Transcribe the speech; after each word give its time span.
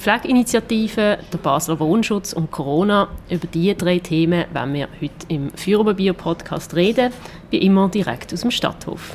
Pflegeinitiative, 0.00 1.18
der 1.30 1.38
Basler 1.38 1.78
Wohnschutz 1.78 2.32
und 2.32 2.50
Corona. 2.50 3.08
Über 3.28 3.46
diese 3.46 3.74
drei 3.74 3.98
Themen 3.98 4.46
werden 4.50 4.72
wir 4.72 4.88
heute 4.98 5.26
im 5.28 5.50
Führerbier-Podcast 5.50 6.74
reden, 6.74 7.12
wie 7.50 7.58
immer 7.58 7.90
direkt 7.90 8.32
aus 8.32 8.40
dem 8.40 8.50
Stadthof. 8.50 9.14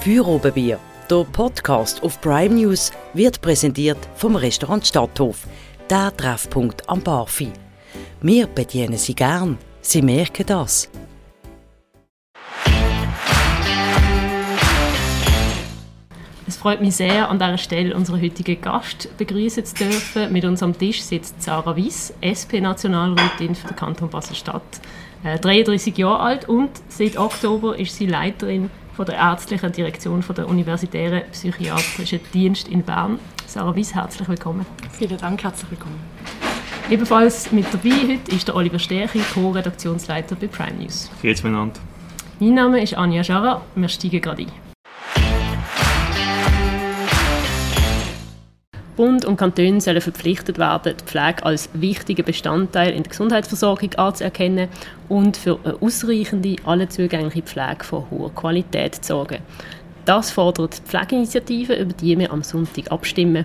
Führerbier, 0.00 0.78
der 1.10 1.24
Podcast 1.30 2.02
auf 2.02 2.18
Prime 2.22 2.54
News, 2.54 2.90
wird 3.12 3.42
präsentiert 3.42 3.98
vom 4.14 4.34
Restaurant 4.34 4.86
Stadthof, 4.86 5.46
der 5.90 6.16
Treffpunkt 6.16 6.88
am 6.88 7.02
Barfi. 7.02 7.52
Wir 8.22 8.46
bedienen 8.46 8.96
Sie 8.96 9.14
gern, 9.14 9.58
Sie 9.82 10.00
merken 10.00 10.46
das. 10.46 10.88
Es 16.52 16.58
freut 16.58 16.82
mich 16.82 16.96
sehr, 16.96 17.30
an 17.30 17.38
dieser 17.38 17.56
Stelle 17.56 17.96
unseren 17.96 18.20
heutigen 18.20 18.60
Gast 18.60 19.08
begrüßen 19.16 19.64
zu 19.64 19.74
dürfen. 19.74 20.30
Mit 20.34 20.44
uns 20.44 20.62
am 20.62 20.76
Tisch 20.76 21.00
sitzt 21.00 21.42
Sarah 21.42 21.76
Wies, 21.76 22.12
SP-Nationalrätin 22.20 23.54
für 23.54 23.68
den 23.68 23.76
Kanton 23.76 24.10
Basel-Stadt, 24.10 24.60
äh, 25.24 25.38
33 25.38 25.96
Jahre 25.96 26.20
alt 26.20 26.50
und 26.50 26.68
seit 26.88 27.16
Oktober 27.16 27.78
ist 27.78 27.96
sie 27.96 28.04
Leiterin 28.04 28.68
von 28.94 29.06
der 29.06 29.14
ärztlichen 29.14 29.72
Direktion 29.72 30.22
von 30.22 30.36
der 30.36 30.46
Universitären 30.46 31.22
Psychiatrischen 31.32 32.20
Dienst 32.34 32.68
in 32.68 32.82
Bern. 32.82 33.18
Sarah 33.46 33.74
Wies, 33.74 33.94
herzlich 33.94 34.28
willkommen. 34.28 34.66
Vielen 34.90 35.16
Dank, 35.16 35.42
herzlich 35.42 35.70
willkommen. 35.70 36.00
Ebenfalls 36.90 37.50
mit 37.50 37.64
dabei 37.72 37.92
heute 38.08 38.36
ist 38.36 38.46
der 38.46 38.56
Oliver 38.56 38.78
Sterchi, 38.78 39.22
Co-Redaktionsleiter 39.32 40.36
bei 40.36 40.48
Prime 40.48 40.82
News. 40.82 41.10
Geht's 41.22 41.42
miteinander. 41.42 41.80
Mein 42.40 42.52
Name 42.52 42.82
ist 42.82 42.92
Anja 42.92 43.24
Scharrer, 43.24 43.62
wir 43.74 43.88
steigen 43.88 44.20
gerade 44.20 44.42
ein. 44.42 44.71
Bund 49.02 49.24
und 49.24 49.36
Kantone 49.36 49.80
sollen 49.80 50.00
verpflichtet 50.00 50.58
werden, 50.58 50.94
die 50.96 51.04
Pflege 51.04 51.44
als 51.44 51.68
wichtigen 51.72 52.24
Bestandteil 52.24 52.90
in 52.92 53.02
der 53.02 53.10
Gesundheitsversorgung 53.10 53.92
anzuerkennen 53.96 54.68
und 55.08 55.36
für 55.36 55.58
eine 55.64 55.74
ausreichende, 55.82 56.54
alle 56.64 56.88
zugängliche 56.88 57.42
Pflege 57.42 57.82
von 57.82 58.08
hoher 58.12 58.32
Qualität 58.32 58.94
zu 58.94 59.14
sorgen. 59.14 59.38
Das 60.04 60.30
fordert 60.30 60.78
die 60.78 60.82
Pflegeinitiative, 60.82 61.74
über 61.74 61.92
die 61.94 62.16
wir 62.16 62.32
am 62.32 62.44
Sonntag 62.44 62.92
abstimmen. 62.92 63.44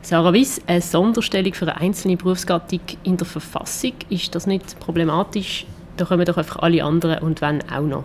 Sarah 0.00 0.32
Wiss, 0.32 0.62
eine 0.66 0.80
Sonderstellung 0.80 1.52
für 1.52 1.66
eine 1.66 1.78
einzelne 1.82 2.16
Berufsgattung 2.16 2.80
in 3.02 3.18
der 3.18 3.26
Verfassung, 3.26 3.92
ist 4.08 4.34
das 4.34 4.46
nicht 4.46 4.80
problematisch? 4.80 5.66
Da 5.98 6.06
kommen 6.06 6.24
doch 6.24 6.38
einfach 6.38 6.60
alle 6.60 6.82
anderen 6.82 7.18
und 7.18 7.42
wenn 7.42 7.60
auch 7.70 7.82
noch. 7.82 8.04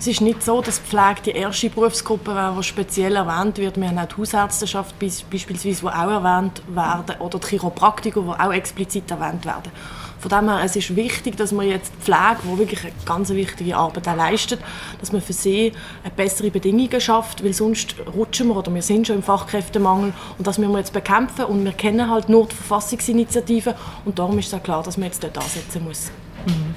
Es 0.00 0.06
ist 0.06 0.22
nicht 0.22 0.42
so, 0.42 0.62
dass 0.62 0.78
Pflege 0.78 1.20
die 1.26 1.30
erste 1.32 1.68
Berufsgruppe 1.68 2.34
wäre, 2.34 2.54
die 2.56 2.62
speziell 2.62 3.16
erwähnt 3.16 3.58
wird. 3.58 3.78
Wir 3.78 3.88
haben 3.88 3.98
auch 3.98 4.08
die 4.08 4.16
Hausärzteschaft 4.16 4.98
beispielsweise, 4.98 5.82
die 5.82 5.86
auch 5.86 5.92
erwähnt 5.92 6.62
werden, 6.68 7.20
oder 7.20 7.38
die 7.38 7.46
Chiropraktiker, 7.46 8.22
die 8.22 8.28
auch 8.28 8.50
explizit 8.50 9.10
erwähnt 9.10 9.44
werden. 9.44 9.70
Von 10.18 10.30
dem 10.30 10.48
her, 10.48 10.62
es 10.64 10.74
ist 10.74 10.96
wichtig, 10.96 11.36
dass 11.36 11.52
man 11.52 11.68
jetzt 11.68 11.92
die 11.94 12.02
Pflege, 12.02 12.38
die 12.44 12.58
wirklich 12.58 12.82
eine 12.82 12.92
ganz 13.04 13.28
wichtige 13.28 13.76
Arbeit 13.76 14.06
leistet, 14.06 14.60
dass 15.00 15.12
man 15.12 15.20
für 15.20 15.34
sie 15.34 15.72
bessere 16.16 16.50
Bedingungen 16.50 16.98
schafft, 16.98 17.44
weil 17.44 17.52
sonst 17.52 17.96
rutschen 18.16 18.48
wir 18.48 18.56
oder 18.56 18.72
wir 18.74 18.80
sind 18.80 19.06
schon 19.06 19.16
im 19.16 19.22
Fachkräftemangel 19.22 20.14
und 20.38 20.46
das 20.46 20.56
müssen 20.56 20.72
wir 20.72 20.78
jetzt 20.78 20.94
bekämpfen 20.94 21.44
und 21.44 21.62
wir 21.62 21.72
kennen 21.72 22.10
halt 22.10 22.30
nur 22.30 22.48
die 22.48 22.54
Verfassungsinitiative 22.56 23.74
und 24.06 24.18
darum 24.18 24.38
ist 24.38 24.46
es 24.46 24.54
auch 24.54 24.62
klar, 24.62 24.82
dass 24.82 24.96
man 24.96 25.08
jetzt 25.08 25.22
dort 25.22 25.36
ansetzen 25.36 25.84
muss. 25.84 26.10
Mhm. 26.46 26.74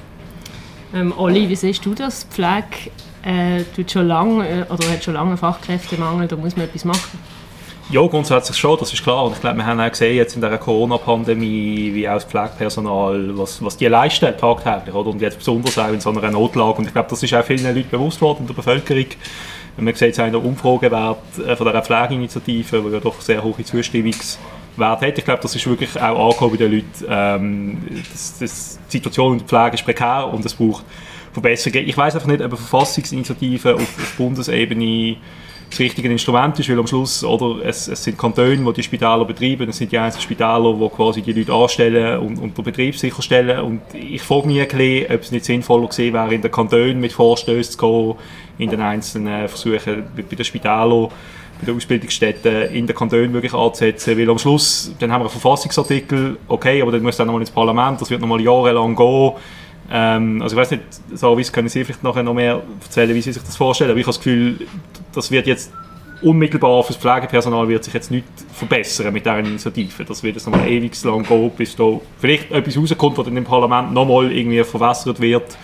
Ähm, 0.93 1.13
Olli, 1.17 1.47
wie 1.47 1.55
siehst 1.55 1.85
du 1.85 1.93
das? 1.93 2.25
Pflege 2.25 2.91
äh, 3.23 3.63
tut 3.75 3.91
schon 3.91 4.07
lange, 4.07 4.47
äh, 4.47 4.63
oder 4.71 4.89
hat 4.89 5.03
schon 5.03 5.13
lange 5.13 5.37
Fachkräftemangel, 5.37 6.27
da 6.27 6.35
muss 6.35 6.55
man 6.55 6.65
etwas 6.65 6.85
machen. 6.85 7.19
Ja, 7.89 8.01
grundsätzlich 8.07 8.57
schon, 8.57 8.79
das 8.79 8.93
ist 8.93 9.03
klar. 9.03 9.25
Und 9.25 9.33
ich 9.33 9.41
glaube, 9.41 9.57
wir 9.57 9.65
haben 9.65 9.79
auch 9.79 9.89
gesehen 9.89 10.15
jetzt 10.15 10.35
in 10.35 10.41
der 10.41 10.57
Corona-Pandemie, 10.57 11.91
wie 11.93 12.07
auch 12.07 12.13
das 12.13 12.23
Pflegepersonal, 12.23 13.37
was, 13.37 13.63
was 13.63 13.75
die 13.75 13.87
leisten 13.87 14.35
tagtäglich, 14.37 14.95
oder? 14.95 15.09
Und 15.09 15.21
jetzt 15.21 15.37
besonders 15.37 15.77
auch 15.77 15.89
in 15.89 15.99
so 15.99 16.09
einer 16.09 16.31
Notlage. 16.31 16.79
Und 16.79 16.87
ich 16.87 16.93
glaube, 16.93 17.09
das 17.09 17.21
ist 17.21 17.33
auch 17.33 17.43
vielen 17.43 17.63
Leuten 17.63 17.89
bewusst 17.89 18.21
worden 18.21 18.39
in 18.41 18.47
der 18.47 18.53
Bevölkerung. 18.53 19.05
Man 19.77 19.93
sieht 19.95 20.13
es 20.13 20.19
auch 20.19 20.25
in 20.25 20.31
der 20.31 20.43
Umfragewert 20.43 21.17
äh, 21.45 21.55
von 21.55 21.67
dieser 21.67 21.81
Pflegeinitiative, 21.81 22.81
die 22.81 22.89
ja 22.89 22.99
doch 22.99 23.19
sehr 23.19 23.43
hohe 23.43 23.63
Zustimmungswert 23.63 24.39
hat. 24.77 25.17
Ich 25.17 25.25
glaube, 25.25 25.41
das 25.41 25.55
ist 25.55 25.67
wirklich 25.67 25.99
auch 26.01 26.27
angekommen 26.29 26.51
bei 26.51 26.57
den 26.57 26.71
Leuten. 26.71 27.05
Ähm, 27.09 28.03
das, 28.11 28.39
das, 28.39 28.79
die 28.87 28.97
Situation 28.97 29.33
in 29.33 29.39
der 29.39 29.47
Pflege 29.47 29.75
ist 29.75 29.83
prekär 29.83 30.29
und 30.31 30.45
es 30.45 30.53
braucht 30.53 30.85
Verbesserungen. 31.33 31.87
Ich 31.87 31.97
weiß 31.97 32.15
einfach 32.15 32.27
nicht, 32.27 32.41
ob 32.41 32.47
eine 32.47 32.57
Verfassungsinitiative 32.57 33.75
auf, 33.75 33.81
auf 33.81 34.13
Bundesebene 34.17 35.17
das 35.73 35.79
richtige 35.79 36.07
Instrument 36.07 36.59
ist, 36.59 36.69
weil 36.69 36.77
am 36.77 36.85
Schluss 36.85 37.23
oder, 37.23 37.65
es, 37.65 37.87
es 37.87 38.03
sind 38.03 38.17
Kantone, 38.17 38.57
die 38.57 38.73
die 38.73 38.83
Spitäler 38.83 39.25
betreiben, 39.25 39.69
es 39.69 39.77
sind 39.77 39.91
die 39.91 39.97
einzelnen 39.97 40.21
Spitäler, 40.21 40.73
die 40.73 40.89
quasi 40.89 41.21
die 41.21 41.33
Leute 41.33 41.53
anstellen 41.53 42.19
und, 42.19 42.37
und 42.37 42.57
den 42.57 42.63
Betrieb 42.63 42.95
sicherstellen. 42.95 43.59
Und 43.61 43.81
ich 43.93 44.21
frage 44.21 44.47
mich 44.47 44.61
ein 44.61 44.67
bisschen, 44.67 45.15
ob 45.15 45.21
es 45.21 45.31
nicht 45.31 45.45
sinnvoller 45.45 45.87
gewesen 45.87 46.13
wäre, 46.13 46.33
in 46.33 46.41
den 46.41 46.51
Kantonen 46.51 46.99
mit 46.99 47.11
Vorstößen 47.11 47.73
zu 47.73 47.77
gehen, 47.79 48.15
in 48.59 48.69
den 48.69 48.81
einzelnen 48.81 49.47
Versuchen 49.47 50.03
bei 50.15 50.35
den 50.35 50.45
Spitälern, 50.45 51.07
bei 51.59 51.65
den 51.65 51.75
Ausbildungsstätten 51.75 52.69
in 52.73 52.85
den 52.85 52.95
Kantonen 52.95 53.33
wirklich 53.33 53.53
anzusetzen, 53.53 54.17
weil 54.17 54.29
am 54.29 54.37
Schluss, 54.37 54.93
dann 54.99 55.11
haben 55.11 55.21
wir 55.21 55.29
einen 55.29 55.39
Verfassungsartikel, 55.39 56.37
okay, 56.47 56.83
aber 56.83 56.91
dann 56.91 57.01
muss 57.01 57.17
dann 57.17 57.25
nochmal 57.25 57.41
ins 57.41 57.51
Parlament, 57.51 57.99
das 57.99 58.11
wird 58.11 58.21
nochmal 58.21 58.41
jahrelang 58.41 58.95
gehen, 58.95 59.31
ähm, 59.91 60.41
also 60.41 60.55
ich 60.55 60.59
weiß 60.61 60.71
nicht, 60.71 60.83
so 61.13 61.37
wie 61.37 61.43
können 61.43 61.69
Sie 61.69 61.83
vielleicht 61.83 62.03
nachher 62.03 62.23
noch 62.23 62.33
mehr 62.33 62.61
erzählen, 62.81 63.13
wie 63.13 63.21
Sie 63.21 63.31
sich 63.31 63.43
das 63.43 63.57
vorstellen, 63.57 63.91
aber 63.91 63.99
ich 63.99 64.05
habe 64.05 64.15
das 64.15 64.23
Gefühl, 64.23 64.67
das 65.13 65.31
wird 65.31 65.47
jetzt 65.47 65.71
unmittelbar 66.21 66.83
für 66.83 66.93
das 66.93 67.01
Pflegepersonal 67.01 67.67
wird 67.67 67.83
sich 67.83 67.93
jetzt 67.93 68.09
nicht 68.09 68.25
verbessern 68.53 69.11
mit 69.13 69.25
dieser 69.25 69.39
Initiative. 69.39 70.05
Das 70.05 70.23
wird 70.23 70.35
jetzt 70.35 70.45
nochmal 70.45 70.69
ewig 70.69 71.03
lang 71.03 71.23
gehen, 71.23 71.51
bis 71.57 71.75
da 71.75 71.99
vielleicht 72.19 72.51
etwas 72.51 72.77
rauskommt, 72.77 73.17
was 73.17 73.25
dann 73.25 73.35
im 73.35 73.43
Parlament 73.43 73.91
nochmal 73.93 74.31
irgendwie 74.31 74.63
verwässert 74.63 75.19
wird 75.19 75.57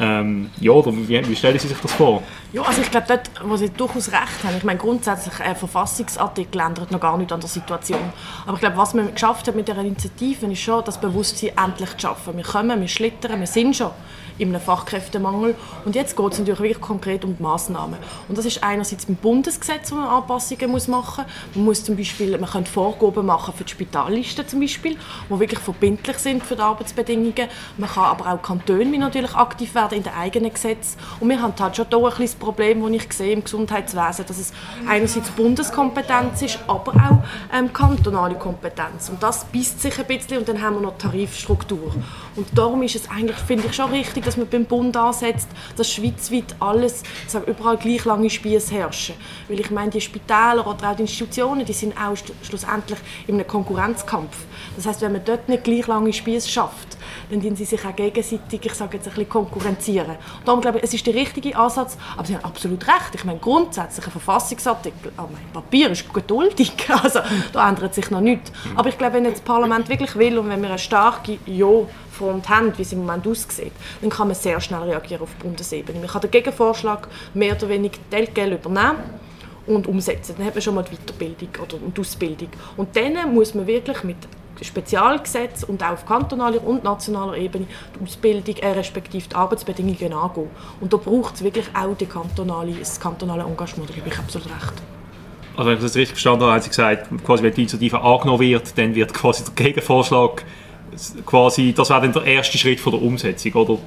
ähm, 0.00 0.50
ja, 0.60 0.70
oder 0.70 0.92
wie, 0.92 1.28
wie, 1.28 1.36
stellen 1.36 1.58
Sie 1.58 1.68
sich 1.68 1.78
das 1.78 1.92
vor? 1.92 2.22
Ja, 2.52 2.62
also 2.62 2.80
ich 2.80 2.90
glaube, 2.90 3.06
dort, 3.08 3.30
wo 3.44 3.56
Sie 3.56 3.68
durchaus 3.70 4.08
recht 4.12 4.44
haben, 4.44 4.56
ich 4.56 4.62
meine, 4.62 4.78
grundsätzlich 4.78 5.40
ein 5.40 5.56
Verfassungsartikel 5.56 6.60
ändert 6.60 6.92
noch 6.92 7.00
gar 7.00 7.18
nicht 7.18 7.32
an 7.32 7.40
der 7.40 7.48
Situation. 7.48 8.12
Aber 8.46 8.54
ich 8.54 8.60
glaube, 8.60 8.76
was 8.76 8.94
man 8.94 9.12
geschafft 9.12 9.48
hat 9.48 9.56
mit 9.56 9.66
der 9.66 9.76
Initiative, 9.78 10.46
ist 10.46 10.60
schon, 10.60 10.84
das 10.84 11.00
Bewusstsein 11.00 11.50
endlich 11.56 11.90
zu 11.96 12.06
schaffen. 12.06 12.36
Wir 12.36 12.44
kommen, 12.44 12.80
wir 12.80 12.88
schlittern, 12.88 13.40
wir 13.40 13.46
sind 13.46 13.74
schon 13.74 13.90
in 14.38 14.48
einem 14.48 14.60
Fachkräftemangel. 14.60 15.54
Und 15.84 15.94
jetzt 15.94 16.16
geht 16.16 16.32
es 16.32 16.38
natürlich 16.38 16.60
wirklich 16.60 16.80
konkret 16.80 17.24
um 17.24 17.36
die 17.36 17.42
Massnahmen. 17.42 17.98
Und 18.28 18.38
das 18.38 18.46
ist 18.46 18.62
einerseits 18.62 19.04
im 19.04 19.16
Bundesgesetz, 19.16 19.90
wo 19.92 19.96
man 19.96 20.08
Anpassungen 20.08 20.70
muss 20.70 20.88
machen 20.88 21.24
muss. 21.24 21.56
Man 21.56 21.64
muss 21.64 21.84
zum 21.84 21.96
Beispiel, 21.96 22.36
man 22.38 22.48
könnte 22.48 22.70
Vorgaben 22.70 23.26
machen 23.26 23.54
für 23.54 23.64
die 23.64 23.70
Spitallisten 23.70 24.46
zum 24.46 24.60
Beispiel, 24.60 24.96
die 25.28 25.40
wirklich 25.40 25.60
verbindlich 25.60 26.18
sind 26.18 26.44
für 26.44 26.56
die 26.56 26.62
Arbeitsbedingungen. 26.62 27.48
Man 27.76 27.88
kann 27.88 28.04
aber 28.04 28.32
auch 28.32 28.42
Kantone 28.42 28.98
natürlich 28.98 29.34
aktiv 29.34 29.74
werden 29.74 29.98
in 29.98 30.04
den 30.04 30.14
eigenen 30.14 30.52
Gesetzen. 30.52 30.98
Und 31.20 31.28
wir 31.28 31.40
haben 31.40 31.54
halt 31.58 31.76
schon 31.76 31.86
hier 31.88 31.98
ein 31.98 32.16
bisschen 32.16 32.38
Problem, 32.38 32.82
das 32.82 32.90
ich 32.90 33.12
sehe 33.12 33.32
im 33.32 33.44
Gesundheitswesen, 33.44 34.26
dass 34.26 34.38
es 34.38 34.52
einerseits 34.88 35.30
Bundeskompetenz 35.30 36.42
ist, 36.42 36.58
aber 36.66 36.92
auch 36.92 37.56
ähm, 37.56 37.72
kantonale 37.72 38.34
Kompetenz. 38.34 39.08
Und 39.08 39.22
das 39.22 39.44
beißt 39.46 39.80
sich 39.80 39.98
ein 39.98 40.06
bisschen 40.06 40.38
und 40.38 40.48
dann 40.48 40.60
haben 40.62 40.76
wir 40.76 40.82
noch 40.82 40.98
Tarifstruktur. 40.98 41.94
Und 42.36 42.46
darum 42.56 42.82
ist 42.82 42.94
es 42.94 43.10
eigentlich, 43.10 43.38
finde 43.38 43.66
ich, 43.66 43.74
schon 43.74 43.90
richtig, 43.90 44.24
dass 44.28 44.36
man 44.36 44.46
beim 44.46 44.66
Bund 44.66 44.94
ansetzt, 44.94 45.48
dass 45.76 45.90
schweizweit 45.90 46.54
alles, 46.60 47.02
sage, 47.26 47.50
überall 47.50 47.78
gleich 47.78 48.04
lange 48.04 48.28
Spieße 48.28 48.74
herrschen. 48.74 49.14
Weil 49.48 49.60
ich 49.60 49.70
meine, 49.70 49.90
die 49.90 50.02
Spitäler 50.02 50.66
oder 50.66 50.90
auch 50.90 50.96
die 50.96 51.02
Institutionen, 51.02 51.64
die 51.64 51.72
sind 51.72 51.96
auch 51.96 52.14
schlussendlich 52.42 52.98
in 53.26 53.36
einem 53.36 53.46
Konkurrenzkampf. 53.46 54.36
Das 54.76 54.84
heißt, 54.84 55.00
wenn 55.00 55.12
man 55.12 55.24
dort 55.24 55.48
nicht 55.48 55.64
gleich 55.64 55.86
lange 55.86 56.12
Spieße 56.12 56.46
schafft, 56.46 56.98
dann 57.30 57.40
dienen 57.40 57.56
sie 57.56 57.64
sich 57.64 57.82
auch 57.86 57.96
gegenseitig, 57.96 58.60
ich 58.64 58.74
sage 58.74 58.98
jetzt 58.98 59.06
ein 59.06 59.14
bisschen 59.14 59.30
konkurrenzieren. 59.30 60.10
Und 60.10 60.46
darum 60.46 60.60
glaube 60.60 60.78
ich, 60.78 60.84
es 60.84 60.92
ist 60.92 61.06
der 61.06 61.14
richtige 61.14 61.56
Ansatz, 61.56 61.96
aber 62.14 62.26
Sie 62.26 62.36
haben 62.36 62.44
absolut 62.44 62.86
recht. 62.86 63.14
Ich 63.14 63.24
meine, 63.24 63.38
grundsätzlich 63.38 64.06
ein 64.06 64.12
Verfassungsartikel, 64.12 65.12
oh 65.16 65.28
mein 65.32 65.52
Papier 65.54 65.90
ist 65.90 66.12
geduldig, 66.12 66.72
also 67.02 67.20
da 67.52 67.68
ändert 67.68 67.94
sich 67.94 68.10
noch 68.10 68.20
nichts. 68.20 68.52
Aber 68.76 68.90
ich 68.90 68.98
glaube, 68.98 69.14
wenn 69.14 69.24
jetzt 69.24 69.38
das 69.38 69.44
Parlament 69.44 69.88
wirklich 69.88 70.16
will 70.16 70.38
und 70.38 70.50
wenn 70.50 70.60
wir 70.60 70.68
eine 70.68 70.78
starke 70.78 71.38
Ja 71.46 71.86
Front 72.18 72.48
haben, 72.48 72.76
wie 72.76 72.82
es 72.82 72.92
im 72.92 73.00
Moment 73.00 73.26
aussieht, 73.26 73.72
dann 74.00 74.10
kann 74.10 74.28
man 74.28 74.34
sehr 74.34 74.60
schnell 74.60 74.82
reagieren 74.82 75.22
auf 75.22 75.34
Bundesebene. 75.36 75.98
Man 75.98 76.08
kann 76.08 76.20
den 76.20 76.30
Gegenvorschlag 76.30 77.08
mehr 77.34 77.56
oder 77.56 77.68
weniger 77.68 77.98
Teilgeld 78.10 78.64
übernehmen 78.64 78.98
und 79.66 79.86
umsetzen. 79.86 80.34
Dann 80.36 80.46
hat 80.46 80.54
man 80.54 80.62
schon 80.62 80.74
mal 80.74 80.84
die 80.84 80.96
Weiterbildung 80.96 81.48
oder 81.62 81.76
die 81.78 82.00
Ausbildung. 82.00 82.48
Und 82.76 82.96
dann 82.96 83.34
muss 83.34 83.54
man 83.54 83.66
wirklich 83.66 84.02
mit 84.04 84.16
Spezialgesetz 84.60 85.62
und 85.62 85.82
auch 85.82 85.92
auf 85.92 86.06
kantonaler 86.06 86.64
und 86.64 86.82
nationaler 86.82 87.36
Ebene 87.36 87.66
die 87.94 88.04
Ausbildung, 88.04 88.56
äh, 88.56 88.68
respektive 88.70 89.28
die 89.28 89.34
Arbeitsbedingungen 89.34 90.12
angehen. 90.12 90.50
Und 90.80 90.92
da 90.92 90.96
braucht 90.96 91.36
es 91.36 91.44
wirklich 91.44 91.66
auch 91.74 91.96
die 91.96 92.06
kantonale, 92.06 92.72
das 92.72 92.98
kantonale 92.98 93.44
Engagement, 93.44 93.88
da 93.90 93.94
gebe 93.94 94.08
ich 94.08 94.18
absolut 94.18 94.48
recht. 94.48 94.74
Also 95.56 95.70
wenn 95.70 95.76
ich 95.76 95.82
das 95.82 95.96
richtig 95.96 96.10
verstanden 96.10 96.42
habe, 96.42 96.52
haben 96.52 96.62
Sie 96.62 96.68
gesagt, 96.68 97.08
quasi 97.24 97.42
wenn 97.42 97.52
die 97.52 97.62
Initiative 97.62 98.00
angenommen 98.00 98.40
wird, 98.40 98.78
dann 98.78 98.94
wird 98.94 99.12
quasi 99.12 99.44
der 99.44 99.54
Gegenvorschlag 99.54 100.44
quasi, 101.26 101.72
das 101.72 101.90
wäre 101.90 102.02
dann 102.02 102.12
der 102.12 102.24
erste 102.24 102.58
Schritt 102.58 102.80
von 102.80 102.92
der 102.92 103.02
Umsetzung, 103.02 103.52
oder? 103.52 103.78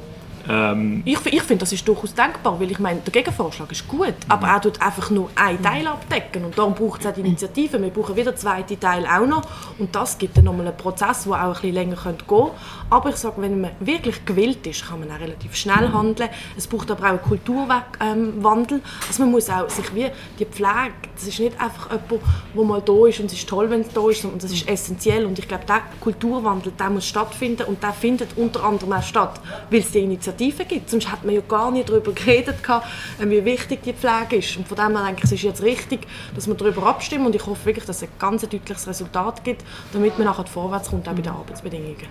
Ähm, 0.49 1.01
ich 1.05 1.19
ich 1.25 1.43
finde, 1.43 1.61
das 1.61 1.71
ist 1.71 1.87
durchaus 1.87 2.13
denkbar, 2.13 2.59
weil 2.59 2.71
ich 2.71 2.79
meine, 2.79 2.99
der 3.01 3.11
Gegenvorschlag 3.11 3.71
ist 3.71 3.87
gut, 3.87 4.13
aber 4.27 4.47
er 4.47 4.61
tut 4.61 4.81
einfach 4.81 5.09
nur 5.09 5.29
einen 5.35 5.61
Teil 5.61 5.87
abdecken 5.87 6.45
und 6.45 6.57
darum 6.57 6.73
braucht 6.73 7.01
es 7.01 7.07
auch 7.07 7.13
die 7.13 7.21
Initiative. 7.21 7.81
Wir 7.81 7.89
brauchen 7.89 8.15
wieder 8.15 8.35
zweite 8.35 8.79
Teil 8.79 9.05
auch 9.05 9.25
noch 9.25 9.43
und 9.77 9.95
das 9.95 10.17
gibt 10.17 10.37
dann 10.37 10.45
nochmal 10.45 10.67
einen 10.67 10.77
Prozess, 10.77 11.23
der 11.23 11.33
auch 11.33 11.37
ein 11.37 11.53
bisschen 11.53 11.73
länger 11.73 11.95
gehen 11.95 12.17
könnte. 12.27 12.51
Aber 12.89 13.09
ich 13.09 13.15
sage, 13.17 13.35
wenn 13.41 13.61
man 13.61 13.71
wirklich 13.79 14.25
gewillt 14.25 14.65
ist, 14.67 14.87
kann 14.87 14.99
man 14.99 15.11
auch 15.11 15.19
relativ 15.19 15.55
schnell 15.55 15.91
handeln. 15.91 16.29
Es 16.57 16.67
braucht 16.67 16.91
aber 16.91 17.03
auch 17.03 17.09
einen 17.09 17.21
Kulturwandel. 17.21 18.81
Also 19.07 19.23
man 19.23 19.31
muss 19.31 19.49
auch 19.49 19.69
sich 19.69 19.93
wie 19.93 20.07
die 20.39 20.45
Pflege, 20.45 20.93
das 21.15 21.27
ist 21.27 21.39
nicht 21.39 21.59
einfach 21.61 21.89
jemand, 21.91 22.23
der 22.55 22.63
mal 22.63 22.81
da 22.81 23.07
ist 23.07 23.19
und 23.19 23.27
es 23.27 23.33
ist 23.33 23.47
toll, 23.47 23.69
wenn 23.69 23.81
es 23.81 23.89
da 23.89 24.09
ist, 24.09 24.21
sondern 24.21 24.39
das 24.39 24.51
ist 24.51 24.67
essentiell 24.67 25.25
und 25.25 25.37
ich 25.39 25.47
glaube, 25.47 25.65
der 25.65 25.81
Kulturwandel, 25.99 26.73
der 26.77 26.89
muss 26.89 27.07
stattfinden 27.07 27.63
und 27.63 27.81
der 27.81 27.93
findet 27.93 28.29
unter 28.37 28.63
anderem 28.63 28.93
auch 28.93 29.03
statt, 29.03 29.39
weil 29.69 29.79
es 29.79 29.91
die 29.91 29.99
Initiative 29.99 30.30
gibt. 30.37 30.89
Sonst 30.89 31.11
hat 31.11 31.23
man 31.23 31.35
ja 31.35 31.41
gar 31.47 31.71
nicht 31.71 31.89
darüber 31.89 32.11
geredet, 32.11 32.57
äh, 32.67 33.29
wie 33.29 33.43
wichtig 33.45 33.83
die 33.83 33.93
Pflege 33.93 34.37
ist. 34.37 34.57
Und 34.57 34.67
von 34.67 34.77
dem 34.77 34.95
her 34.95 35.05
denke 35.05 35.19
ich, 35.19 35.23
es 35.25 35.31
ist 35.33 35.43
jetzt 35.43 35.63
richtig, 35.63 36.07
dass 36.35 36.47
wir 36.47 36.55
darüber 36.55 36.87
abstimmen 36.87 37.25
und 37.25 37.35
ich 37.35 37.45
hoffe 37.45 37.65
wirklich, 37.65 37.85
dass 37.85 37.97
es 37.97 38.03
ein 38.03 38.09
ganz 38.19 38.41
deutliches 38.41 38.87
Resultat 38.87 39.43
gibt, 39.43 39.63
damit 39.93 40.17
man 40.17 40.27
nachher 40.27 40.45
vorwärts 40.45 40.89
kommt, 40.89 41.07
auch 41.07 41.13
bei 41.13 41.21
den 41.21 41.31
Arbeitsbedingungen. 41.31 42.07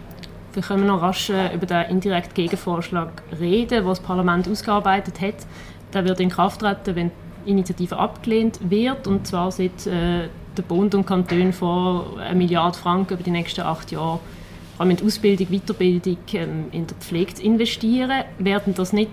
Wir 0.52 0.62
können 0.62 0.86
noch 0.86 1.00
rasch 1.00 1.30
äh, 1.30 1.54
über 1.54 1.66
den 1.66 1.90
indirekten 1.90 2.34
Gegenvorschlag 2.34 3.22
reden, 3.38 3.68
den 3.68 3.86
das 3.86 4.00
Parlament 4.00 4.48
ausgearbeitet 4.48 5.20
hat. 5.20 5.46
Der 5.92 6.04
wird 6.04 6.20
in 6.20 6.28
Kraft 6.28 6.60
treten, 6.60 6.96
wenn 6.96 7.10
die 7.44 7.50
Initiative 7.50 7.96
abgelehnt 7.96 8.58
wird, 8.68 9.06
und 9.06 9.26
zwar 9.26 9.52
seit 9.52 9.86
äh, 9.86 10.28
der 10.56 10.62
Bund 10.62 10.94
und 10.94 11.06
Kanton 11.06 11.52
vor 11.52 12.18
eine 12.18 12.34
Milliarde 12.34 12.76
Franken 12.76 13.14
über 13.14 13.22
die 13.22 13.30
nächsten 13.30 13.60
acht 13.60 13.92
Jahre 13.92 14.18
vor 14.80 14.86
allem 14.86 14.92
in 14.92 14.96
die 14.96 15.04
Ausbildung, 15.04 15.46
Weiterbildung 15.50 16.16
ähm, 16.32 16.64
in 16.72 16.86
der 16.86 16.96
Pflege 16.96 17.34
zu 17.34 17.42
investieren. 17.42 18.24
Werden 18.38 18.72
das 18.74 18.94
nicht 18.94 19.10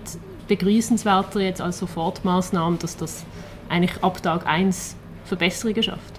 begrüßenswerter 0.48 1.40
jetzt 1.40 1.60
als 1.60 1.80
Sofortmaßnahmen, 1.80 2.78
dass 2.78 2.96
das 2.96 3.26
eigentlich 3.68 4.02
ab 4.02 4.22
Tag 4.22 4.46
1 4.46 4.96
Verbesserungen 5.26 5.82
schafft? 5.82 6.17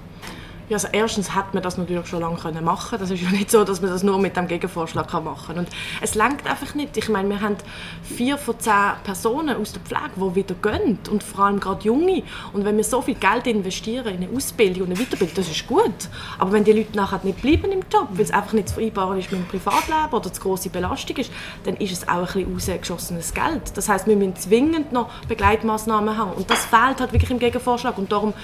Ja, 0.69 0.75
also 0.75 0.87
erstens 0.91 1.35
hätte 1.35 1.47
man 1.53 1.63
das 1.63 1.77
natürlich 1.77 2.07
schon 2.07 2.21
lange 2.21 2.37
können 2.37 2.63
machen 2.63 2.99
Das 2.99 3.09
ist 3.09 3.21
ja 3.21 3.31
nicht 3.31 3.49
so, 3.49 3.63
dass 3.63 3.81
man 3.81 3.89
das 3.89 4.03
nur 4.03 4.19
mit 4.19 4.37
dem 4.37 4.47
Gegenvorschlag 4.47 5.07
kann 5.09 5.23
machen. 5.23 5.57
Und 5.57 5.67
es 5.99 6.13
langt 6.13 6.45
einfach 6.45 6.75
nicht. 6.75 6.95
Ich 6.95 7.09
meine, 7.09 7.27
wir 7.27 7.41
haben 7.41 7.57
vier 8.03 8.37
von 8.37 8.59
zehn 8.59 8.93
Personen 9.03 9.57
aus 9.57 9.73
der 9.73 9.81
Pflege, 9.81 10.11
die 10.15 10.35
wieder 10.35 10.55
gehen. 10.61 10.99
Und 11.09 11.23
vor 11.23 11.45
allem 11.45 11.59
gerade 11.59 11.83
Junge. 11.83 12.21
Und 12.53 12.65
wenn 12.65 12.77
wir 12.77 12.83
so 12.83 13.01
viel 13.01 13.15
Geld 13.15 13.47
investieren 13.47 14.07
in 14.07 14.23
eine 14.23 14.35
Ausbildung 14.35 14.83
und 14.83 14.91
eine 14.91 14.99
Weiterbildung, 14.99 15.35
das 15.35 15.49
ist 15.49 15.65
gut. 15.65 16.07
Aber 16.37 16.51
wenn 16.51 16.63
die 16.63 16.73
Leute 16.73 16.95
nachher 16.95 17.19
nicht 17.23 17.41
bleiben 17.41 17.71
im 17.71 17.81
Job, 17.91 18.07
weil 18.11 18.25
es 18.25 18.31
einfach 18.31 18.53
nicht 18.53 18.69
vereinbaren 18.69 19.17
ist 19.17 19.31
mit 19.31 19.41
dem 19.41 19.47
Privatleben 19.47 20.13
oder 20.13 20.31
zu 20.31 20.39
große 20.39 20.69
Belastung 20.69 21.17
ist, 21.17 21.31
dann 21.63 21.77
ist 21.77 21.91
es 21.91 22.07
auch 22.07 22.35
ein 22.35 22.45
bisschen 22.45 22.75
rausgeschossenes 22.75 23.33
Geld. 23.33 23.75
Das 23.75 23.89
heißt, 23.89 24.05
wir 24.05 24.15
müssen 24.15 24.35
zwingend 24.35 24.91
noch 24.91 25.09
Begleitmaßnahmen 25.27 26.15
haben. 26.15 26.33
Und 26.33 26.51
das 26.51 26.65
fehlt 26.65 26.99
halt 26.99 27.11
wirklich 27.11 27.31
im 27.31 27.39
Gegenvorschlag. 27.39 27.97
Und 27.97 28.11
darum 28.11 28.35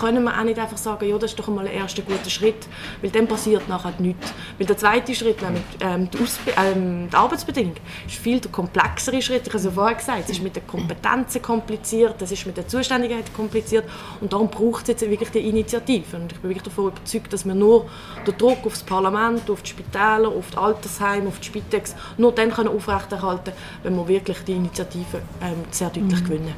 können 0.00 0.24
wir 0.24 0.36
auch 0.36 0.42
nicht 0.42 0.58
einfach 0.58 0.76
sagen, 0.76 1.08
ja, 1.08 1.16
das 1.18 1.30
ist 1.30 1.38
doch 1.38 1.46
einmal 1.46 1.67
der 1.68 1.80
erste 1.80 2.02
gute 2.02 2.30
Schritt, 2.30 2.66
weil 3.02 3.10
dann 3.10 3.26
passiert 3.26 3.68
nachher 3.68 3.92
nichts. 3.98 4.32
Weil 4.58 4.66
der 4.66 4.76
zweite 4.76 5.14
Schritt, 5.14 5.40
nämlich 5.42 5.62
ähm, 5.80 6.08
die, 6.10 6.18
ähm, 6.56 7.08
die 7.10 7.16
Arbeitsbedingung, 7.16 7.74
ist 8.06 8.16
viel 8.16 8.40
der 8.40 8.50
komplexere 8.50 9.20
Schritt. 9.22 9.42
Ich 9.42 9.48
habe 9.48 9.58
es 9.58 9.64
ja 9.64 9.70
vorher 9.70 9.96
gesagt, 9.96 10.24
es 10.24 10.30
ist 10.30 10.42
mit 10.42 10.56
den 10.56 10.66
Kompetenzen 10.66 11.42
kompliziert, 11.42 12.20
es 12.22 12.32
ist 12.32 12.46
mit 12.46 12.56
der 12.56 12.66
Zuständigkeit 12.66 13.32
kompliziert 13.34 13.84
und 14.20 14.32
darum 14.32 14.48
braucht 14.48 14.82
es 14.82 14.88
jetzt 14.88 15.08
wirklich 15.08 15.30
die 15.30 15.48
Initiative. 15.48 16.16
Und 16.16 16.32
ich 16.32 16.38
bin 16.38 16.50
wirklich 16.50 16.64
davon 16.64 16.88
überzeugt, 16.88 17.32
dass 17.32 17.44
wir 17.44 17.54
nur 17.54 17.88
den 18.26 18.36
Druck 18.36 18.64
auf 18.64 18.72
das 18.72 18.82
Parlament, 18.82 19.50
auf 19.50 19.62
die 19.62 19.70
Spitäler, 19.70 20.28
auf 20.28 20.50
die 20.50 20.56
Altersheime, 20.56 21.28
auf 21.28 21.38
die 21.38 21.46
Spitex, 21.46 21.94
nur 22.16 22.32
dann 22.32 22.50
können 22.50 22.68
aufrechterhalten 22.68 23.52
wenn 23.82 23.96
wir 23.96 24.08
wirklich 24.08 24.38
die 24.44 24.52
Initiative 24.52 25.18
ähm, 25.42 25.64
sehr 25.70 25.88
deutlich 25.88 26.20
mhm. 26.20 26.24
gewinnen. 26.24 26.54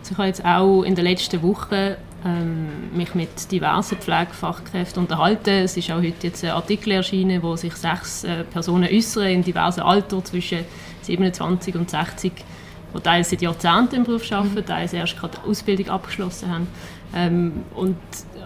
Also 0.00 0.12
ich 0.12 0.18
habe 0.18 0.28
jetzt 0.28 0.44
auch 0.44 0.82
in 0.82 0.94
den 0.94 1.04
letzten 1.04 1.42
Wochen 1.42 1.96
mich 2.94 3.14
mit 3.14 3.50
diversen 3.50 3.98
Pflegefachkräften 3.98 5.02
unterhalten. 5.02 5.50
Es 5.50 5.76
ist 5.76 5.90
auch 5.90 5.96
heute 5.96 6.28
jetzt 6.28 6.44
ein 6.44 6.50
Artikel 6.50 6.92
erschienen, 6.92 7.42
wo 7.42 7.56
sich 7.56 7.74
sechs 7.74 8.22
äh, 8.22 8.44
Personen 8.44 8.88
äußern 8.92 9.24
in 9.24 9.42
diversen 9.42 9.80
Altern 9.80 10.24
zwischen 10.24 10.60
27 11.02 11.74
und 11.74 11.90
60, 11.90 12.32
die 12.94 13.00
teils 13.00 13.30
seit 13.30 13.42
Jahrzehnten 13.42 13.96
im 13.96 14.04
Beruf 14.04 14.30
arbeiten, 14.30 14.54
mhm. 14.54 14.66
teils 14.66 14.92
erst 14.92 15.18
gerade 15.18 15.36
die 15.36 15.50
Ausbildung 15.50 15.88
abgeschlossen 15.88 16.52
haben. 16.52 16.68
Ähm, 17.14 17.52
und 17.74 17.96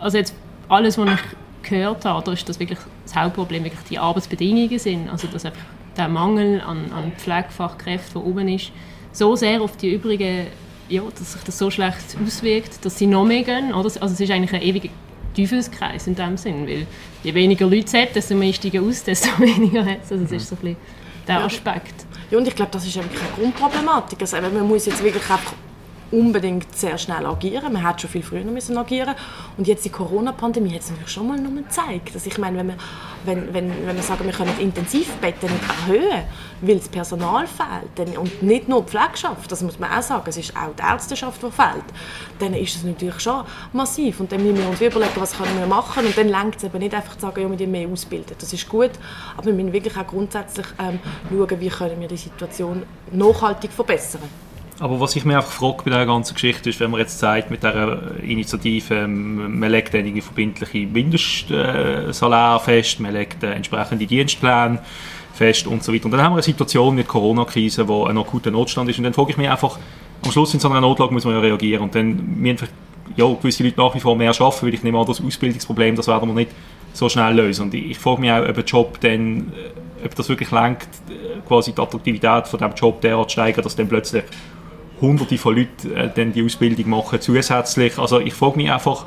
also 0.01 0.17
jetzt 0.17 0.35
alles, 0.69 0.97
was 0.97 1.11
ich 1.11 1.69
gehört 1.69 2.05
habe, 2.05 2.25
da 2.25 2.33
ist 2.33 2.49
das 2.49 2.59
wirklich 2.59 2.79
das 3.05 3.15
Hauptproblem 3.15 3.65
wirklich 3.65 3.85
die 3.91 3.99
Arbeitsbedingungen 3.99 4.79
sind. 4.79 5.11
Also 5.11 5.29
dass 5.29 5.45
einfach 5.45 5.61
der 5.97 6.09
Mangel 6.09 6.61
an, 6.61 6.93
an 6.93 7.13
Pflegefachkräften, 7.13 8.23
der 8.23 8.25
oben 8.25 8.49
ist, 8.49 8.73
so 9.13 9.37
sehr 9.37 9.61
auf 9.61 9.77
die 9.77 9.95
übrigen 9.95 10.47
ja, 10.89 11.03
dass 11.19 11.33
sich 11.33 11.43
das 11.43 11.59
so 11.59 11.71
schlecht 11.71 12.17
auswirkt, 12.25 12.85
dass 12.85 12.99
sie 12.99 13.07
noch 13.07 13.25
mehr 13.25 13.43
gehen. 13.43 13.73
Oder? 13.73 13.85
Also 13.85 14.07
es 14.07 14.21
ist 14.21 14.31
eigentlich 14.31 14.55
ein 14.55 14.63
ewiger 14.63 14.89
Teufelskreis 15.37 16.07
in 16.07 16.15
dem 16.15 16.37
Sinn, 16.37 16.67
weil 16.67 16.87
je 17.23 17.35
weniger 17.35 17.67
Leute 17.67 17.87
es 17.87 17.95
hat, 17.95 18.15
desto 18.15 18.35
mehr 18.35 18.53
steigen 18.53 18.89
aus, 18.89 19.05
desto 19.05 19.29
weniger 19.39 19.85
hat 19.85 20.05
es. 20.05 20.13
Also 20.13 20.25
das 20.25 20.33
ist 20.33 20.49
so 20.49 20.57
ein 20.57 20.61
bisschen 20.61 20.77
der 21.27 21.45
Aspekt. 21.45 22.07
Ja, 22.31 22.39
und 22.39 22.49
ich 22.49 22.55
glaube, 22.55 22.71
das 22.73 22.87
ist 22.87 22.97
eigentlich 22.97 23.21
eine 23.21 23.31
Grundproblematik. 23.37 24.21
Also, 24.21 24.37
man 24.41 24.67
muss 24.67 24.87
jetzt 24.87 25.03
wirklich 25.03 25.29
einfach 25.31 25.53
unbedingt 26.11 26.77
sehr 26.77 26.99
schnell 26.99 27.27
agieren. 27.27 27.73
Man 27.73 27.87
hätte 27.87 28.01
schon 28.01 28.11
viel 28.11 28.23
früher 28.23 28.45
müssen 28.45 28.77
agieren 28.79 29.15
und 29.57 29.67
jetzt 29.67 29.85
die 29.85 29.91
Corona-Pandemie 29.91 30.75
hat 30.75 30.81
es 30.81 30.91
natürlich 30.91 31.11
schon 31.11 31.27
mal 31.27 31.39
gezeigt, 31.39 32.15
dass 32.15 32.27
ich 32.27 32.39
meine, 32.39 32.59
wenn 32.59 32.69
wir, 32.69 32.77
wenn, 33.25 33.55
wenn, 33.55 33.87
wenn 33.87 33.97
wir 33.97 34.03
sagen, 34.03 34.25
wir 34.25 34.33
können 34.33 34.59
Intensivbetten 34.59 35.51
nicht 35.51 35.65
erhöhen, 35.69 36.23
weil 36.61 36.77
das 36.77 36.89
Personal 36.89 37.47
fehlt 37.47 37.91
dann, 37.97 38.17
und 38.17 38.43
nicht 38.43 38.69
nur 38.69 38.83
die 38.83 38.91
Pflegschaft, 38.91 39.51
das 39.51 39.63
muss 39.63 39.79
man 39.79 39.91
auch 39.91 40.03
sagen, 40.03 40.25
es 40.27 40.37
ist 40.37 40.57
auch 40.57 40.75
die 40.79 40.83
Ärzteschaft, 40.83 41.43
die 41.43 41.51
fehlt, 41.51 41.85
dann 42.39 42.55
ist 42.55 42.77
es 42.77 42.85
natürlich 42.85 43.21
schon 43.21 43.45
massiv 43.73 44.21
und 44.21 44.31
dann 44.31 44.43
müssen 44.43 44.59
wir 44.59 44.69
uns 44.69 44.81
überlegen, 44.81 45.13
was 45.17 45.37
können 45.37 45.59
wir 45.59 45.67
machen 45.67 46.07
und 46.07 46.17
dann 46.17 46.29
lenkt 46.29 46.59
es 46.59 46.65
eben 46.65 46.79
nicht 46.79 46.95
einfach 46.95 47.15
zu 47.15 47.23
sagen, 47.23 47.41
ja, 47.41 47.49
wir 47.49 47.57
müssen 47.57 47.71
mehr 47.71 47.89
ausbilden. 47.89 48.37
Das 48.39 48.53
ist 48.53 48.69
gut, 48.69 48.93
aber 49.37 49.47
wir 49.47 49.55
müssen 49.55 49.73
wirklich 49.73 49.97
auch 49.97 50.07
grundsätzlich 50.07 50.67
ähm, 50.79 51.01
schauen, 51.31 51.61
wie 51.61 51.69
können 51.69 52.01
wir 52.01 52.09
die 52.09 52.17
Situation 52.17 52.85
nachhaltig 53.13 53.73
verbessern. 53.73 54.46
Aber 54.79 55.01
was 55.01 55.17
ich 55.17 55.25
mir 55.25 55.37
einfach 55.37 55.53
frage 55.53 55.79
bei 55.85 55.91
dieser 55.91 56.05
ganzen 56.05 56.35
Geschichte 56.35 56.69
ist, 56.69 56.81
wenn 56.81 56.91
man 56.91 57.01
jetzt 57.01 57.19
sagt, 57.19 57.51
mit 57.51 57.63
dieser 57.63 58.21
Initiative, 58.23 58.95
ähm, 58.95 59.59
man 59.59 59.71
legt 59.71 59.95
einige 59.95 60.21
verbindliche 60.21 60.87
Mindestsalär 60.87 62.61
fest, 62.63 63.01
man 63.01 63.15
legt 63.15 63.43
äh, 63.43 63.53
entsprechende 63.53 64.07
Dienstpläne 64.07 64.81
fest 65.33 65.67
und 65.67 65.83
so 65.83 65.95
weiter. 65.95 66.07
Und 66.07 66.11
dann 66.11 66.23
haben 66.23 66.33
wir 66.33 66.37
eine 66.37 66.43
Situation 66.43 66.95
mit 66.95 67.09
Corona-Krise, 67.09 67.89
wo 67.89 68.05
ein 68.05 68.19
akuter 68.19 68.51
Notstand 68.51 68.91
ist. 68.91 68.99
Und 68.99 69.05
dann 69.05 69.15
frage 69.15 69.31
ich 69.31 69.39
mich 69.39 69.49
einfach, 69.49 69.79
am 70.23 70.31
Schluss 70.31 70.53
in 70.53 70.61
so 70.61 70.69
einer 70.69 70.81
Notlage 70.81 71.13
muss 71.13 71.25
man 71.25 71.35
ja 71.35 71.41
reagieren. 71.41 71.85
Und 71.85 71.95
dann 71.95 72.37
müssen 72.37 72.69
ja, 73.17 73.27
gewisse 73.27 73.63
Leute 73.63 73.81
nach 73.81 73.95
wie 73.95 74.01
vor 74.01 74.15
mehr 74.15 74.31
arbeiten, 74.31 74.67
weil 74.67 74.75
ich 74.75 74.83
nehme 74.83 74.99
an, 74.99 75.07
das 75.07 75.23
Ausbildungsproblem, 75.23 75.97
das 75.97 76.07
werden 76.07 76.29
wir 76.29 76.35
nicht 76.35 76.51
so 76.93 77.09
schnell 77.09 77.35
lösen. 77.35 77.63
Und 77.63 77.75
ich, 77.75 77.99
frage 77.99 78.21
mich 78.21 78.31
auch, 78.31 78.47
ob 78.47 78.59
ein 78.59 78.65
Job 78.65 79.01
dann, 79.01 79.53
äh, 80.03 80.07
ob 80.07 80.15
das 80.15 80.29
wirklich 80.29 80.51
lenkt, 80.51 80.89
äh, 81.09 81.41
quasi 81.47 81.73
die 81.73 81.81
Attraktivität 81.81 82.47
von 82.47 82.59
diesem 82.59 82.75
Job 82.75 83.01
derart 83.01 83.33
steigert, 83.33 83.65
dass 83.65 83.77
dann 83.77 83.89
plötzlich 83.89 84.25
hunderte 85.01 85.39
von 85.39 85.57
Leuten 85.57 85.93
äh, 85.95 86.33
die 86.33 86.45
Ausbildung 86.45 86.91
machen 86.91 87.21
zusätzlich. 87.21 87.99
Also 87.99 88.21
ich 88.21 88.35
frage 88.35 88.57
mich 88.57 88.71
einfach, 88.71 89.07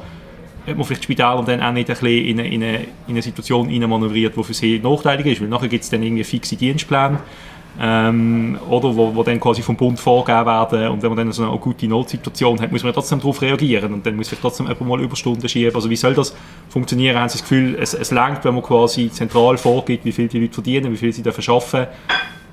ob 0.68 0.78
man 0.78 0.86
vielleicht 0.86 1.04
Spitäler 1.04 1.44
dann 1.46 1.62
auch 1.62 1.72
nicht 1.72 1.90
ein 1.90 1.96
bisschen 1.96 2.26
in 2.26 2.40
eine, 2.40 2.48
in 2.50 2.64
eine, 2.64 2.78
in 2.80 2.88
eine 3.10 3.22
Situation 3.22 3.68
manövriert, 3.90 4.36
die 4.36 4.44
für 4.44 4.54
sie 4.54 4.80
nachteilig 4.80 5.26
ist, 5.26 5.42
weil 5.42 5.48
nachher 5.48 5.68
gibt 5.68 5.84
es 5.84 5.90
dann 5.90 6.04
irgendwie 6.04 6.24
fixe 6.24 6.56
Dienstpläne, 6.56 7.20
ähm, 7.82 8.60
oder 8.70 8.96
wo, 8.96 9.16
wo 9.16 9.24
dann 9.24 9.40
quasi 9.40 9.62
vom 9.62 9.78
Bund 9.78 10.00
vorgegeben 10.00 10.46
werden 10.46 10.90
und 10.90 11.02
wenn 11.02 11.10
man 11.10 11.18
dann 11.18 11.32
so 11.32 11.50
eine 11.50 11.58
gute 11.60 11.88
Notsituation 11.88 12.60
hat, 12.60 12.72
muss 12.72 12.84
man 12.84 12.94
trotzdem 12.94 13.20
darauf 13.20 13.42
reagieren 13.42 13.94
und 13.94 14.06
dann 14.06 14.16
muss 14.16 14.28
vielleicht 14.28 14.42
trotzdem 14.42 14.68
jemand 14.68 14.88
mal 14.88 15.02
Überstunden 15.02 15.48
schieben. 15.48 15.74
Also 15.74 15.90
wie 15.90 15.96
soll 15.96 16.14
das 16.14 16.36
funktionieren? 16.68 17.18
Haben 17.18 17.30
Sie 17.30 17.38
das 17.38 17.48
Gefühl, 17.48 17.78
es, 17.80 17.94
es 17.94 18.12
langt, 18.12 18.44
wenn 18.44 18.54
man 18.54 18.64
quasi 18.64 19.10
zentral 19.10 19.58
vorgibt, 19.58 20.04
wie 20.04 20.12
viel 20.12 20.28
die 20.28 20.40
Leute 20.40 20.54
verdienen, 20.56 20.92
wie 20.92 20.98
viel 20.98 21.14
sie 21.14 21.24
dafür 21.24 21.54
arbeiten 21.54 21.88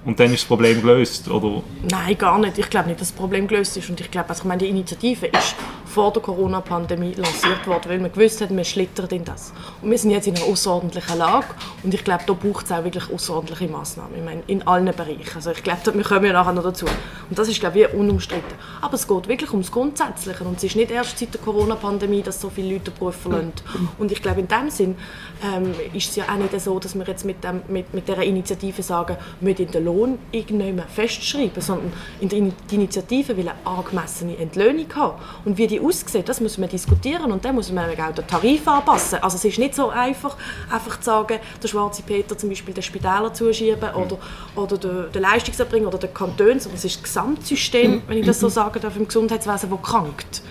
und 0.06 0.20
dann 0.20 0.32
ist 0.32 0.42
das 0.42 0.48
Problem 0.48 0.80
gelöst, 0.80 1.28
oder? 1.28 1.62
Nein, 1.90 2.16
gar 2.16 2.38
nicht. 2.38 2.58
Ich 2.58 2.70
glaube 2.70 2.88
nicht, 2.88 3.00
dass 3.00 3.08
das 3.08 3.16
Problem 3.16 3.48
gelöst 3.48 3.76
ist. 3.76 3.90
Und 3.90 4.00
ich 4.00 4.10
glaube, 4.10 4.28
also 4.28 4.42
ich 4.42 4.44
meine, 4.46 4.60
die 4.60 4.68
Initiative 4.68 5.26
ist 5.26 5.56
vor 5.96 6.12
der 6.12 6.20
Corona-Pandemie 6.20 7.14
lanciert 7.14 7.66
worden, 7.66 7.88
weil 7.88 8.02
wir 8.02 8.10
gewusst 8.10 8.42
haben, 8.42 8.54
wir 8.54 8.64
schlittern 8.64 9.08
in 9.08 9.24
das. 9.24 9.54
Und 9.80 9.90
wir 9.90 9.96
sind 9.96 10.10
jetzt 10.10 10.26
in 10.26 10.36
einer 10.36 10.44
außerordentlichen 10.44 11.16
Lage 11.16 11.46
und 11.82 11.94
ich 11.94 12.04
glaube, 12.04 12.24
da 12.26 12.34
braucht 12.34 12.66
es 12.66 12.72
auch 12.72 12.84
wirklich 12.84 13.10
außerordentliche 13.10 13.72
Massnahmen. 13.72 14.14
Ich 14.14 14.22
meine, 14.22 14.42
in 14.46 14.66
allen 14.66 14.84
Bereichen. 14.94 15.34
Also 15.34 15.52
ich 15.52 15.62
glaube, 15.62 15.94
wir 15.94 16.04
kommen 16.04 16.26
ja 16.26 16.34
nachher 16.34 16.52
noch 16.52 16.64
dazu. 16.64 16.84
Und 17.30 17.38
das 17.38 17.48
ist, 17.48 17.60
glaube 17.60 17.80
ich, 17.80 17.94
unumstritten. 17.94 18.58
Aber 18.82 18.92
es 18.92 19.08
geht 19.08 19.26
wirklich 19.26 19.50
ums 19.52 19.72
Grundsätzliche 19.72 20.44
und 20.44 20.58
es 20.58 20.64
ist 20.64 20.76
nicht 20.76 20.90
erst 20.90 21.18
seit 21.18 21.32
der 21.32 21.40
Corona-Pandemie, 21.40 22.20
dass 22.20 22.42
so 22.42 22.50
viele 22.50 22.74
Leute 22.74 22.90
den 22.90 22.98
Beruf 22.98 23.16
verlassen. 23.16 23.52
Und 23.96 24.12
ich 24.12 24.20
glaube, 24.20 24.40
in 24.40 24.48
dem 24.48 24.68
Sinn 24.68 24.96
ähm, 25.42 25.72
ist 25.94 26.10
es 26.10 26.16
ja 26.16 26.24
auch 26.24 26.36
nicht 26.36 26.60
so, 26.60 26.78
dass 26.78 26.94
wir 26.94 27.06
jetzt 27.06 27.24
mit, 27.24 27.42
dem, 27.42 27.62
mit, 27.68 27.94
mit 27.94 28.06
dieser 28.06 28.22
Initiative 28.22 28.82
sagen, 28.82 29.16
wir 29.40 29.50
müssen 29.50 29.70
den 29.70 29.82
Lohn 29.82 30.18
irgendjemand 30.30 30.90
festschreiben, 30.90 31.62
sondern 31.62 31.90
in 32.20 32.28
der 32.28 32.52
Initiative 32.70 33.34
will 33.34 33.48
eine 33.48 33.56
angemessene 33.64 34.36
Entlöhnung 34.36 34.86
haben. 34.94 35.14
Und 35.46 35.56
wie 35.56 35.66
die 35.66 35.85
aussehen, 35.86 36.24
das 36.24 36.40
muss 36.40 36.58
man 36.58 36.68
diskutieren 36.68 37.30
und 37.32 37.44
dann 37.44 37.54
muss 37.54 37.70
man 37.70 37.90
auch 37.90 38.14
den 38.14 38.26
Tarif 38.26 38.66
anpassen. 38.66 39.18
Also 39.22 39.36
es 39.36 39.44
ist 39.44 39.58
nicht 39.58 39.74
so 39.74 39.90
einfach, 39.90 40.36
einfach 40.70 40.98
zu 40.98 41.04
sagen, 41.04 41.38
der 41.62 41.68
schwarze 41.68 42.02
Peter 42.02 42.36
zum 42.36 42.48
Beispiel 42.48 42.74
den 42.74 42.82
Spitäler 42.82 43.32
zuschieben 43.32 43.94
oder, 43.94 44.18
oder 44.54 44.78
den, 44.78 45.12
den 45.12 45.22
Leistungserbringer 45.22 45.88
oder 45.88 45.98
den 45.98 46.14
Kanton, 46.14 46.58
sondern 46.58 46.76
es 46.76 46.84
ist 46.84 46.96
das 46.96 47.02
Gesamtsystem, 47.02 48.02
wenn 48.06 48.18
ich 48.18 48.26
das 48.26 48.40
so 48.40 48.48
sagen 48.48 48.80
darf, 48.80 48.96
im 48.96 49.06
Gesundheitswesen, 49.06 49.70
das 49.70 49.82
krankt. 49.82 50.42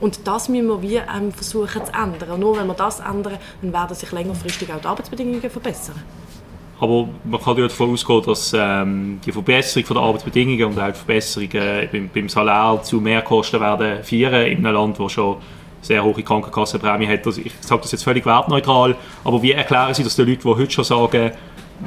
Und 0.00 0.26
das 0.26 0.48
müssen 0.48 0.66
wir 0.68 0.82
wie, 0.82 0.96
ähm, 0.96 1.32
versuchen 1.32 1.84
zu 1.84 1.92
ändern. 1.92 2.38
Nur 2.38 2.58
wenn 2.58 2.66
wir 2.66 2.74
das 2.74 3.00
ändern, 3.00 3.38
dann 3.62 3.72
werden 3.72 3.96
sich 3.96 4.12
längerfristig 4.12 4.72
auch 4.72 4.80
die 4.80 4.86
Arbeitsbedingungen 4.86 5.50
verbessern. 5.50 6.02
Aber 6.78 7.08
man 7.24 7.40
kann 7.40 7.56
ja 7.56 7.62
davon 7.62 7.92
ausgehen, 7.92 8.22
dass 8.26 8.54
ähm, 8.54 9.20
die 9.24 9.32
Verbesserung 9.32 9.88
der 9.88 9.96
Arbeitsbedingungen 9.96 10.64
und 10.66 10.78
auch 10.78 10.88
die 10.88 10.92
Verbesserung 10.92 11.50
äh, 11.52 11.88
beim, 11.90 12.10
beim 12.12 12.28
Salär 12.28 12.80
zu 12.82 13.00
Mehrkosten 13.00 13.60
werden 13.60 14.04
führen 14.04 14.46
in 14.46 14.66
einem 14.66 14.74
Land, 14.74 15.00
das 15.00 15.12
schon 15.12 15.36
sehr 15.80 16.04
hohe 16.04 16.22
Krankenkassenprämie 16.22 17.06
hat. 17.06 17.26
Also 17.26 17.40
ich 17.42 17.52
sage 17.60 17.82
das 17.82 17.92
jetzt 17.92 18.04
völlig 18.04 18.26
wertneutral, 18.26 18.96
aber 19.24 19.42
wie 19.42 19.52
erklären 19.52 19.94
Sie 19.94 20.04
das 20.04 20.16
den 20.16 20.28
Leuten, 20.28 20.42
die 20.42 20.48
heute 20.48 20.70
schon 20.70 20.84
sagen, 20.84 21.30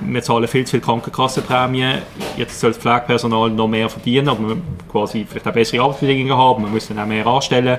wir 0.02 0.22
zahlen 0.22 0.48
viel 0.48 0.66
zu 0.66 0.72
viel 0.72 0.82
Krankenkassenprämie, 0.82 1.96
jetzt 2.38 2.60
soll 2.60 2.72
das 2.72 2.80
Pflegepersonal 2.80 3.50
noch 3.50 3.68
mehr 3.68 3.90
verdienen, 3.90 4.30
aber 4.30 4.58
quasi 4.92 5.26
vielleicht 5.28 5.48
auch 5.48 5.54
bessere 5.54 5.82
Arbeitsbedingungen 5.84 6.38
haben, 6.38 6.72
muss 6.72 6.88
dann 6.88 7.00
auch 7.00 7.06
mehr 7.06 7.26
anstellen. 7.28 7.78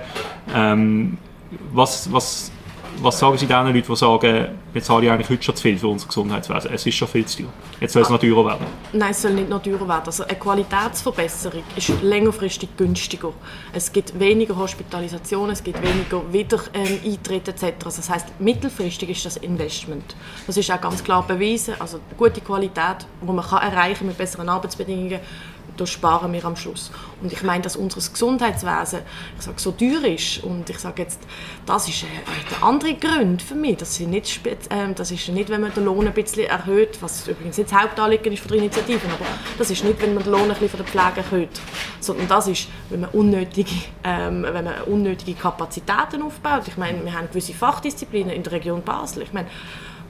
Ähm, 0.55 1.19
was, 1.73 2.13
was 2.13 2.53
was 3.03 3.19
sagen 3.19 3.37
Sie 3.39 3.47
den 3.47 3.67
Leuten, 3.67 3.83
die 3.83 3.97
sagen, 3.97 4.49
wir 4.73 4.83
zahlen 4.83 5.09
eigentlich 5.09 5.31
heute 5.31 5.43
schon 5.43 5.57
zu 5.57 5.63
viel 5.63 5.79
für 5.79 5.89
unser 5.89 6.07
Gesundheitswesen? 6.07 6.71
Es 6.73 6.85
ist 6.87 6.95
schon 6.95 7.09
viel 7.09 7.25
zu 7.25 7.43
teuer. 7.43 7.53
Jetzt 7.81 7.93
soll 7.95 8.03
es 8.03 8.11
noch 8.11 8.19
teurer 8.19 8.45
werden. 8.45 8.67
Nein, 8.93 9.11
es 9.11 9.23
soll 9.23 9.33
nicht 9.33 9.49
noch 9.49 9.63
teurer 9.63 9.89
werden. 9.89 10.03
Also 10.07 10.25
eine 10.25 10.39
Qualitätsverbesserung 10.39 11.63
ist 11.77 12.03
längerfristig 12.03 12.77
günstiger. 12.77 13.33
Es 13.73 13.91
gibt 13.91 14.19
weniger 14.19 14.57
Hospitalisationen, 14.57 15.53
es 15.53 15.65
gibt 15.65 15.81
weniger 15.83 16.23
Wiedereintritte 16.33 17.53
etc. 17.53 17.85
Also 17.85 17.99
das 17.99 18.11
heißt, 18.11 18.41
mittelfristig 18.41 19.09
ist 19.11 19.25
das 19.25 19.37
Investment. 19.39 20.15
Das 20.47 20.57
ist 20.57 20.71
auch 20.71 20.81
ganz 20.81 21.03
klar 21.03 21.27
bewiesen. 21.27 21.75
Also 21.79 22.01
gute 22.19 22.41
Qualität, 22.41 23.07
die 23.23 23.33
man 23.33 23.45
kann 23.45 23.63
erreichen 23.63 24.07
mit 24.07 24.19
besseren 24.19 24.49
Arbeitsbedingungen, 24.49 25.21
da 25.77 25.87
sparen 25.87 26.33
wir 26.33 26.45
am 26.45 26.57
Schluss. 26.57 26.91
Und 27.23 27.33
ich 27.33 27.43
meine, 27.43 27.63
dass 27.63 27.77
unser 27.77 28.01
Gesundheitswesen 28.01 29.01
ich 29.39 29.45
sage, 29.45 29.59
so 29.59 29.73
teuer 29.73 30.05
ist 30.05 30.43
und 30.43 30.69
ich 30.71 30.79
sage 30.79 31.03
jetzt, 31.03 31.21
das 31.67 31.89
ist 31.89 32.05
äh, 32.05 32.07
der 32.51 32.63
andere 32.63 32.95
Grund 32.95 33.43
für 33.43 33.55
mich. 33.55 33.77
Das, 33.79 33.95
sind 33.95 34.11
nicht, 34.11 34.47
äh, 34.47 34.57
das 34.95 35.11
ist 35.11 35.29
nicht, 35.29 35.49
wenn 35.51 35.61
man 35.61 35.73
den 35.75 35.85
Lohn 35.85 36.07
ein 36.07 36.13
bisschen 36.13 36.45
erhöht, 36.45 37.01
was 37.01 37.29
übrigens 37.29 37.59
nicht 37.59 37.71
das 37.71 37.81
Hauptanliegen 37.81 38.33
ist 38.33 38.43
für 38.43 38.49
die 38.49 38.59
Initiativen, 38.59 39.11
aber 39.11 39.27
das 39.59 39.71
ist 39.71 39.85
nicht, 39.85 40.01
wenn 40.01 40.15
man 40.15 40.23
den 40.23 40.33
Lohn 40.33 40.43
ein 40.43 40.49
bisschen 40.49 40.71
von 40.71 40.79
der 40.81 40.87
Pflege 40.87 41.27
erhöht, 41.27 41.61
sondern 42.01 42.29
das 42.29 42.49
ist, 42.49 42.69
wenn 42.89 43.01
man 43.01 43.11
unnötige, 43.11 43.71
ähm, 44.05 44.43
wenn 44.43 44.65
man 44.65 44.83
unnötige 44.87 45.35
Kapazitäten 45.35 46.23
aufbaut. 46.23 46.63
Ich 46.67 46.77
meine, 46.77 47.05
wir 47.05 47.13
haben 47.13 47.29
gewisse 47.29 47.55
Fachdisziplinen 47.55 48.33
in 48.33 48.43
der 48.43 48.53
Region 48.53 48.83
Basel. 48.83 49.23
Ich 49.23 49.33
meine, 49.33 49.49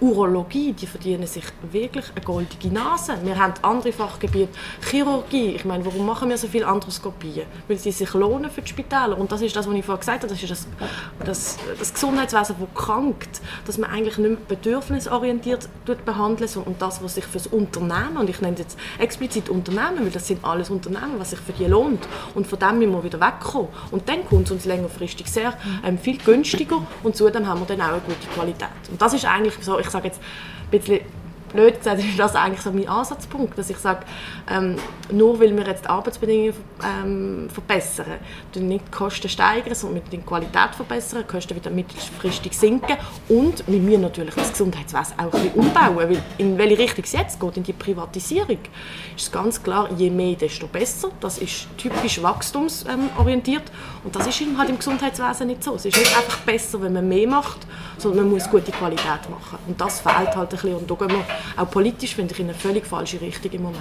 Urologie, 0.00 0.73
die 0.73 0.87
verdienen 0.87 1.26
sich 1.26 1.45
wirklich 1.71 2.07
eine 2.14 2.25
goldige 2.25 2.69
Nase. 2.69 3.19
Wir 3.23 3.38
haben 3.38 3.54
andere 3.62 3.92
Fachgebiete, 3.92 4.49
Chirurgie. 4.88 5.50
Ich 5.50 5.64
meine, 5.64 5.85
warum 5.85 6.07
machen 6.07 6.30
wir 6.30 6.38
so 6.38 6.49
viele 6.49 6.66
Androskopien? 6.66 7.47
Weil 7.69 7.76
sie 7.76 7.92
sich 7.92 8.12
lohnen 8.14 8.50
für 8.50 8.62
die 8.62 8.69
Spitäler. 8.69 9.19
Und 9.19 9.30
das 9.30 9.42
ist 9.42 9.54
das, 9.54 9.69
was 9.69 9.75
ich 9.75 9.85
vorhin 9.85 10.00
gesagt 10.00 10.23
habe, 10.23 10.33
das 10.33 10.42
ist 10.42 10.50
das, 10.50 10.66
das, 11.25 11.59
das 11.78 11.92
Gesundheitswesen, 11.92 12.57
das 12.59 12.83
krankt. 12.83 13.40
Dass 13.66 13.78
man 13.78 13.90
eigentlich 13.90 14.16
nicht 14.19 14.30
mehr 14.30 14.38
bedürfnisorientiert 14.49 15.69
behandelt, 16.04 16.50
sondern 16.50 16.76
das, 16.78 17.02
was 17.02 17.16
sich 17.16 17.25
für 17.25 17.38
das 17.38 17.47
Unternehmen, 17.49 18.16
und 18.19 18.30
ich 18.30 18.40
nenne 18.40 18.57
jetzt 18.59 18.78
explizit 18.99 19.49
Unternehmen, 19.49 20.04
weil 20.04 20.11
das 20.11 20.26
sind 20.26 20.45
alles 20.45 20.71
Unternehmen, 20.71 21.19
was 21.19 21.30
sich 21.30 21.40
für 21.40 21.52
die 21.52 21.66
lohnt. 21.66 22.07
Und 22.35 22.47
von 22.47 22.59
dem 22.59 22.78
müssen 22.78 22.92
wir 22.92 23.04
wieder 23.04 23.21
wegkommen. 23.21 23.69
Und 23.90 24.09
dann 24.09 24.26
kommt 24.26 24.47
es 24.47 24.52
uns 24.52 24.64
längerfristig 24.64 25.30
sehr 25.30 25.52
ähm, 25.85 25.99
viel 25.99 26.19
günstiger 26.19 26.83
und 27.02 27.16
zudem 27.16 27.47
haben 27.47 27.61
wir 27.61 27.66
dann 27.66 27.80
auch 27.83 27.92
eine 27.92 28.00
gute 28.00 28.26
Qualität. 28.35 28.69
Und 28.90 29.00
das 29.00 29.12
ist 29.12 29.25
eigentlich 29.25 29.54
so, 29.61 29.78
ich 29.78 29.89
ich 29.90 29.92
sage 29.92 30.06
jetzt 30.06 30.20
ein 30.20 30.70
bisschen 30.70 31.00
blöd 31.52 31.78
gesagt, 31.78 32.00
ist 32.00 32.19
das 32.19 32.35
eigentlich 32.35 32.61
so 32.61 32.73
mein 32.73 32.88
Ansatzpunkt, 32.88 33.59
dass 33.59 33.71
ich 33.71 33.78
sage, 33.78 34.00
ähm, 34.50 34.76
nur 35.11 35.40
weil 35.40 35.57
wir 35.57 35.66
jetzt 35.66 35.85
die 35.85 35.88
Arbeitsbedingungen 35.88 36.54
ähm, 36.85 37.49
verbessern, 37.50 38.07
dann 38.52 38.69
nicht 38.69 38.87
die 38.87 38.90
Kosten 38.90 39.28
steigern, 39.28 39.75
sondern 39.75 40.02
die 40.11 40.19
Qualität 40.19 40.75
verbessern, 40.75 41.25
die 41.26 41.33
Kosten 41.33 41.57
wieder 41.57 41.71
mittelfristig 41.71 42.57
sinken 42.57 42.97
und 43.28 43.66
wir 43.66 43.80
müssen 43.80 44.02
natürlich 44.02 44.35
das 44.35 44.52
Gesundheitswesen 44.52 45.19
auch 45.19 45.33
ein 45.33 45.42
bisschen 45.42 45.52
umbauen, 45.54 45.97
weil 45.97 46.23
in 46.38 46.57
welche 46.59 46.78
Richtung 46.78 47.04
es 47.04 47.12
jetzt 47.12 47.40
geht, 47.40 47.57
in 47.57 47.62
die 47.62 47.73
Privatisierung, 47.73 48.59
ist 49.16 49.33
ganz 49.33 49.62
klar, 49.62 49.88
je 49.97 50.11
mehr, 50.11 50.37
desto 50.37 50.66
besser. 50.66 51.11
Das 51.21 51.38
ist 51.38 51.66
typisch 51.76 52.23
wachstumsorientiert 52.23 53.64
und 54.04 54.14
das 54.14 54.26
ist 54.26 54.42
halt 54.57 54.71
im 54.71 54.78
Gesundheitswesen 54.78 55.47
nicht 55.47 55.62
so. 55.62 55.75
Es 55.75 55.85
ist 55.85 55.97
nicht 55.97 56.16
einfach 56.16 56.38
besser, 56.38 56.80
wenn 56.83 56.92
man 56.92 57.09
mehr 57.09 57.28
macht, 57.28 57.59
sondern 57.99 58.25
man 58.26 58.35
muss 58.35 58.49
gute 58.50 58.73
Qualität 58.73 59.28
machen 59.30 59.59
und 59.66 59.80
das 59.80 60.00
fehlt 60.00 60.35
halt 60.35 60.37
ein 60.37 60.49
bisschen 60.49 60.76
und 60.76 60.90
da 60.90 60.95
gehen 60.95 61.11
wir 61.11 61.25
auch 61.56 61.70
politisch 61.70 62.14
finde 62.14 62.35
ich 62.35 62.40
in 62.40 62.47
eine 62.47 62.54
völlig 62.54 62.87
falsche 62.87 63.20
Richtung 63.20 63.52
im 63.52 63.62
Moment. 63.62 63.80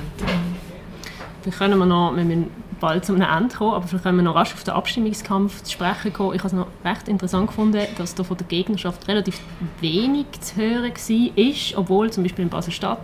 Vielleicht 1.42 1.58
können 1.58 1.78
wir 1.78 1.86
noch, 1.86 2.16
wir 2.16 2.24
müssen 2.24 2.51
bald 2.80 3.06
zum 3.06 3.22
Ende 3.22 3.56
kommen, 3.56 3.74
aber 3.74 3.88
vielleicht 3.88 4.04
können 4.04 4.18
wir 4.18 4.24
noch 4.24 4.36
rasch 4.36 4.54
auf 4.54 4.63
den 4.63 4.74
Abstimmungskampf 4.74 5.63
zu 5.63 5.72
sprechen 5.72 6.13
kommen. 6.13 6.36
Ich 6.36 6.39
habe 6.39 6.48
es 6.48 6.54
noch 6.54 6.68
recht 6.84 7.08
interessant 7.08 7.48
gefunden, 7.48 7.86
dass 7.98 8.16
da 8.16 8.24
von 8.24 8.38
der 8.38 8.48
Gegnerschaft 8.48 9.08
relativ 9.08 9.39
wenig 9.82 10.25
zu 10.39 10.56
hören 10.58 10.92
war, 10.94 11.80
obwohl 11.80 12.12
zum 12.12 12.24
Beispiel 12.24 12.44
in 12.44 12.50
Basel-Stadt 12.50 13.00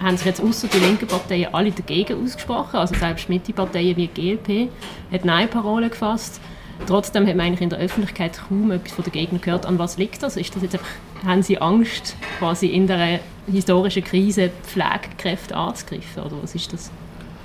haben 0.00 0.16
sich 0.16 0.26
jetzt 0.26 0.40
außer 0.40 0.68
die 0.68 0.78
linken 0.78 1.06
Parteien 1.06 1.52
alle 1.52 1.72
dagegen 1.72 2.22
ausgesprochen, 2.22 2.76
also 2.76 2.94
selbst 2.94 3.28
Mitte-Parteien 3.28 3.96
wie 3.96 4.06
die 4.06 4.36
GLP 4.36 4.70
hat 5.12 5.24
Nein-Parolen 5.24 5.90
gefasst. 5.90 6.40
Trotzdem 6.86 7.26
hat 7.26 7.34
man 7.34 7.46
eigentlich 7.46 7.62
in 7.62 7.70
der 7.70 7.80
Öffentlichkeit 7.80 8.40
kaum 8.48 8.70
etwas 8.70 8.92
von 8.92 9.04
den 9.04 9.12
Gegnern 9.12 9.40
gehört. 9.40 9.66
An 9.66 9.78
was 9.78 9.98
liegt 9.98 10.22
das? 10.22 10.36
Ist 10.36 10.54
das 10.54 10.62
jetzt 10.62 10.74
einfach, 10.74 10.88
haben 11.26 11.42
Sie 11.42 11.60
Angst, 11.60 12.16
quasi 12.38 12.68
in 12.68 12.86
der 12.86 13.18
historischen 13.52 14.04
Krise 14.04 14.50
Pflegekräfte 14.64 15.56
anzugreifen? 15.56 16.22
Oder 16.22 16.42
was 16.42 16.54
ist 16.54 16.72
das? 16.72 16.90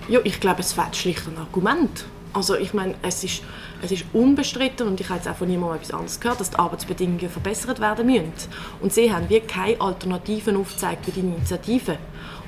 Ja, 0.08 0.20
ich 0.24 0.40
glaube, 0.40 0.62
es 0.62 0.74
fehlt 0.74 0.96
schlicht 0.96 1.28
ein 1.28 1.38
Argument. 1.38 2.06
Also 2.34 2.56
ich 2.56 2.74
meine, 2.74 2.96
es 3.04 3.24
ist, 3.24 3.44
es 3.84 3.92
ist 3.92 4.06
unbestritten 4.12 4.88
und 4.88 5.00
ich 5.00 5.08
habe 5.10 5.20
jetzt 5.20 5.30
auch 5.30 5.36
von 5.36 5.48
niemandem 5.48 5.78
etwas 5.78 5.92
anderes 5.92 6.20
gehört, 6.20 6.40
dass 6.40 6.50
die 6.50 6.58
Arbeitsbedingungen 6.58 7.30
verbessert 7.30 7.80
werden 7.80 8.08
müssen. 8.08 8.34
Und 8.82 8.92
sie 8.92 9.14
haben 9.14 9.30
wie 9.30 9.40
keine 9.40 9.80
Alternativen 9.80 10.58
aufgezeigt 10.58 11.06
für 11.06 11.12
die 11.12 11.20
Initiative. 11.20 12.00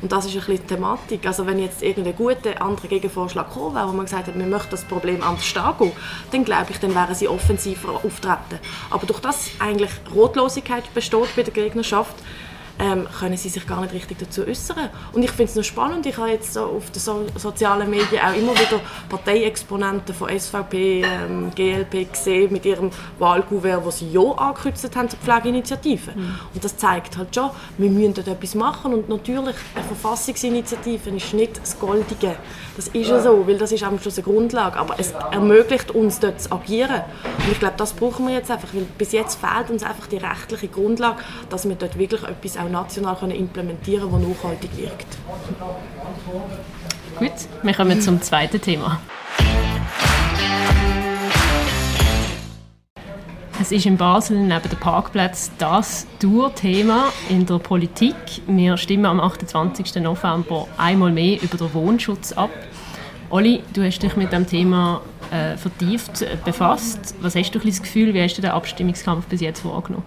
Und 0.02 0.12
das 0.12 0.26
ist 0.26 0.34
ein 0.34 0.40
bisschen 0.40 0.58
die 0.58 0.74
Thematik. 0.74 1.26
Also 1.28 1.46
wenn 1.46 1.60
jetzt 1.60 1.84
irgendein 1.84 2.16
guter 2.16 2.62
anderer 2.62 2.88
Gegenvorschlag 2.88 3.48
gekommen 3.48 3.76
wäre, 3.76 3.88
wo 3.88 3.94
man 3.94 4.06
gesagt 4.06 4.28
hat, 4.28 4.38
wir 4.38 4.46
möchten 4.46 4.72
das 4.72 4.84
Problem 4.86 5.22
anders 5.22 5.56
angehen, 5.56 5.92
dann 6.32 6.44
glaube 6.44 6.72
ich, 6.72 6.80
dann 6.80 6.96
wären 6.96 7.16
sie 7.16 7.28
offensiver 7.28 7.94
auftreten. 7.94 8.60
Aber 8.90 9.06
durch 9.06 9.20
das 9.20 9.52
eigentlich 9.60 9.92
Rotlosigkeit 10.14 10.92
besteht 10.96 11.36
bei 11.36 11.44
der 11.44 11.54
Gegnerschaft, 11.54 12.16
ähm, 12.80 13.08
können 13.20 13.38
sie 13.38 13.50
sich 13.50 13.66
gar 13.66 13.82
nicht 13.82 13.94
richtig 13.94 14.20
dazu 14.20 14.46
äußern. 14.46 14.90
Und 15.14 15.24
ich 15.24 15.32
finde 15.32 15.52
es 15.52 15.56
noch 15.56 15.64
spannend, 15.64 16.06
ich 16.06 16.18
habe 16.18 16.30
jetzt 16.30 16.54
so 16.54 16.64
auf 16.64 16.92
den 16.92 17.00
so 17.00 17.26
sozialen 17.36 17.90
Medien 17.90 18.22
auch 18.22 18.36
immer 18.36 18.54
wieder 18.54 18.82
Parteiexponenten 19.10 20.14
von 20.14 20.30
SVP, 20.30 21.02
ähm, 21.02 21.52
GLP 21.56 22.12
gesehen 22.12 22.52
mit 22.52 22.66
ihrem 22.66 22.92
Wahlkuvert, 23.20 23.84
wo 23.86 23.92
sie 23.92 24.12
Ja 24.12 24.22
angekreuzt 24.22 24.96
haben 24.96 25.10
zur 25.10 25.20
Pflegeinitiative. 25.20 26.12
Mhm. 26.12 26.36
Und 26.54 26.64
das 26.64 26.78
zeigt 26.78 27.18
halt 27.18 27.34
schon, 27.34 27.50
wir 27.78 27.90
müssen 27.90 28.14
dort 28.14 28.28
etwas 28.28 28.56
machen 28.56 28.94
und 28.94 29.10
natürlich 29.10 29.56
eine 29.74 29.86
Verfassungsinitiative 29.86 31.10
ist 31.12 31.34
nicht 31.34 31.62
das 31.62 31.80
Goldige. 31.80 32.36
Das 32.76 32.90
ist 32.90 33.08
ja 33.08 33.22
so, 33.22 33.48
weil 33.48 33.58
das 33.58 33.72
ist 33.72 33.84
am 33.84 34.00
Schluss 34.00 34.18
eine 34.18 34.24
Grundlage, 34.26 34.78
aber 34.78 34.96
es 34.98 35.12
ermöglicht 35.32 35.92
uns 35.92 36.20
dort 36.20 36.42
zu 36.42 36.52
agieren. 36.52 37.02
Und 37.24 37.52
ich 37.52 37.60
glaube, 37.60 37.76
das 37.78 37.94
brauchen 37.94 38.28
wir 38.28 38.36
jetzt 38.36 38.52
einfach, 38.52 38.74
weil 38.74 38.84
bis 38.98 39.14
jetzt 39.14 39.40
fehlt 39.40 39.70
uns 39.70 39.84
einfach 39.84 40.08
die 40.08 40.18
rechtliche 40.18 40.68
Grundlage, 40.68 41.18
dass 41.50 41.68
wir 41.68 41.76
dort 41.76 41.98
wirklich 41.98 42.24
etwas 42.24 42.58
auch 42.66 42.70
national 42.70 43.32
implementieren 43.32 44.10
können, 44.10 44.26
das 44.30 44.44
nachhaltig 44.44 44.78
wirkt. 44.78 45.18
Gut, 47.20 47.32
wir 47.64 47.74
kommen 47.74 48.02
zum 48.02 48.22
zweiten 48.22 48.60
Thema. 48.60 49.00
Es 53.62 53.72
ist 53.72 53.86
in 53.86 53.98
Basel 53.98 54.38
neben 54.38 54.70
dem 54.70 54.80
Parkplatz 54.80 55.50
das 55.58 56.06
Tour-Thema 56.20 57.06
in 57.30 57.46
der 57.46 57.58
Politik. 57.58 58.16
Wir 58.48 58.76
stimmen 58.78 59.06
am 59.06 59.20
28. 59.20 59.96
November 60.04 60.68
einmal 60.78 61.12
mehr 61.12 61.42
über 61.42 61.58
den 61.58 61.74
Wohnschutz 61.74 62.34
ab. 62.34 62.52
Olli, 63.30 63.64
du 63.74 63.84
hast 63.84 64.00
dich 64.00 64.16
mit 64.18 64.32
dem 64.34 64.46
Thema 64.46 65.02
äh, 65.32 65.58
vertieft 65.58 66.26
befasst. 66.44 67.16
Was 67.22 67.36
hast 67.36 67.52
du 67.52 67.60
das 67.60 67.82
Gefühl, 67.82 68.14
wie 68.14 68.22
hast 68.22 68.36
du 68.38 68.42
den 68.42 68.52
Abstimmungskampf 68.52 69.26
bis 69.28 69.42
jetzt 69.42 69.66
wahrgenommen? 69.66 70.06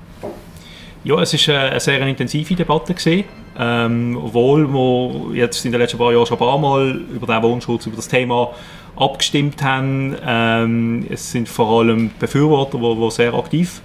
Ja, 1.04 1.20
es 1.20 1.48
war 1.48 1.58
eine 1.58 1.80
sehr 1.80 2.00
intensive 2.06 2.54
Debatte. 2.54 2.94
Gewesen. 2.94 3.24
Ähm, 3.60 4.16
obwohl 4.22 4.68
wir 4.72 5.36
jetzt 5.36 5.64
in 5.64 5.72
den 5.72 5.80
letzten 5.80 5.98
paar 5.98 6.12
Jahren 6.12 6.26
schon 6.26 6.36
ein 6.36 6.38
paar 6.38 6.58
Mal 6.58 7.00
über 7.12 7.26
den 7.26 7.42
Wohnschutz, 7.42 7.86
über 7.86 7.96
das 7.96 8.08
Thema 8.08 8.52
abgestimmt 8.96 9.62
haben. 9.62 10.16
Ähm, 10.24 11.06
es 11.10 11.32
sind 11.32 11.48
vor 11.48 11.80
allem 11.80 12.10
Befürworter, 12.18 12.78
die, 12.78 13.10
sehr 13.10 13.34
aktiv 13.34 13.80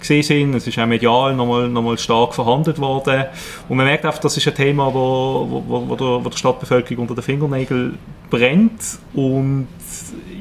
sind. 0.00 0.54
Es 0.54 0.66
ist 0.66 0.78
auch 0.78 0.86
medial 0.86 1.34
nochmal, 1.34 1.68
nochmal 1.68 1.96
stark 1.96 2.34
verhandelt 2.34 2.78
worden. 2.78 3.24
Und 3.68 3.76
man 3.78 3.86
merkt 3.86 4.04
einfach, 4.04 4.20
das 4.20 4.36
ist 4.36 4.46
ein 4.46 4.54
Thema, 4.54 4.92
wo, 4.92 5.62
wo, 5.66 5.88
wo, 5.88 5.96
der, 5.96 6.24
wo 6.24 6.28
der 6.28 6.36
Stadtbevölkerung 6.36 7.02
unter 7.02 7.14
den 7.14 7.22
Fingernägeln 7.22 7.98
brennt. 8.28 8.98
Und 9.14 9.68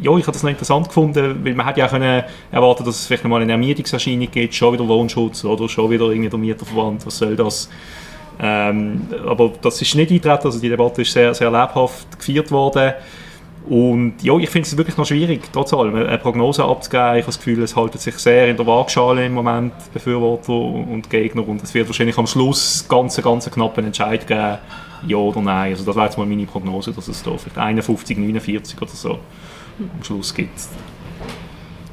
ja, 0.01 0.17
ich 0.17 0.23
habe 0.23 0.33
das 0.33 0.43
noch 0.43 0.49
interessant 0.49 0.87
gefunden, 0.87 1.43
weil 1.43 1.55
man 1.55 1.65
hätte 1.65 1.79
ja 1.79 1.87
können 1.87 2.23
erwarten, 2.51 2.83
dass 2.83 2.99
es 2.99 3.07
vielleicht 3.07 3.23
mal 3.25 3.41
eine 3.41 3.51
Ermietungserscheinung 3.51 4.29
gibt, 4.29 4.53
schon 4.53 4.73
wieder 4.73 4.87
Wohnschutz 4.87 5.45
oder 5.45 5.67
schon 5.69 5.89
wieder 5.89 6.05
irgendwie 6.09 6.29
der 6.29 6.39
Mieterverband, 6.39 7.05
was 7.05 7.17
soll 7.17 7.35
das? 7.35 7.69
Ähm, 8.39 9.07
aber 9.25 9.53
das 9.61 9.81
ist 9.81 9.95
nicht 9.95 10.11
eingetreten, 10.11 10.45
also 10.45 10.59
die 10.59 10.69
Debatte 10.69 11.03
ist 11.03 11.13
sehr, 11.13 11.33
sehr 11.33 11.51
lebhaft 11.51 12.17
geführt 12.17 12.51
worden. 12.51 12.93
Und 13.69 14.15
ja, 14.21 14.37
ich 14.37 14.49
finde 14.49 14.67
es 14.67 14.75
wirklich 14.75 14.97
noch 14.97 15.05
schwierig, 15.05 15.41
trotz 15.53 15.73
allem 15.73 15.95
eine 15.95 16.17
Prognose 16.17 16.65
abzugeben. 16.65 17.15
Ich 17.15 17.21
habe 17.21 17.25
das 17.27 17.37
Gefühl, 17.37 17.63
es 17.63 17.75
halten 17.75 17.97
sich 17.97 18.15
sehr 18.17 18.49
in 18.49 18.57
der 18.57 18.67
Waagschale 18.67 19.25
im 19.25 19.33
Moment, 19.33 19.73
Befürworter 19.93 20.51
und 20.51 21.09
Gegner. 21.09 21.47
Und 21.47 21.63
es 21.63 21.73
wird 21.73 21.87
wahrscheinlich 21.87 22.17
am 22.17 22.27
Schluss 22.27 22.85
ganz, 22.89 23.21
ganz 23.21 23.49
knappen 23.49 23.85
Entscheid 23.85 24.27
geben, 24.27 24.57
ja 25.07 25.17
oder 25.17 25.41
nein. 25.41 25.71
Also 25.71 25.83
das 25.85 25.95
wäre 25.95 26.05
jetzt 26.05 26.17
mal 26.17 26.25
meine 26.25 26.45
Prognose, 26.45 26.91
dass 26.91 27.07
es 27.07 27.23
da 27.23 27.37
vielleicht 27.37 27.57
51, 27.57 28.17
49 28.17 28.81
oder 28.81 28.91
so 28.91 29.19
am 29.79 30.03
Schluss 30.03 30.33
gibt. 30.33 30.59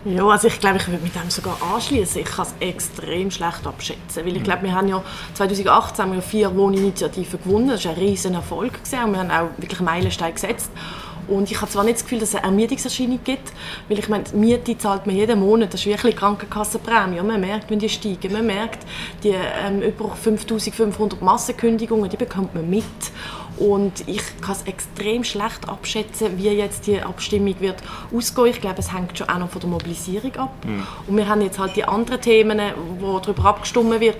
Ja, 0.04 0.26
also 0.26 0.48
ich 0.48 0.58
glaube, 0.58 0.78
ich 0.78 0.88
würde 0.88 1.02
mit 1.02 1.14
dem 1.14 1.28
sogar 1.28 1.58
anschließen. 1.74 2.22
Ich 2.22 2.26
kann 2.26 2.46
es 2.46 2.54
extrem 2.66 3.30
schlecht 3.30 3.66
abschätzen, 3.66 4.24
weil 4.24 4.34
ich 4.34 4.42
glaube, 4.42 4.62
wir 4.62 4.72
haben 4.72 4.88
ja 4.88 5.02
2018 5.34 6.04
haben 6.04 6.12
wir 6.14 6.22
vier 6.22 6.56
Wohninitiativen 6.56 7.42
gewonnen. 7.42 7.68
Das 7.68 7.84
war 7.84 7.92
ein 7.92 7.98
riesen 7.98 8.32
Erfolg 8.32 8.82
gewesen. 8.82 9.04
und 9.04 9.12
wir 9.12 9.18
haben 9.18 9.30
auch 9.30 9.50
wirklich 9.58 9.80
Meilensteine 9.80 10.32
gesetzt. 10.32 10.70
Und 11.30 11.50
ich 11.50 11.60
habe 11.60 11.70
zwar 11.70 11.84
nicht 11.84 11.96
das 11.96 12.02
Gefühl, 12.02 12.18
dass 12.18 12.30
es 12.30 12.34
eine 12.34 12.46
Ermietungserscheinung 12.46 13.20
gibt, 13.22 13.52
weil 13.88 13.98
ich 13.98 14.08
meine, 14.08 14.24
die 14.24 14.36
Miete 14.36 14.76
zahlt 14.76 15.06
man 15.06 15.14
jeden 15.14 15.38
Monat, 15.38 15.72
das 15.72 15.80
ist 15.80 15.86
wirklich 15.86 16.16
Krankenkassenprämie. 16.16 17.22
Man 17.22 17.40
merkt, 17.40 17.70
wenn 17.70 17.78
die 17.78 17.88
steigen, 17.88 18.32
man 18.32 18.46
merkt, 18.46 18.84
die 19.22 19.30
ähm, 19.30 19.80
über 19.80 20.10
5500 20.10 21.22
Massenkündigungen, 21.22 22.10
die 22.10 22.16
bekommt 22.16 22.54
man 22.54 22.68
mit. 22.68 22.84
Und 23.58 24.08
ich 24.08 24.22
kann 24.40 24.52
es 24.52 24.62
extrem 24.62 25.24
schlecht 25.24 25.68
abschätzen, 25.68 26.38
wie 26.38 26.48
jetzt 26.48 26.86
die 26.86 27.00
Abstimmung 27.00 27.54
wird 27.60 27.82
ausgehen. 28.14 28.48
Ich 28.48 28.60
glaube, 28.60 28.78
es 28.78 28.92
hängt 28.92 29.16
schon 29.18 29.28
auch 29.28 29.38
noch 29.38 29.50
von 29.50 29.60
der 29.60 29.70
Mobilisierung 29.70 30.34
ab. 30.36 30.54
Mhm. 30.64 30.86
Und 31.06 31.16
wir 31.16 31.28
haben 31.28 31.42
jetzt 31.42 31.58
halt 31.58 31.76
die 31.76 31.84
anderen 31.84 32.20
Themen, 32.20 32.60
wo 32.98 33.18
darüber 33.18 33.46
abgestimmt 33.46 34.00
wird, 34.00 34.16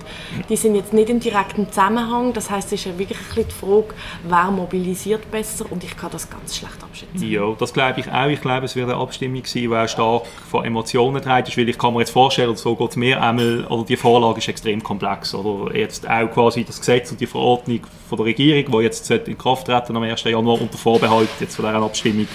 die 0.49 0.55
sind 0.55 0.75
jetzt 0.75 0.93
nicht 0.93 1.09
im 1.09 1.19
direkten 1.19 1.67
Zusammenhang. 1.69 2.33
Das 2.33 2.49
heißt, 2.49 2.67
es 2.67 2.73
ist 2.73 2.85
ja 2.85 2.97
wirklich 2.97 3.17
die 3.35 3.51
Frage, 3.51 3.93
wer 4.27 4.51
mobilisiert 4.51 5.29
besser 5.31 5.65
und 5.71 5.83
ich 5.83 5.95
kann 5.97 6.11
das 6.11 6.29
ganz 6.29 6.57
schlecht 6.57 6.83
abschätzen. 6.83 7.29
Ja, 7.29 7.53
das 7.57 7.73
glaube 7.73 7.99
ich 7.99 8.11
auch. 8.11 8.27
Ich 8.27 8.41
glaube, 8.41 8.65
es 8.65 8.75
wird 8.75 8.89
eine 8.89 8.99
Abstimmung 8.99 9.43
sein, 9.45 9.63
die 9.63 9.75
auch 9.75 9.87
stark 9.87 10.23
von 10.49 10.65
Emotionen 10.65 11.21
trägt 11.21 11.49
ist, 11.49 11.57
weil 11.57 11.69
ich 11.69 11.77
kann 11.77 11.93
mir 11.93 11.99
jetzt 12.01 12.11
vorstellen, 12.11 12.55
so 12.55 12.75
geht 12.75 12.91
es 12.91 12.95
mir 12.95 13.21
einmal, 13.21 13.65
oder 13.65 13.85
die 13.85 13.97
Vorlage 13.97 14.39
ist 14.39 14.47
extrem 14.47 14.83
komplex. 14.83 15.33
Oder 15.33 15.75
jetzt 15.75 16.07
auch 16.07 16.29
quasi 16.31 16.63
das 16.63 16.79
Gesetz 16.79 17.11
und 17.11 17.19
die 17.19 17.27
Verordnung 17.27 17.81
von 18.09 18.17
der 18.17 18.25
Regierung, 18.27 18.71
die 18.71 18.83
jetzt 18.83 19.05
in 19.27 19.37
Kraft 19.37 19.67
treten 19.67 19.95
am 19.95 20.03
1. 20.03 20.23
Januar 20.23 20.61
unter 20.61 20.77
Vorbehalt 20.77 21.29
jetzt 21.39 21.55
von 21.55 21.65
dieser 21.65 21.81
Abstimmung. 21.81 22.27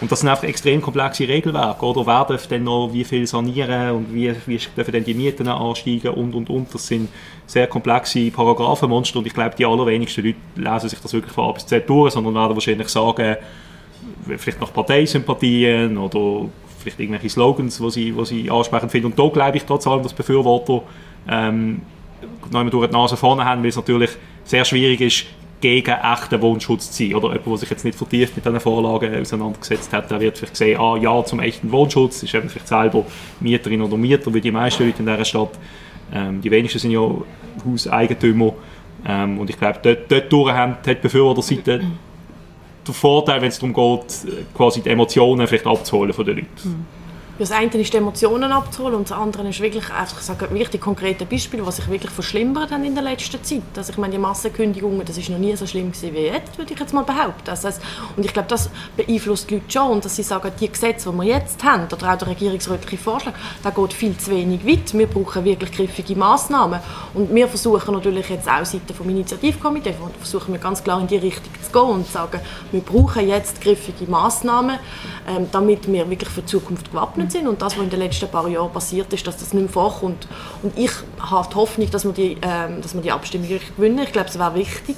Und 0.00 0.12
das 0.12 0.20
sind 0.20 0.28
einfach 0.28 0.44
extrem 0.44 0.80
komplexe 0.80 1.26
Regelwerke, 1.26 1.84
oder? 1.84 2.06
Wer 2.06 2.24
darf 2.24 2.46
denn 2.46 2.64
noch 2.64 2.90
wie 2.92 3.02
viel 3.02 3.26
sanieren 3.26 3.90
und 3.90 4.14
wie, 4.14 4.32
wie 4.46 4.60
dürfen 4.76 4.92
denn 4.92 5.04
die 5.04 5.14
Mieten 5.14 5.48
ansteigen 5.48 6.10
und, 6.10 6.34
und, 6.34 6.48
und. 6.48 6.72
Das 6.72 6.86
sind 6.86 7.08
sehr 7.46 7.66
komplexe 7.66 8.30
Paragraphenmonster 8.30 9.18
und 9.18 9.26
ich 9.26 9.34
glaube, 9.34 9.56
die 9.56 9.66
allerwenigsten 9.66 10.24
Leute 10.24 10.38
lesen 10.54 10.88
sich 10.88 11.00
das 11.00 11.12
wirklich 11.12 11.32
von 11.32 11.48
A 11.48 11.52
bis 11.52 11.66
Z 11.66 11.88
durch, 11.88 12.12
sondern 12.12 12.34
werden 12.34 12.54
wahrscheinlich 12.54 12.88
sagen, 12.88 13.36
vielleicht 14.36 14.60
nach 14.60 14.72
Parteisympathien 14.72 15.98
oder 15.98 16.48
vielleicht 16.78 17.00
irgendwelche 17.00 17.30
Slogans, 17.30 17.78
die 17.78 17.90
sie, 17.90 18.12
die 18.12 18.24
sie 18.24 18.50
ansprechend 18.50 18.92
finden. 18.92 19.06
Und 19.06 19.18
da 19.18 19.28
glaube 19.28 19.56
ich 19.56 19.64
trotz 19.64 19.86
allem, 19.86 20.02
dass 20.02 20.12
Befürworter 20.12 20.82
ähm, 21.28 21.82
noch 22.50 22.70
durch 22.70 22.86
die 22.86 22.92
Nase 22.92 23.16
vorne 23.16 23.44
haben, 23.44 23.62
weil 23.62 23.70
es 23.70 23.76
natürlich 23.76 24.10
sehr 24.44 24.64
schwierig 24.64 25.00
ist, 25.00 25.26
gegen 25.60 25.90
echten 25.90 26.40
Wohnschutz 26.40 26.90
zu 26.90 27.04
sein. 27.04 27.14
Oder 27.14 27.28
jemand, 27.28 27.46
der 27.46 27.56
sich 27.58 27.70
jetzt 27.70 27.84
nicht 27.84 27.98
vertieft 27.98 28.36
mit 28.36 28.44
diesen 28.44 28.60
Vorlagen 28.60 29.14
auseinandergesetzt 29.20 29.92
hat, 29.92 30.10
der 30.10 30.20
wird 30.20 30.38
vielleicht 30.38 30.56
sehen, 30.56 30.80
ah 30.80 30.96
ja, 30.96 31.24
zum 31.24 31.40
echten 31.40 31.70
Wohnschutz 31.72 32.22
ist 32.22 32.34
eben 32.34 32.48
vielleicht 32.48 32.68
selber 32.68 33.04
Mieterin 33.40 33.82
oder 33.82 33.96
Mieter, 33.96 34.32
wie 34.32 34.40
die 34.40 34.52
meisten 34.52 34.84
Leute 34.84 35.00
in 35.00 35.06
dieser 35.06 35.24
Stadt. 35.24 35.58
Ähm, 36.12 36.40
die 36.40 36.50
wenigsten 36.50 36.78
sind 36.78 36.92
ja 36.92 37.10
Hauseigentümer. 37.64 38.54
Ähm, 39.06 39.38
und 39.38 39.50
ich 39.50 39.58
glaube, 39.58 39.78
dort, 39.82 40.10
dort 40.10 40.32
durch 40.32 40.52
hat 40.52 40.86
die 40.86 40.94
Befürworterseite 40.94 41.80
den 42.88 42.94
Vorteil, 42.94 43.40
wenn 43.40 43.48
es 43.48 43.58
darum 43.58 43.74
geht, 43.74 44.32
quasi 44.54 44.80
die 44.80 44.90
Emotionen 44.90 45.46
vielleicht 45.46 45.66
abzuholen 45.66 46.12
von 46.12 46.24
den 46.24 46.36
Leuten. 46.36 46.48
Mhm. 46.64 46.97
Das 47.38 47.52
eine 47.52 47.70
ist 47.70 47.92
die 47.92 47.96
Emotionen 47.96 48.50
abzuholen 48.50 48.96
und 48.96 49.10
das 49.10 49.16
andere 49.16 49.48
ist 49.48 49.60
wirklich, 49.60 49.88
einfach 49.92 50.20
sagen, 50.20 50.50
wirklich 50.50 50.70
die 50.70 50.78
konkreten 50.78 51.24
Beispiele, 51.24 51.64
was 51.64 51.76
sich 51.76 51.88
wirklich 51.88 52.10
verschlimmert 52.10 52.72
haben 52.72 52.82
in 52.82 52.96
der 52.96 53.04
letzten 53.04 53.42
Zeit. 53.44 53.62
Also 53.76 53.92
ich 53.92 53.98
meine, 53.98 54.10
die 54.10 54.18
Massenkündigungen, 54.18 55.04
das 55.04 55.18
ist 55.18 55.28
noch 55.28 55.38
nie 55.38 55.54
so 55.54 55.64
schlimm 55.64 55.92
gewesen 55.92 56.14
wie 56.14 56.26
jetzt, 56.26 56.58
würde 56.58 56.72
ich 56.72 56.80
jetzt 56.80 56.92
mal 56.92 57.04
behaupten. 57.04 57.48
Also, 57.48 57.68
und 58.16 58.26
ich 58.26 58.32
glaube, 58.32 58.48
das 58.48 58.68
beeinflusst 58.96 59.48
die 59.50 59.54
Leute 59.54 59.70
schon, 59.70 60.00
dass 60.00 60.16
sie 60.16 60.24
sagen, 60.24 60.50
die 60.58 60.68
Gesetze, 60.68 61.12
die 61.12 61.16
wir 61.16 61.24
jetzt 61.24 61.62
haben, 61.62 61.84
oder 61.84 62.12
auch 62.12 62.18
der 62.18 62.26
regierungsrätliche 62.26 62.98
Vorschlag, 62.98 63.34
da 63.62 63.70
geht 63.70 63.92
viel 63.92 64.18
zu 64.18 64.32
wenig 64.32 64.66
weit. 64.66 64.92
Wir 64.92 65.06
brauchen 65.06 65.44
wirklich 65.44 65.70
griffige 65.70 66.16
Massnahmen. 66.16 66.80
Und 67.14 67.32
wir 67.32 67.46
versuchen 67.46 67.94
natürlich 67.94 68.30
jetzt 68.30 68.48
auch 68.48 68.64
Seiten 68.64 68.92
vom 68.92 69.08
Initiativkomitee, 69.10 69.94
versuchen 70.18 70.54
wir 70.54 70.58
ganz 70.58 70.82
klar 70.82 71.00
in 71.00 71.06
die 71.06 71.18
Richtung 71.18 71.52
zu 71.62 71.70
gehen 71.70 71.88
und 71.88 72.06
zu 72.06 72.12
sagen, 72.14 72.40
wir 72.72 72.80
brauchen 72.80 73.28
jetzt 73.28 73.60
griffige 73.60 74.10
Massnahmen, 74.10 74.80
ähm, 75.28 75.46
damit 75.52 75.86
wir 75.86 76.10
wirklich 76.10 76.30
für 76.30 76.40
die 76.40 76.46
Zukunft 76.46 76.90
gewappnet 76.90 77.27
sind. 77.32 77.48
Und 77.48 77.62
das, 77.62 77.76
was 77.76 77.84
in 77.84 77.90
den 77.90 78.00
letzten 78.00 78.28
paar 78.28 78.48
Jahren 78.48 78.72
passiert 78.72 79.12
ist, 79.12 79.26
dass 79.26 79.36
das 79.36 79.52
nicht 79.52 79.62
mehr 79.62 79.72
vorkommt. 79.72 80.26
Und 80.62 80.76
ich 80.78 80.90
habe 81.18 81.48
die 81.48 81.54
Hoffnung, 81.54 81.90
dass 81.90 82.04
wir 82.04 82.12
die, 82.12 82.36
ähm, 82.42 82.80
dass 82.82 82.94
wir 82.94 83.00
die 83.00 83.12
Abstimmung 83.12 83.48
gewinnen. 83.48 83.98
Ich 84.00 84.12
glaube, 84.12 84.28
es 84.28 84.38
wäre 84.38 84.54
wichtig. 84.54 84.96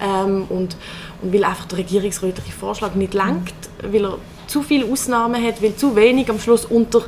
Ähm, 0.00 0.44
und, 0.48 0.76
und 1.22 1.32
weil 1.32 1.44
einfach 1.44 1.66
der 1.66 1.78
regierungsrätliche 1.78 2.52
Vorschlag 2.52 2.94
nicht 2.94 3.14
lenkt, 3.14 3.54
weil 3.82 4.04
er 4.04 4.18
zu 4.48 4.62
viele 4.62 4.90
Ausnahmen 4.90 5.42
hat, 5.44 5.62
weil 5.62 5.76
zu 5.76 5.94
wenig 5.94 6.28
am 6.30 6.40
Schluss 6.40 6.64
unter 6.64 7.02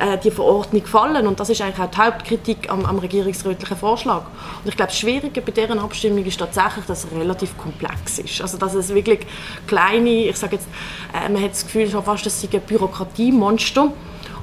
äh, 0.00 0.16
die 0.16 0.30
Verordnung 0.30 0.86
fallen. 0.86 1.26
Und 1.26 1.38
das 1.40 1.50
ist 1.50 1.60
eigentlich 1.60 1.78
auch 1.78 1.90
die 1.90 1.98
Hauptkritik 1.98 2.70
am, 2.70 2.86
am 2.86 2.98
regierungsrätlichen 2.98 3.76
Vorschlag. 3.76 4.22
Und 4.62 4.68
ich 4.68 4.76
glaube, 4.76 4.90
das 4.90 4.98
Schwierige 4.98 5.42
bei 5.42 5.52
deren 5.52 5.78
Abstimmung 5.78 6.24
ist 6.24 6.38
tatsächlich, 6.38 6.84
dass 6.86 7.04
es 7.04 7.12
relativ 7.12 7.56
komplex 7.58 8.18
ist. 8.20 8.40
Also, 8.40 8.56
dass 8.56 8.74
es 8.74 8.94
wirklich 8.94 9.26
kleine, 9.66 10.28
ich 10.28 10.36
sage 10.36 10.56
jetzt, 10.56 10.68
äh, 11.12 11.28
man 11.28 11.42
hat 11.42 11.50
das 11.50 11.64
Gefühl 11.64 11.90
schon 11.90 12.04
fast, 12.04 12.24
dass 12.24 12.42
es 12.42 12.52
ein 12.52 12.60
Bürokratiemonster 12.60 13.92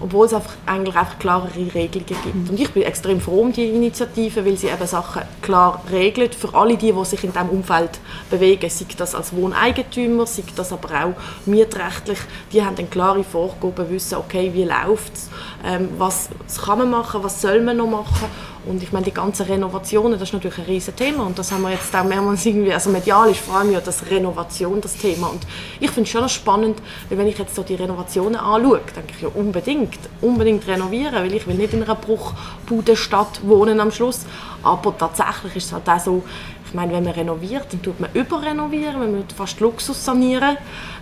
obwohl 0.01 0.25
es 0.25 0.33
einfach, 0.33 0.53
eigentlich 0.65 0.95
einfach 0.95 1.19
klarere 1.19 1.73
Regelungen 1.73 2.05
gibt. 2.05 2.49
Und 2.49 2.59
ich 2.59 2.71
bin 2.71 2.83
extrem 2.83 3.21
froh 3.21 3.41
um 3.41 3.51
die 3.51 3.69
Initiative, 3.69 4.45
weil 4.45 4.57
sie 4.57 4.67
eben 4.67 4.87
Sachen 4.87 5.23
klar 5.41 5.83
regelt. 5.91 6.35
Für 6.35 6.53
alle 6.53 6.77
die, 6.77 6.91
die 6.91 7.05
sich 7.05 7.23
in 7.23 7.31
diesem 7.31 7.49
Umfeld 7.49 7.99
bewegen, 8.29 8.69
sei 8.69 8.85
das 8.97 9.15
als 9.15 9.35
Wohneigentümer, 9.35 10.25
sei 10.25 10.43
das 10.55 10.73
aber 10.73 10.89
auch 10.89 11.13
mietrechtlich, 11.45 12.19
die 12.51 12.63
haben 12.63 12.75
dann 12.75 12.89
klare 12.89 13.23
Vorgaben, 13.23 13.89
wissen, 13.89 14.15
okay, 14.15 14.51
wie 14.53 14.63
läuft 14.63 15.13
es, 15.13 15.29
ähm, 15.65 15.89
was 15.97 16.29
kann 16.63 16.79
man 16.79 16.89
machen, 16.89 17.23
was 17.23 17.41
soll 17.41 17.61
man 17.61 17.77
noch 17.77 17.87
machen? 17.87 18.27
Und 18.65 18.83
ich 18.83 18.91
meine, 18.91 19.05
die 19.05 19.13
ganzen 19.13 19.47
Renovationen, 19.47 20.13
das 20.13 20.29
ist 20.29 20.33
natürlich 20.33 20.59
ein 20.59 20.65
riesiges 20.65 20.95
Thema 20.95 21.25
und 21.25 21.37
das 21.39 21.51
haben 21.51 21.63
wir 21.63 21.71
jetzt 21.71 21.95
auch 21.95 22.03
mehrmals 22.03 22.45
irgendwie, 22.45 22.71
also 22.71 22.91
medial 22.91 23.29
ist 23.31 23.39
vor 23.39 23.57
allem 23.57 23.71
ja 23.71 23.81
das 23.81 24.09
Renovation 24.09 24.79
das 24.81 24.97
Thema. 24.97 25.27
Und 25.27 25.47
ich 25.79 25.89
finde 25.89 26.03
es 26.03 26.09
schon 26.09 26.29
spannend, 26.29 26.79
weil 27.09 27.17
wenn 27.17 27.27
ich 27.27 27.39
jetzt 27.39 27.55
so 27.55 27.63
die 27.63 27.73
Renovationen 27.73 28.35
anschaue, 28.35 28.81
denke 28.95 29.13
ich 29.15 29.21
ja 29.21 29.29
unbedingt, 29.33 29.97
unbedingt 30.21 30.67
renovieren, 30.67 31.15
weil 31.15 31.33
ich 31.33 31.47
will 31.47 31.55
nicht 31.55 31.73
in 31.73 31.81
einer 31.81 31.95
Bruchbudenstadt 31.95 33.41
wohnen 33.47 33.79
am 33.79 33.91
Schluss, 33.91 34.25
aber 34.61 34.95
tatsächlich 34.95 35.55
ist 35.55 35.65
es 35.65 35.73
halt 35.73 35.89
auch 35.89 35.99
so, 35.99 36.23
ich 36.71 36.75
meine, 36.75 36.93
wenn 36.93 37.03
man 37.03 37.11
renoviert, 37.11 37.65
dann 37.69 37.81
tut 37.81 37.99
man 37.99 38.09
überrenovieren, 38.13 38.97
man 38.97 39.13
muss 39.13 39.25
fast 39.35 39.59
Luxus 39.59 40.05
sanieren, 40.05 40.55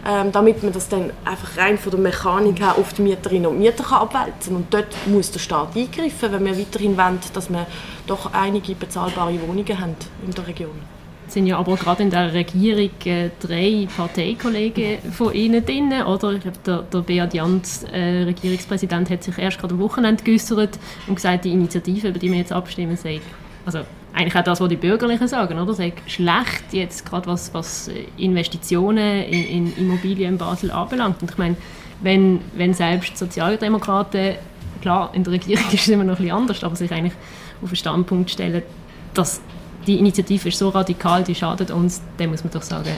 ähm, 0.03 0.31
damit 0.31 0.63
man 0.63 0.73
das 0.73 0.89
dann 0.89 1.11
einfach 1.23 1.57
rein 1.57 1.77
von 1.77 1.91
der 1.91 1.99
Mechanik 1.99 2.59
her 2.59 2.75
auf 2.75 2.91
die 2.93 3.03
Mieterinnen 3.03 3.45
und 3.45 3.59
Mieter 3.59 3.83
kann 3.83 4.01
abwälzen 4.01 4.55
Und 4.55 4.73
dort 4.73 4.87
muss 5.05 5.29
der 5.29 5.37
Staat 5.37 5.77
eingreifen, 5.77 6.31
wenn 6.31 6.43
wir 6.43 6.57
weiterhin 6.57 6.97
wollen, 6.97 7.19
dass 7.33 7.51
wir 7.51 7.67
doch 8.07 8.33
einige 8.33 8.73
bezahlbare 8.73 9.39
Wohnungen 9.47 9.79
haben 9.79 9.95
in 10.25 10.33
der 10.33 10.47
Region. 10.47 10.71
Es 11.27 11.35
sind 11.35 11.45
ja 11.45 11.59
aber 11.59 11.75
gerade 11.75 12.01
in 12.01 12.09
der 12.09 12.33
Regierung 12.33 12.89
äh, 13.05 13.29
drei 13.39 13.87
Parteikollegen 13.95 14.97
von 15.11 15.31
Ihnen 15.35 15.63
drin, 15.63 15.93
oder? 16.01 16.31
Ich 16.31 16.41
glaube, 16.41 16.57
der, 16.65 16.81
der 16.81 16.99
Beat 17.01 17.35
Jans, 17.35 17.83
äh, 17.83 18.23
Regierungspräsident, 18.23 19.11
hat 19.11 19.23
sich 19.23 19.37
erst 19.37 19.59
gerade 19.59 19.75
am 19.75 19.79
Wochenende 19.81 20.23
geäußert 20.23 20.79
und 21.05 21.13
gesagt, 21.13 21.45
die 21.45 21.51
Initiative, 21.51 22.07
über 22.07 22.17
die 22.17 22.31
wir 22.31 22.39
jetzt 22.39 22.51
abstimmen, 22.51 22.97
sei 22.97 23.21
also 23.75 23.87
eigentlich 24.13 24.35
auch 24.35 24.43
das, 24.43 24.59
was 24.59 24.69
die 24.69 24.75
Bürgerlichen 24.75 25.27
sagen, 25.27 25.59
oder? 25.59 25.73
Sei 25.73 25.93
schlecht 26.07 26.63
jetzt 26.71 27.05
gerade 27.05 27.27
was, 27.27 27.53
was 27.53 27.89
Investitionen 28.17 29.23
in, 29.23 29.45
in 29.45 29.77
Immobilien 29.77 30.33
in 30.33 30.37
Basel 30.37 30.71
anbelangt. 30.71 31.21
Und 31.21 31.31
ich 31.31 31.37
meine, 31.37 31.55
wenn, 32.01 32.41
wenn 32.55 32.73
selbst 32.73 33.17
Sozialdemokraten, 33.17 34.35
klar, 34.81 35.11
in 35.13 35.23
der 35.23 35.33
Regierung 35.33 35.65
ist 35.71 35.81
es 35.81 35.87
immer 35.87 36.03
noch 36.03 36.13
ein 36.13 36.23
bisschen 36.23 36.35
anders, 36.35 36.63
aber 36.63 36.75
sich 36.75 36.91
eigentlich 36.91 37.13
auf 37.61 37.69
den 37.69 37.75
Standpunkt 37.75 38.31
stellen, 38.31 38.63
dass 39.13 39.41
die 39.85 39.99
Initiative 39.99 40.49
ist 40.49 40.57
so 40.57 40.69
radikal, 40.69 41.23
die 41.23 41.35
schadet 41.35 41.71
uns, 41.71 42.01
dann 42.17 42.29
muss 42.31 42.43
man 42.43 42.51
doch 42.51 42.61
sagen, 42.61 42.91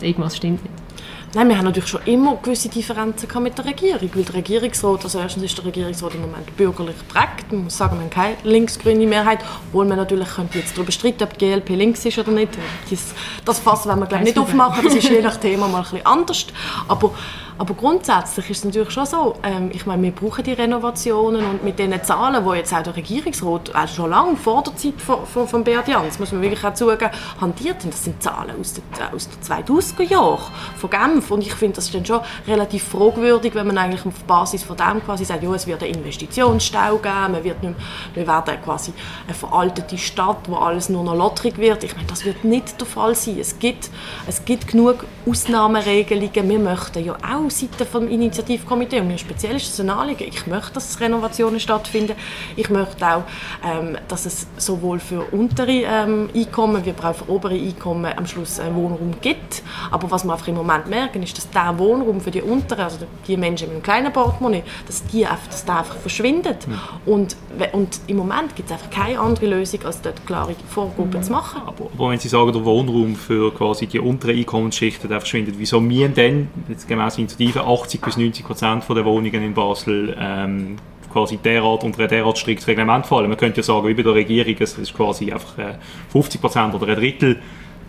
irgendwas 0.00 0.36
stimmt 0.36 0.62
nicht. 0.62 0.89
Nein, 1.32 1.48
wir 1.48 1.58
haben 1.58 1.66
natürlich 1.66 1.88
schon 1.88 2.00
immer 2.06 2.36
gewisse 2.42 2.68
Differenzen 2.68 3.28
mit 3.40 3.56
der 3.56 3.64
Regierung, 3.64 4.10
weil 4.14 4.24
der 4.24 4.34
Regierungsrat, 4.34 5.04
also 5.04 5.20
erstens 5.20 5.44
ist 5.44 5.56
der 5.58 5.64
Regierungsrat 5.64 6.14
im 6.16 6.22
Moment 6.22 6.56
bürgerlich 6.56 6.96
prägt, 7.06 7.52
man 7.52 7.64
muss 7.64 7.76
sagen, 7.76 7.98
wir 7.98 8.00
haben 8.00 8.10
keine 8.10 8.36
links-grüne 8.42 9.06
Mehrheit, 9.06 9.38
obwohl 9.68 9.84
man 9.84 9.96
natürlich 9.96 10.28
könnte 10.28 10.58
jetzt 10.58 10.76
darüber 10.76 10.90
streiten, 10.90 11.22
ob 11.22 11.38
die 11.38 11.46
GLP 11.46 11.68
links 11.68 12.04
ist 12.04 12.18
oder 12.18 12.32
nicht. 12.32 12.58
Das, 12.90 13.14
das 13.44 13.60
Fass 13.60 13.86
wollen 13.86 14.00
wir 14.00 14.06
glaube 14.06 14.24
nicht 14.24 14.36
aufmachen, 14.36 14.84
das 14.84 14.92
ist 14.92 15.08
je 15.08 15.22
nach 15.22 15.36
Thema 15.36 15.68
mal 15.68 15.78
ein 15.78 15.82
bisschen 15.84 16.04
anders, 16.04 16.46
aber 16.88 17.12
Aber 17.60 17.74
grundsätzlich 17.74 18.48
ist 18.48 18.58
es 18.60 18.64
natürlich 18.64 18.90
schon 18.90 19.04
so, 19.04 19.34
ähm, 19.42 19.70
ich 19.70 19.84
meine, 19.84 20.02
wir 20.02 20.12
brauchen 20.12 20.42
die 20.42 20.54
Renovationen 20.54 21.44
und 21.44 21.62
mit 21.62 21.78
den 21.78 21.92
Zahlen, 22.02 22.42
die 22.42 22.56
jetzt 22.56 22.72
auch 22.72 22.82
der 22.82 22.96
Regierungsrat 22.96 23.74
auch 23.74 23.86
schon 23.86 24.08
lange 24.08 24.34
vor 24.36 24.62
der 24.62 24.74
Zeit 24.76 24.94
von, 24.96 25.26
von, 25.26 25.46
von 25.46 25.62
Beat 25.62 25.86
Jans, 25.86 26.18
muss 26.18 26.32
man 26.32 26.40
wirklich 26.40 26.64
auch 26.64 26.72
zugeben, 26.72 27.10
handiert. 27.38 27.84
Und 27.84 27.92
das 27.92 28.02
sind 28.02 28.22
Zahlen 28.22 28.58
aus 28.58 28.72
den, 28.72 28.82
aus 29.14 29.28
den 29.28 29.66
2000er 29.66 30.02
Jahren 30.04 30.42
von 30.78 30.88
Genf. 30.88 31.30
Und 31.30 31.42
ich 31.42 31.52
finde, 31.52 31.76
das 31.76 31.84
ist 31.84 31.94
dann 31.94 32.06
schon 32.06 32.20
relativ 32.46 32.82
fragwürdig, 32.82 33.54
wenn 33.54 33.66
man 33.66 33.76
eigentlich 33.76 34.06
auf 34.06 34.24
Basis 34.24 34.62
von 34.62 34.78
dem 34.78 35.04
quasi 35.04 35.26
sagt, 35.26 35.42
ja, 35.42 35.52
es 35.52 35.66
wird 35.66 35.82
einen 35.82 35.96
Investitionsstau 35.96 36.96
geben, 36.96 37.32
man 37.32 37.44
wird 37.44 37.62
nicht, 37.62 37.74
wir 38.14 38.26
werden 38.26 38.54
quasi 38.64 38.94
eine 39.26 39.34
veraltete 39.34 39.98
Stadt, 39.98 40.48
wo 40.48 40.56
alles 40.56 40.88
nur 40.88 41.04
noch 41.04 41.14
lotterig 41.14 41.58
wird. 41.58 41.84
Ich 41.84 41.94
meine, 41.94 42.06
das 42.06 42.24
wird 42.24 42.42
nicht 42.42 42.80
der 42.80 42.86
Fall 42.86 43.14
sein. 43.14 43.38
Es 43.38 43.58
gibt, 43.58 43.90
es 44.26 44.46
gibt 44.46 44.68
genug 44.68 45.04
Ausnahmeregelungen. 45.28 46.48
Wir 46.48 46.58
möchten 46.58 47.04
ja 47.04 47.16
auch 47.16 47.49
Seite 47.50 47.84
vom 47.84 48.08
Initiativkomitee 48.08 49.00
und 49.00 49.08
mir 49.08 49.18
speziell 49.18 49.56
ist 49.56 49.72
es 49.72 49.80
ein 49.80 49.90
Anliegen. 49.90 50.24
Ich 50.28 50.46
möchte, 50.46 50.74
dass 50.74 51.00
Renovationen 51.00 51.60
stattfinden. 51.60 52.14
Ich 52.56 52.70
möchte 52.70 53.06
auch, 53.06 53.24
ähm, 53.64 53.96
dass 54.08 54.26
es 54.26 54.46
sowohl 54.56 54.98
für 54.98 55.22
untere 55.32 55.82
ähm, 55.84 56.30
Einkommen 56.34 56.84
wie 56.84 56.92
auch 57.02 57.14
für 57.14 57.28
obere 57.28 57.54
Einkommen 57.54 58.12
am 58.16 58.26
Schluss 58.26 58.60
einen 58.60 58.74
Wohnraum 58.76 59.14
gibt. 59.20 59.62
Aber 59.90 60.10
was 60.10 60.24
wir 60.24 60.32
einfach 60.32 60.48
im 60.48 60.56
Moment 60.56 60.88
merken, 60.88 61.22
ist, 61.22 61.36
dass 61.36 61.50
der 61.50 61.78
Wohnraum 61.78 62.20
für 62.20 62.30
die 62.30 62.42
unteren, 62.42 62.80
also 62.80 62.98
die 63.26 63.36
Menschen 63.36 63.68
mit 63.68 63.76
einem 63.76 63.82
kleinen 63.82 64.12
Portemonnaie, 64.12 64.62
dass, 64.86 65.04
die 65.06 65.26
einfach, 65.26 65.46
dass 65.48 65.64
der 65.64 65.78
einfach 65.78 65.96
verschwindet. 65.96 66.66
Mhm. 66.66 66.74
Und, 67.06 67.36
und 67.72 68.00
im 68.06 68.16
Moment 68.16 68.56
gibt 68.56 68.70
es 68.70 68.72
einfach 68.72 68.90
keine 68.90 69.18
andere 69.18 69.46
Lösung, 69.46 69.80
als 69.84 70.00
dort 70.00 70.24
klare 70.26 70.54
Vorgruppen 70.68 71.20
mhm. 71.20 71.24
zu 71.24 71.32
machen. 71.32 71.62
Aber, 71.66 71.88
aber, 71.92 72.10
wenn 72.10 72.18
Sie 72.18 72.28
sagen, 72.28 72.52
der 72.52 72.64
Wohnraum 72.64 73.16
für 73.16 73.52
quasi 73.52 73.86
die 73.86 73.98
unteren 73.98 74.36
Einkommensschichten 74.36 75.08
der 75.08 75.20
verschwindet, 75.20 75.54
wieso 75.58 75.80
müssen 75.80 76.14
denn, 76.14 76.48
jetzt 76.68 76.88
gemäß 76.88 77.18
Initiative, 77.40 77.66
80 77.66 78.00
bis 78.00 78.16
90 78.16 78.44
Prozent 78.44 78.84
der 78.88 79.04
Wohnungen 79.04 79.42
in 79.42 79.54
Basel 79.54 80.14
ähm, 80.18 80.76
quasi 81.10 81.38
derart 81.38 81.84
unter 81.84 82.02
ein 82.02 82.08
derart 82.08 82.38
striktes 82.38 82.68
Reglement 82.68 83.06
fallen? 83.06 83.28
Man 83.28 83.38
könnte 83.38 83.58
ja 83.58 83.62
sagen, 83.62 83.88
wie 83.88 83.94
bei 83.94 84.02
der 84.02 84.14
Regierung, 84.14 84.56
es 84.60 84.76
ist 84.78 84.94
quasi 84.94 85.32
einfach 85.32 85.54
50 86.10 86.38
äh, 86.38 86.40
Prozent 86.40 86.74
oder 86.74 86.88
ein 86.88 86.96
Drittel 86.96 87.38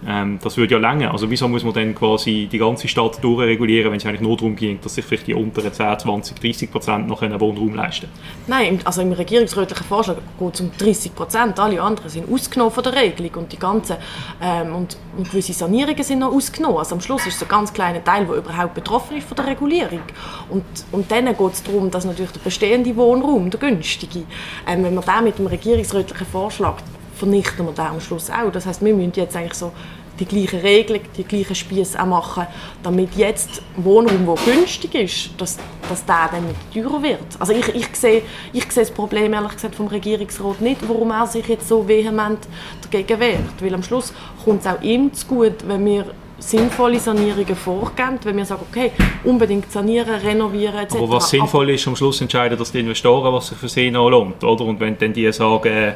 ähm, 0.08 0.40
das 0.42 0.58
würde 0.58 0.74
ja 0.74 0.80
länger. 0.80 1.12
Also 1.12 1.30
wieso 1.30 1.48
muss 1.48 1.64
man 1.64 1.74
dann 1.74 1.94
quasi 1.94 2.48
die 2.52 2.58
ganze 2.58 2.88
Stadt 2.88 3.24
durchregulieren, 3.24 3.92
wenn 3.92 3.98
es 3.98 4.06
eigentlich 4.06 4.22
nur 4.22 4.36
darum 4.38 4.56
ging, 4.56 4.80
dass 4.82 4.96
sich 4.96 5.06
vielleicht 5.06 5.28
die 5.28 5.34
unteren 5.34 5.72
10, 5.72 6.00
20, 6.00 6.40
30 6.40 6.72
Prozent 6.72 7.08
noch 7.08 7.22
einen 7.22 7.40
Wohnraum 7.40 7.76
leisten 7.76 8.08
Nein, 8.48 8.80
also 8.84 9.02
im 9.02 9.12
regierungsrätlichen 9.12 9.86
Vorschlag 9.86 10.18
geht 10.40 10.54
es 10.54 10.62
um 10.62 10.72
30 10.78 11.16
Prozent. 11.16 11.60
Alle 11.60 11.82
anderen 11.82 12.10
sind 12.10 12.32
ausgenommen 12.32 12.74
von 12.74 12.84
der 12.84 12.96
Regelung 12.96 13.32
und 13.36 13.52
die 13.52 13.60
ganzen 13.60 13.98
ähm, 14.42 14.76
und, 14.76 14.98
und 15.18 15.30
gewisse 15.30 15.54
Sanierungen 15.54 16.04
sind 16.04 16.20
noch 16.20 16.34
ausgenommen. 16.34 16.78
Also 16.78 16.96
am 16.96 17.02
Schluss 17.02 17.28
ist 17.28 17.36
es 17.36 17.44
ein 17.44 17.50
ganz 17.50 17.72
kleiner 17.72 18.04
Teil, 18.04 18.26
der 18.26 18.36
überhaupt 18.36 18.74
betroffen 18.74 19.18
ist 19.18 19.28
von 19.28 19.36
der 19.36 19.48
Regulierung. 19.48 20.02
Und, 20.50 20.64
und 20.92 21.12
dann 21.12 21.26
geht 21.26 21.54
es 21.54 21.64
darum, 21.64 21.92
dass 21.92 22.06
natürlich 22.06 22.32
der 22.32 22.42
bestehende 22.42 22.96
Wohnraum, 22.96 23.50
der 23.50 23.60
günstige, 23.60 24.24
ähm, 24.68 24.84
wenn 24.84 24.96
man 24.96 25.04
den 25.04 25.24
mit 25.26 25.38
dem 25.38 25.48
regierungsrätlichen 25.48 26.28
Vorschlag 26.28 26.76
vernichten 27.22 27.68
wir 27.68 27.72
den 27.72 27.86
am 27.86 28.02
Schluss 28.02 28.32
auch. 28.32 28.52
Das 28.52 28.66
heißt, 28.66 28.84
wir 28.84 28.96
müssen 28.96 29.14
jetzt 29.16 29.36
eigentlich 29.36 29.54
so 29.54 29.72
die 30.20 30.26
gleichen 30.26 30.60
Regeln, 30.60 31.02
die 31.16 31.24
gleichen 31.24 31.54
Spieße 31.54 32.02
auch 32.02 32.08
machen, 32.08 32.48
damit 32.82 33.16
jetzt 33.16 33.62
Wohnraum, 33.78 34.26
der 34.26 34.54
günstig 34.54 34.96
ist, 34.96 35.30
dass, 35.38 35.60
dass 35.88 36.04
der 36.04 36.30
dann 36.32 36.48
nicht 36.48 36.74
teurer 36.74 37.04
wird. 37.04 37.20
Also 37.38 37.54
ich, 37.54 37.68
ich, 37.76 37.96
sehe, 37.96 38.24
ich 38.54 38.72
sehe 38.72 38.84
das 38.84 38.92
Problem 38.92 39.34
ehrlich 39.34 39.54
gesagt 39.54 39.76
vom 39.76 39.86
Regierungsrat 39.86 40.62
nicht, 40.62 40.82
warum 40.88 41.12
er 41.12 41.28
sich 41.28 41.48
jetzt 41.48 41.68
so 41.68 41.88
vehement 41.88 42.40
dagegen 42.82 43.20
wehrt. 43.20 43.62
Weil 43.62 43.76
am 43.76 43.84
Schluss 43.84 44.14
kommt 44.44 44.62
es 44.62 44.68
auch 44.68 44.82
ihm 44.82 45.14
zu 45.14 45.28
gut, 45.28 45.68
wenn 45.68 45.86
wir 45.86 46.06
sinnvolle 46.40 47.00
Sanierungen 47.00 47.56
vorgeben, 47.56 48.18
wenn 48.24 48.38
wir 48.38 48.46
sagen, 48.46 48.64
okay, 48.68 48.92
unbedingt 49.24 49.72
sanieren, 49.72 50.16
renovieren 50.16 50.80
etc. 50.80 50.96
Aber 50.96 51.12
was 51.12 51.30
sinnvoll 51.30 51.70
ist, 51.70 51.88
am 51.88 51.96
Schluss 51.96 52.20
entscheiden 52.20 52.58
dass 52.58 52.72
die 52.72 52.80
Investoren, 52.80 53.32
was 53.32 53.50
sich 53.50 53.58
für 53.60 53.70
sie 53.70 53.92
noch 53.92 54.10
lohnt, 54.10 54.44
oder? 54.44 54.66
Und 54.66 54.80
wenn 54.80 54.98
dann 54.98 55.14
die 55.14 55.32
sagen, 55.32 55.94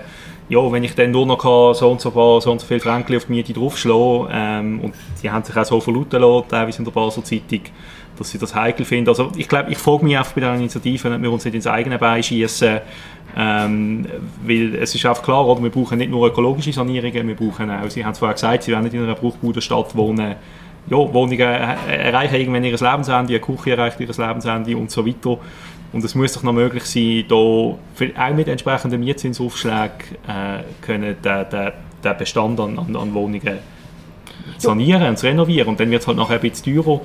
ja, 0.47 0.71
wenn 0.71 0.83
ich 0.83 0.93
dann 0.93 1.11
nur 1.11 1.25
noch 1.25 1.73
so 1.73 1.89
und 1.89 1.99
so, 1.99 2.11
paar, 2.11 2.39
so, 2.41 2.51
und 2.51 2.61
so 2.61 2.67
viele 2.67 2.79
Franken 2.79 3.15
auf 3.15 3.25
die 3.25 3.31
Miete 3.31 3.53
draufschlagen 3.53 4.27
ähm, 4.31 4.79
und 4.81 4.93
die 5.21 5.29
haben 5.29 5.43
sich 5.43 5.55
auch 5.55 5.65
so 5.65 5.79
verlauten 5.79 6.21
lassen, 6.21 6.47
teilweise 6.49 6.79
in 6.79 6.85
der 6.85 6.91
Basel 6.91 7.23
Zeitung, 7.23 7.61
dass 8.17 8.29
sie 8.29 8.37
das 8.37 8.53
heikel 8.53 8.85
finden. 8.85 9.09
Also 9.09 9.31
ich 9.35 9.47
glaube, 9.47 9.71
ich 9.71 9.77
frage 9.77 10.05
mich 10.05 10.17
einfach 10.17 10.33
bei 10.33 10.41
dieser 10.41 10.55
Initiative, 10.55 11.13
ob 11.13 11.21
wir 11.21 11.31
uns 11.31 11.45
nicht 11.45 11.55
ins 11.55 11.67
eigene 11.67 11.97
Bein 11.97 12.21
schießen, 12.21 12.79
ähm, 13.37 14.05
weil 14.45 14.75
es 14.75 14.93
ist 14.93 15.05
einfach 15.05 15.23
klar, 15.23 15.45
oder, 15.47 15.61
wir 15.61 15.71
brauchen 15.71 15.97
nicht 15.97 16.11
nur 16.11 16.27
ökologische 16.27 16.71
Sanierungen, 16.71 17.27
wir 17.27 17.35
brauchen 17.35 17.69
auch, 17.71 17.89
Sie 17.89 18.05
haben 18.05 18.11
es 18.11 18.19
vorher 18.19 18.35
gesagt, 18.35 18.63
Sie 18.63 18.71
wollen 18.71 18.83
nicht 18.83 18.93
in 18.93 19.03
einer 19.03 19.15
Bruchbudenstadt 19.15 19.95
wohnen, 19.95 20.35
ja, 20.87 20.97
Wohnungen 20.97 21.39
erreichen 21.39 22.35
irgendwann 22.35 22.63
ihr 22.63 22.77
Lebensende, 22.77 23.33
eine 23.33 23.39
Küche 23.39 23.71
erreicht 23.71 23.99
ihr 23.99 24.07
Lebensende 24.07 24.77
und 24.77 24.91
so 24.91 25.05
weiter. 25.05 25.39
Und 25.95 26.03
es 26.03 26.13
muss 26.13 26.33
doch 26.33 26.43
noch 26.43 26.51
möglich 26.51 26.83
sein, 26.83 27.23
da 27.29 27.35
auch 27.35 27.77
mit 28.35 28.49
entsprechenden 28.49 28.99
Mietzinsaufschlägen 28.99 30.17
äh, 30.27 30.63
den, 30.85 31.15
den, 31.23 31.71
den 32.03 32.17
Bestand 32.17 32.59
an, 32.59 32.77
an, 32.77 32.93
an 32.97 33.13
Wohnungen 33.13 33.59
sanieren 34.57 35.07
und 35.07 35.23
renovieren. 35.23 35.69
Und 35.69 35.79
dann 35.79 35.89
wird 35.89 36.01
es 36.01 36.07
halt 36.07 36.17
nachher 36.17 36.35
ein 36.35 36.41
bisschen 36.41 36.83
teurer. 36.83 36.99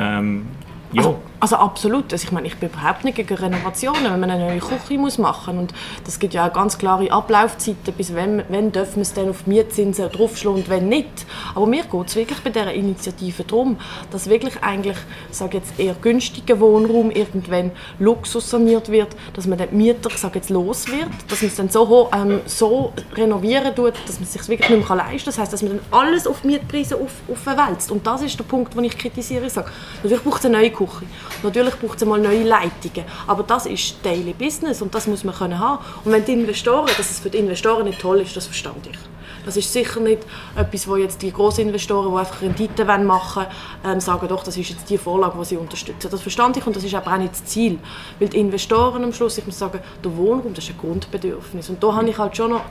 Ähm, 0.00 0.46
ja. 0.92 1.02
Also, 1.02 1.20
also 1.40 1.56
absolut. 1.56 2.12
Also 2.12 2.24
ich 2.24 2.32
meine, 2.32 2.46
ich 2.46 2.56
bin 2.56 2.70
überhaupt 2.70 3.04
nicht 3.04 3.16
gegen 3.16 3.34
Renovationen, 3.34 4.04
wenn 4.04 4.20
man 4.20 4.30
eine 4.30 4.46
neue 4.46 4.60
Küche 4.60 4.98
muss 4.98 5.18
machen 5.18 5.58
und 5.58 5.74
das 6.04 6.18
gibt 6.18 6.34
ja 6.34 6.48
auch 6.48 6.52
ganz 6.52 6.78
klare 6.78 7.10
Ablaufzeiten, 7.10 7.92
bis 7.96 8.14
wenn, 8.14 8.42
wenn 8.48 8.72
dürfen 8.72 8.96
wir 8.96 9.02
es 9.02 9.12
dann 9.12 9.28
auf 9.28 9.46
Mietzinsen 9.46 10.10
draufschlagen 10.10 10.62
und 10.62 10.68
wenn 10.68 10.88
nicht. 10.88 11.26
Aber 11.54 11.66
mir 11.66 11.82
geht 11.82 12.06
es 12.06 12.16
wirklich 12.16 12.40
bei 12.40 12.50
dieser 12.50 12.72
Initiative 12.72 13.44
darum, 13.44 13.76
dass 14.10 14.28
wirklich 14.28 14.62
eigentlich, 14.62 14.96
sage 15.30 15.58
jetzt 15.58 15.78
eher 15.78 15.94
günstiger 15.94 16.60
Wohnraum 16.60 17.10
irgendwann 17.10 17.72
Luxus 17.98 18.50
saniert 18.50 18.90
wird, 18.90 19.14
dass 19.34 19.46
man 19.46 19.58
den 19.58 19.76
Mieter, 19.76 20.10
sage 20.10 20.38
jetzt 20.38 20.50
los 20.50 20.88
wird, 20.88 21.10
dass 21.28 21.42
man 21.42 21.48
es 21.48 21.56
dann 21.56 21.68
so, 21.68 22.08
ähm, 22.14 22.40
so 22.46 22.92
renovieren 23.14 23.74
tut, 23.74 23.94
dass 24.06 24.16
man 24.16 24.24
es 24.24 24.32
sich 24.32 24.48
wirklich 24.48 24.70
nicht 24.70 24.88
mehr 24.88 24.96
leisten 24.96 25.16
kann. 25.16 25.24
Das 25.26 25.38
heißt, 25.38 25.52
dass 25.52 25.62
man 25.62 25.72
dann 25.72 25.80
alles 25.90 26.26
auf 26.26 26.44
Mietpreise 26.44 26.96
auf, 26.96 27.12
aufwälzt. 27.30 27.90
Und 27.90 28.06
das 28.06 28.22
ist 28.22 28.38
der 28.38 28.44
Punkt, 28.44 28.74
den 28.74 28.84
ich 28.84 28.96
kritisiere. 28.96 29.46
Ich 29.46 29.52
sage, 29.52 29.70
natürlich 30.02 30.24
braucht 30.24 30.40
es 30.40 30.46
eine 30.46 30.58
neue 30.58 30.70
Küche. 30.70 31.04
Natürlich 31.42 31.74
braucht 31.76 32.00
es 32.00 32.06
mal 32.06 32.20
neue 32.20 32.44
Leitungen, 32.44 33.04
aber 33.26 33.42
das 33.42 33.66
ist 33.66 33.96
Daily 34.02 34.32
Business 34.32 34.82
und 34.82 34.94
das 34.94 35.06
muss 35.06 35.24
man 35.24 35.34
können 35.34 35.58
haben. 35.58 35.84
Und 36.04 36.12
wenn 36.12 36.24
die 36.24 36.32
Investoren, 36.32 36.86
dass 36.96 37.10
es 37.10 37.20
für 37.20 37.30
die 37.30 37.38
Investoren 37.38 37.84
nicht 37.84 38.00
toll 38.00 38.20
ist, 38.20 38.36
das 38.36 38.46
verstehe 38.46 38.72
ich. 38.90 39.13
Das 39.44 39.56
ist 39.56 39.72
sicher 39.72 40.00
nicht 40.00 40.22
etwas, 40.56 40.88
wo 40.88 40.96
jetzt 40.96 41.22
die 41.22 41.32
Großinvestoren, 41.32 42.12
die 42.12 42.18
einfach 42.18 42.42
Rendite 42.42 42.84
machen 42.84 43.44
wollen, 43.84 43.94
ähm, 43.94 44.00
sagen, 44.00 44.26
doch, 44.28 44.42
das 44.42 44.56
ist 44.56 44.70
jetzt 44.70 44.88
die 44.88 44.98
Vorlage, 44.98 45.36
die 45.38 45.44
sie 45.44 45.56
unterstützen. 45.56 46.08
Das 46.10 46.20
verstand 46.20 46.56
ich 46.56 46.66
und 46.66 46.76
das 46.76 46.84
ist 46.84 46.94
aber 46.94 47.12
auch 47.12 47.18
nicht 47.18 47.32
das 47.32 47.44
Ziel. 47.44 47.78
Weil 48.18 48.28
die 48.28 48.38
Investoren 48.38 49.04
am 49.04 49.12
Schluss, 49.12 49.38
ich 49.38 49.46
muss 49.46 49.58
sagen, 49.58 49.80
der 50.02 50.16
Wohnraum, 50.16 50.54
das 50.54 50.64
ist 50.64 50.70
ein 50.70 50.78
Grundbedürfnis. 50.78 51.68
Und 51.68 51.82
da 51.82 51.94
habe 51.94 52.08
ich 52.08 52.18
halt 52.18 52.36
schon 52.36 52.50
noch, 52.50 52.64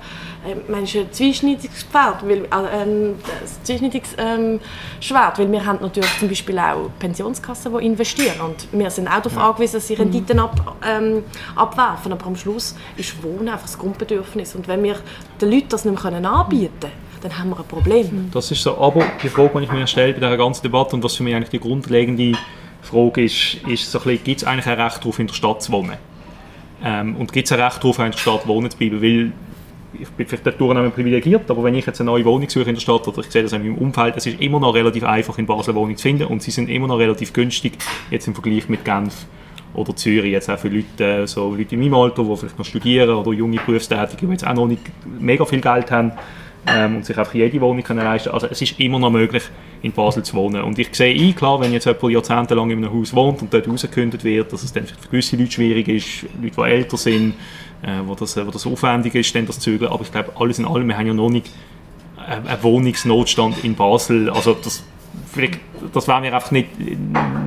äh, 0.45 0.73
ein 0.73 0.85
zweischneidiges 0.85 1.83
Pferd, 1.83 2.27
weil, 2.27 2.45
äh, 2.45 2.83
ein 2.83 3.15
zweischneidiges 3.63 4.15
ähm, 4.17 4.59
Schwert, 4.99 5.39
weil 5.39 5.51
wir 5.51 5.65
haben 5.65 5.79
natürlich 5.81 6.19
zum 6.19 6.29
Beispiel 6.29 6.57
auch 6.59 6.89
Pensionskassen, 6.99 7.77
die 7.77 7.85
investieren 7.85 8.41
und 8.41 8.67
wir 8.71 8.89
sind 8.89 9.07
auch 9.07 9.21
darauf 9.21 9.37
angewiesen, 9.37 9.75
dass 9.75 9.87
sie 9.87 9.95
Renditen 9.95 10.39
ab, 10.39 10.75
ähm, 10.85 11.23
abwerfen, 11.55 12.11
aber 12.11 12.25
am 12.25 12.35
Schluss 12.35 12.75
ist 12.97 13.21
Wohnen 13.23 13.49
einfach 13.49 13.63
das 13.65 13.77
Grundbedürfnis 13.77 14.55
und 14.55 14.67
wenn 14.67 14.83
wir 14.83 14.97
den 15.43 15.51
Leuten 15.51 15.69
das 15.69 15.85
nicht 15.85 16.03
mehr 16.03 16.31
anbieten 16.31 16.71
können, 16.79 16.93
dann 17.21 17.37
haben 17.37 17.49
wir 17.49 17.59
ein 17.59 17.65
Problem. 17.65 18.29
Das 18.33 18.51
ist 18.51 18.63
so, 18.63 18.77
aber 18.77 19.05
die 19.21 19.29
Frage, 19.29 19.59
die 19.59 19.63
ich 19.65 19.71
mir 19.71 19.87
stelle 19.87 20.13
bei 20.13 20.19
dieser 20.19 20.37
ganzen 20.37 20.63
Debatte 20.63 20.95
und 20.95 21.03
was 21.03 21.15
für 21.15 21.23
mich 21.23 21.35
eigentlich 21.35 21.49
die 21.49 21.59
grundlegende 21.59 22.37
Frage 22.81 23.23
ist, 23.23 23.55
ist 23.67 23.91
so 23.91 23.99
gibt 23.99 24.27
es 24.27 24.43
eigentlich 24.43 24.67
ein 24.67 24.79
Recht 24.79 24.99
darauf, 24.99 25.19
in 25.19 25.27
der 25.27 25.33
Stadt 25.33 25.61
zu 25.61 25.71
wohnen? 25.71 25.97
Ähm, 26.83 27.15
und 27.15 27.31
gibt 27.31 27.47
es 27.47 27.51
ein 27.51 27.61
Recht 27.61 27.77
darauf, 27.77 27.99
in 27.99 28.11
der 28.11 28.17
Stadt 28.17 28.47
wohnen 28.47 28.69
zu 28.69 28.77
bleiben? 28.77 29.01
Weil 29.01 29.31
ich 29.99 30.09
bin 30.09 30.27
vielleicht 30.27 30.45
dadurch 30.45 30.93
privilegiert, 30.95 31.49
aber 31.49 31.63
wenn 31.63 31.75
ich 31.75 31.85
jetzt 31.85 32.01
eine 32.01 32.09
neue 32.09 32.25
Wohnung 32.25 32.49
suche 32.49 32.69
in 32.69 32.75
der 32.75 32.81
Stadt 32.81 33.07
oder 33.07 33.19
ich 33.19 33.31
sehe 33.31 33.43
das 33.43 33.53
in 33.53 33.61
meinem 33.61 33.77
Umfeld, 33.77 34.17
es 34.17 34.25
ist 34.25 34.41
immer 34.41 34.59
noch 34.59 34.73
relativ 34.73 35.03
einfach 35.03 35.37
in 35.37 35.45
Basel 35.45 35.71
eine 35.71 35.79
Wohnung 35.79 35.95
zu 35.95 36.03
finden 36.03 36.25
und 36.25 36.41
sie 36.41 36.51
sind 36.51 36.67
immer 36.69 36.87
noch 36.87 36.97
relativ 36.97 37.31
günstig, 37.31 37.73
jetzt 38.09 38.27
im 38.27 38.33
Vergleich 38.33 38.67
mit 38.69 38.83
Genf 38.83 39.27
oder 39.73 39.95
Zürich, 39.95 40.31
jetzt 40.31 40.49
auch 40.49 40.59
für 40.59 40.69
Leute, 40.69 41.03
äh, 41.03 41.27
so 41.27 41.55
Leute 41.55 41.75
in 41.75 41.81
meinem 41.81 41.95
Alter, 41.95 42.23
die 42.23 42.35
vielleicht 42.35 42.57
noch 42.57 42.65
studieren 42.65 43.09
oder 43.09 43.31
junge 43.31 43.57
Berufstätige, 43.57 44.25
die 44.27 44.31
jetzt 44.31 44.45
auch 44.45 44.53
noch 44.53 44.67
nicht 44.67 44.81
mega 45.19 45.45
viel 45.45 45.61
Geld 45.61 45.91
haben 45.91 46.11
ähm, 46.67 46.97
und 46.97 47.05
sich 47.05 47.17
einfach 47.17 47.33
jede 47.33 47.59
Wohnung 47.59 47.83
können 47.83 48.03
leisten 48.03 48.29
Also 48.29 48.47
es 48.47 48.61
ist 48.61 48.79
immer 48.79 48.99
noch 48.99 49.09
möglich, 49.09 49.43
in 49.81 49.91
Basel 49.91 50.23
zu 50.23 50.35
wohnen. 50.35 50.61
Und 50.63 50.79
ich 50.79 50.93
sehe 50.95 51.13
ein, 51.13 51.35
klar, 51.35 51.59
wenn 51.59 51.73
jetzt 51.73 51.85
jemand 51.85 52.13
jahrzehntelang 52.13 52.69
in 52.69 52.77
einem 52.77 52.93
Haus 52.93 53.13
wohnt 53.13 53.41
und 53.41 53.53
dort 53.53 53.67
rausgekündigt 53.67 54.23
wird, 54.23 54.53
dass 54.53 54.63
es 54.63 54.71
dann 54.71 54.85
für 54.85 54.95
gewisse 55.09 55.35
Leute 55.35 55.51
schwierig 55.51 55.87
ist, 55.89 56.23
Leute, 56.41 56.55
die 56.55 56.61
älter 56.61 56.97
sind, 56.97 57.33
äh, 57.81 57.99
wo, 58.05 58.15
das, 58.15 58.37
wo 58.37 58.49
das 58.49 58.65
aufwendig 58.65 59.15
ist, 59.15 59.35
dann 59.35 59.45
das 59.45 59.59
zügeln. 59.59 59.91
Aber 59.91 60.03
ich 60.03 60.11
glaube, 60.11 60.31
alles 60.39 60.59
in 60.59 60.65
allem, 60.65 60.87
wir 60.87 60.97
haben 60.97 61.07
ja 61.07 61.13
noch 61.13 61.29
nicht 61.29 61.51
äh, 62.17 62.49
einen 62.49 62.63
Wohnungsnotstand 62.63 63.63
in 63.63 63.75
Basel. 63.75 64.29
Also 64.29 64.53
das 64.53 64.83
das 65.93 66.07
war 66.07 66.21
mir 66.21 66.33
einfach 66.33 66.51
nicht, 66.51 66.69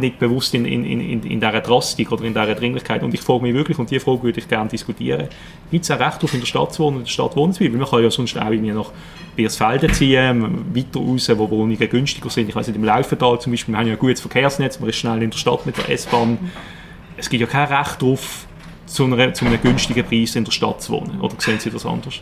nicht 0.01 0.19
bewusst 0.19 0.55
in, 0.55 0.65
in, 0.65 0.85
in, 0.85 1.23
in 1.23 1.41
dieser 1.41 1.61
Drastik 1.61 2.11
oder 2.13 2.25
in 2.25 2.35
dieser 2.35 2.55
Dringlichkeit. 2.55 3.03
Und 3.03 3.15
ich 3.15 3.21
frage 3.21 3.43
mich 3.43 3.55
wirklich, 3.55 3.79
und 3.79 3.91
diese 3.91 4.01
Frage 4.01 4.23
würde 4.25 4.41
ich 4.41 4.49
gerne 4.49 4.69
diskutieren, 4.69 5.29
gibt 5.71 5.85
es 5.85 5.91
ein 5.91 6.03
Recht 6.03 6.23
auf 6.23 6.35
in 6.35 6.41
der 6.41 6.47
Stadt 6.47 6.75
zu 6.75 6.83
wohnen, 6.83 6.99
in 6.99 7.05
der 7.05 7.11
Stadt 7.11 7.37
wohnen 7.37 7.53
zu 7.53 7.61
bleiben? 7.61 7.79
Man 7.79 7.89
kann 7.89 8.03
ja 8.03 8.11
sonst 8.11 8.37
auch 8.37 8.51
irgendwie 8.51 8.73
nach 8.73 8.91
Biersfelden 9.37 9.93
ziehen, 9.93 10.75
weiter 10.75 11.01
raus, 11.01 11.31
wo 11.37 11.51
Wohnungen 11.51 11.89
günstiger 11.89 12.31
sind. 12.31 12.49
Ich 12.49 12.57
weiß 12.57 12.67
nicht, 12.67 12.77
im 12.77 12.85
Laufental 12.85 13.41
zum 13.41 13.53
Beispiel, 13.53 13.75
wir 13.75 13.79
haben 13.79 13.87
ja 13.87 13.95
ein 13.95 13.99
gutes 13.99 14.21
Verkehrsnetz, 14.21 14.81
man 14.81 14.89
ist 14.89 14.97
schnell 14.97 15.23
in 15.23 15.31
der 15.31 15.39
Stadt 15.39 15.65
mit 15.67 15.77
der 15.77 15.89
S-Bahn. 15.91 16.39
Es 17.17 17.29
gibt 17.29 17.41
ja 17.41 17.47
kein 17.47 17.73
Recht 17.73 18.03
darauf, 18.03 18.47
zu, 18.87 19.05
einer, 19.05 19.33
zu 19.35 19.45
einem 19.45 19.61
günstigen 19.61 20.05
Preis 20.05 20.37
in 20.37 20.45
der 20.45 20.53
Stadt 20.53 20.83
zu 20.83 20.93
wohnen. 20.93 21.21
Oder 21.21 21.35
sehen 21.39 21.59
Sie 21.59 21.71
das 21.71 21.85
anders? 21.85 22.21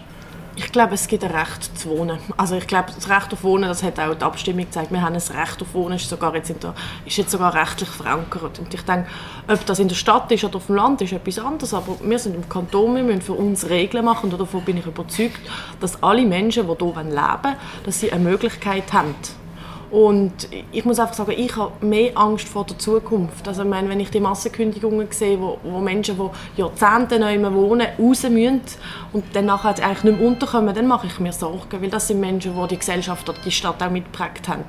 Ich 0.57 0.71
glaube, 0.71 0.95
es 0.95 1.09
gibt 1.09 1.25
ein 1.25 1.33
Recht 1.33 1.77
zu 1.77 1.89
wohnen. 1.89 2.19
Also 2.37 2.55
ich 2.55 2.69
glaube, 2.69 2.93
das 2.95 3.09
Recht 3.09 3.33
auf 3.33 3.43
Wohnen, 3.43 3.69
das 3.69 3.83
hat 3.83 3.99
auch 3.99 4.15
die 4.15 4.23
Abstimmung 4.23 4.67
gezeigt. 4.67 4.93
Wir 4.93 5.03
haben 5.03 5.15
ein 5.15 5.21
Recht 5.21 5.61
auf 5.61 5.75
Wohnen, 5.75 5.97
ist, 5.97 6.09
sogar 6.09 6.33
jetzt 6.37 6.55
der, 6.63 6.75
ist 7.05 7.17
jetzt 7.17 7.33
sogar 7.33 7.55
rechtlich 7.55 7.89
verankert. 7.89 8.61
Und 8.61 8.73
ich 8.73 8.83
denke, 8.83 9.09
ob 9.49 9.67
das 9.67 9.81
in 9.81 9.89
der 9.89 9.97
Stadt 9.97 10.31
ist 10.31 10.45
oder 10.45 10.57
auf 10.57 10.67
dem 10.67 10.77
Land, 10.77 11.03
ist 11.03 11.13
etwas 11.13 11.41
anderes. 11.41 11.75
Aber 11.75 11.97
wir 12.01 12.19
sind 12.21 12.37
im 12.37 12.49
Kanton, 12.49 12.95
wir 12.95 13.03
müssen 13.03 13.23
für 13.23 13.33
uns 13.33 13.69
Regeln 13.69 14.05
machen. 14.05 14.33
Und 14.33 14.41
davon 14.41 14.65
bin 14.65 14.77
ich 14.77 14.87
überzeugt, 14.87 15.41
dass 15.81 16.01
alle 16.05 16.25
Menschen, 16.25 16.69
die 16.69 16.85
hier 16.85 17.03
leben 17.03 17.15
wollen, 17.15 17.57
dass 17.85 17.99
sie 17.99 18.13
eine 18.13 18.23
Möglichkeit 18.23 18.93
haben, 18.93 19.17
und 19.95 20.49
ich 20.73 20.85
muss 20.85 20.99
einfach 20.99 21.15
sagen, 21.15 21.35
ich 21.37 21.55
habe 21.55 21.87
mehr 21.87 22.19
Angst 22.19 22.49
vor 22.49 22.65
der 22.65 22.77
Zukunft. 22.77 23.47
Also 23.47 23.63
ich 23.63 23.69
meine, 23.69 23.89
wenn 23.89 24.01
ich 24.01 24.11
die 24.11 24.19
Massenkündigungen 24.19 25.07
sehe, 25.13 25.41
wo, 25.41 25.59
wo 25.63 25.79
Menschen, 25.79 26.19
die 26.19 26.61
Jahrzehnte 26.61 27.21
neu 27.21 27.41
wohnen, 27.53 27.87
raus 27.97 28.25
müssen 28.25 28.61
und 29.13 29.25
dann 29.35 29.47
nachher 29.47 29.69
eigentlich 29.69 30.03
nicht 30.03 30.19
mehr 30.19 30.27
unterkommen, 30.27 30.75
dann 30.75 30.89
mache 30.89 31.07
ich 31.07 31.21
mir 31.21 31.33
Sorgen, 31.33 31.81
weil 31.81 31.91
das 31.91 32.09
sind 32.09 32.19
Menschen, 32.19 32.61
die 32.61 32.67
die 32.67 32.79
Gesellschaft 32.79 33.29
oder 33.29 33.39
die 33.45 33.53
Stadt 33.53 33.81
auch 33.85 33.91
mitgeprägt 33.91 34.49
haben. 34.49 34.65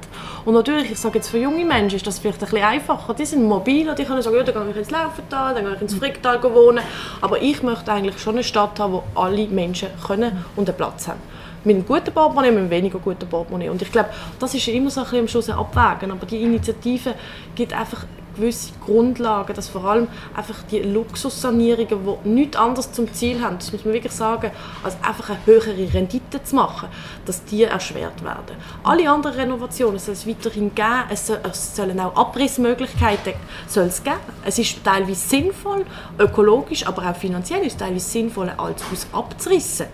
Und 0.45 0.53
natürlich, 0.53 0.91
ich 0.91 0.99
sage 0.99 1.15
jetzt 1.15 1.29
für 1.29 1.39
junge 1.39 1.65
Menschen 1.65 1.95
ist 1.95 2.05
das 2.05 2.19
vielleicht 2.19 2.43
ein 2.43 2.47
bisschen 2.47 2.63
einfacher. 2.63 3.15
Die 3.15 3.25
sind 3.25 3.45
mobil 3.45 3.89
und 3.89 3.97
die 3.97 4.05
können 4.05 4.21
sagen, 4.21 4.35
ja, 4.35 4.43
dann 4.43 4.53
gehe 4.53 4.71
ich 4.73 4.77
ins 4.77 4.91
Laufental, 4.91 5.55
dann 5.55 5.65
gehe 5.65 5.73
ich 5.73 5.81
ins 5.81 5.95
Fricktal 5.95 6.43
wohnen. 6.43 6.83
Aber 7.21 7.41
ich 7.41 7.63
möchte 7.63 7.91
eigentlich 7.91 8.19
schon 8.19 8.35
eine 8.35 8.43
Stadt 8.43 8.79
haben, 8.79 8.93
wo 8.93 9.03
alle 9.15 9.47
Menschen 9.47 9.89
können 10.05 10.45
und 10.55 10.69
einen 10.69 10.77
Platz 10.77 11.07
haben 11.07 11.19
mit 11.65 11.75
einem 11.75 11.85
guten 11.85 12.13
Portemonnaie 12.13 12.51
mit 12.51 12.59
einem 12.59 12.69
weniger 12.69 12.99
guten 12.99 13.27
Portemonnaie. 13.27 13.69
Und 13.69 13.81
ich 13.81 13.91
glaube, 13.91 14.09
das 14.39 14.53
ist 14.53 14.67
immer 14.67 14.89
so 14.89 15.01
ein 15.01 15.19
am 15.19 15.27
Schluss 15.27 15.49
ein 15.49 15.57
Abwägen. 15.57 16.11
Aber 16.11 16.25
die 16.25 16.41
Initiative 16.41 17.15
gibt 17.55 17.73
einfach 17.73 18.05
gewisse 18.35 18.73
Grundlagen, 18.83 19.53
dass 19.55 19.69
vor 19.69 19.85
allem 19.85 20.07
einfach 20.35 20.63
die 20.63 20.79
Luxussanierungen, 20.79 21.87
die 22.23 22.29
nichts 22.29 22.57
anderes 22.57 22.91
zum 22.91 23.11
Ziel 23.13 23.41
haben, 23.41 23.57
das 23.57 23.71
muss 23.71 23.85
man 23.85 23.93
wirklich 23.93 24.13
sagen, 24.13 24.51
als 24.83 24.97
einfach 25.01 25.29
eine 25.29 25.45
höhere 25.45 25.93
Rendite 25.93 26.43
zu 26.43 26.55
machen, 26.55 26.89
dass 27.25 27.43
die 27.45 27.63
erschwert 27.63 28.23
werden. 28.23 28.57
Alle 28.83 29.09
anderen 29.09 29.35
Renovationen 29.35 29.99
soll 29.99 30.13
es 30.13 30.27
weiterhin 30.27 30.73
geben, 30.75 31.03
es, 31.09 31.29
es 31.29 31.75
sollen 31.75 31.99
auch 31.99 32.15
Abrissmöglichkeiten 32.15 33.33
soll 33.67 33.85
es 33.85 34.03
geben. 34.03 34.17
Es 34.43 34.59
ist 34.59 34.83
teilweise 34.83 35.15
sinnvoll, 35.15 35.85
ökologisch, 36.19 36.85
aber 36.85 37.09
auch 37.09 37.15
finanziell 37.15 37.61
ist 37.61 37.73
es 37.73 37.77
teilweise 37.77 38.09
sinnvoll, 38.09 38.49
ein 38.49 38.59
altes 38.59 38.89
Haus 38.91 39.07
abzurissen, 39.13 39.87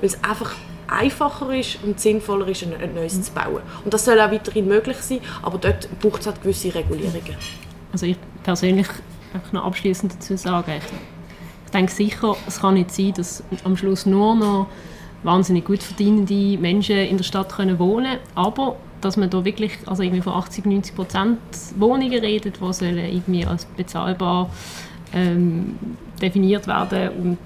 weil 0.00 0.08
es 0.08 0.22
einfach 0.24 0.52
einfacher 0.88 1.54
ist 1.54 1.78
und 1.82 2.00
sinnvoller 2.00 2.48
ist, 2.48 2.62
ein, 2.62 2.94
neues 2.94 3.20
zu 3.20 3.32
bauen. 3.32 3.62
Und 3.84 3.94
das 3.94 4.04
soll 4.04 4.20
auch 4.20 4.30
weiterhin 4.30 4.66
möglich 4.66 4.96
sein, 4.98 5.20
aber 5.42 5.58
dort 5.58 5.88
braucht 6.00 6.20
es 6.20 6.26
halt 6.26 6.42
gewisse 6.42 6.74
Regulierungen. 6.74 7.36
Also 7.92 8.06
ich 8.06 8.16
persönlich 8.42 8.88
noch 9.52 9.64
abschließend 9.64 10.14
dazu 10.14 10.36
sagen, 10.36 10.72
ich, 10.78 10.84
ich 11.66 11.70
denke 11.72 11.92
sicher, 11.92 12.36
es 12.46 12.60
kann 12.60 12.74
nicht 12.74 12.90
sein, 12.90 13.12
dass 13.14 13.42
am 13.64 13.76
Schluss 13.76 14.06
nur 14.06 14.34
noch 14.34 14.68
wahnsinnig 15.22 15.64
gut 15.64 15.82
verdienende 15.82 16.58
Menschen 16.58 16.98
in 16.98 17.16
der 17.16 17.24
Stadt 17.24 17.50
können 17.50 17.78
wohnen 17.78 18.18
aber 18.34 18.76
dass 19.04 19.16
man 19.16 19.30
da 19.30 19.44
wirklich 19.44 19.78
also 19.86 20.02
irgendwie 20.02 20.22
von 20.22 20.32
80, 20.34 20.64
90 20.64 20.94
Prozent 20.94 21.38
Wohnungen 21.78 22.18
redet, 22.18 22.58
die 22.60 22.72
sollen 22.72 22.98
irgendwie 22.98 23.44
als 23.44 23.66
bezahlbar 23.66 24.50
ähm, 25.12 25.76
definiert 26.24 26.66
werden 26.66 27.10
und, 27.10 27.38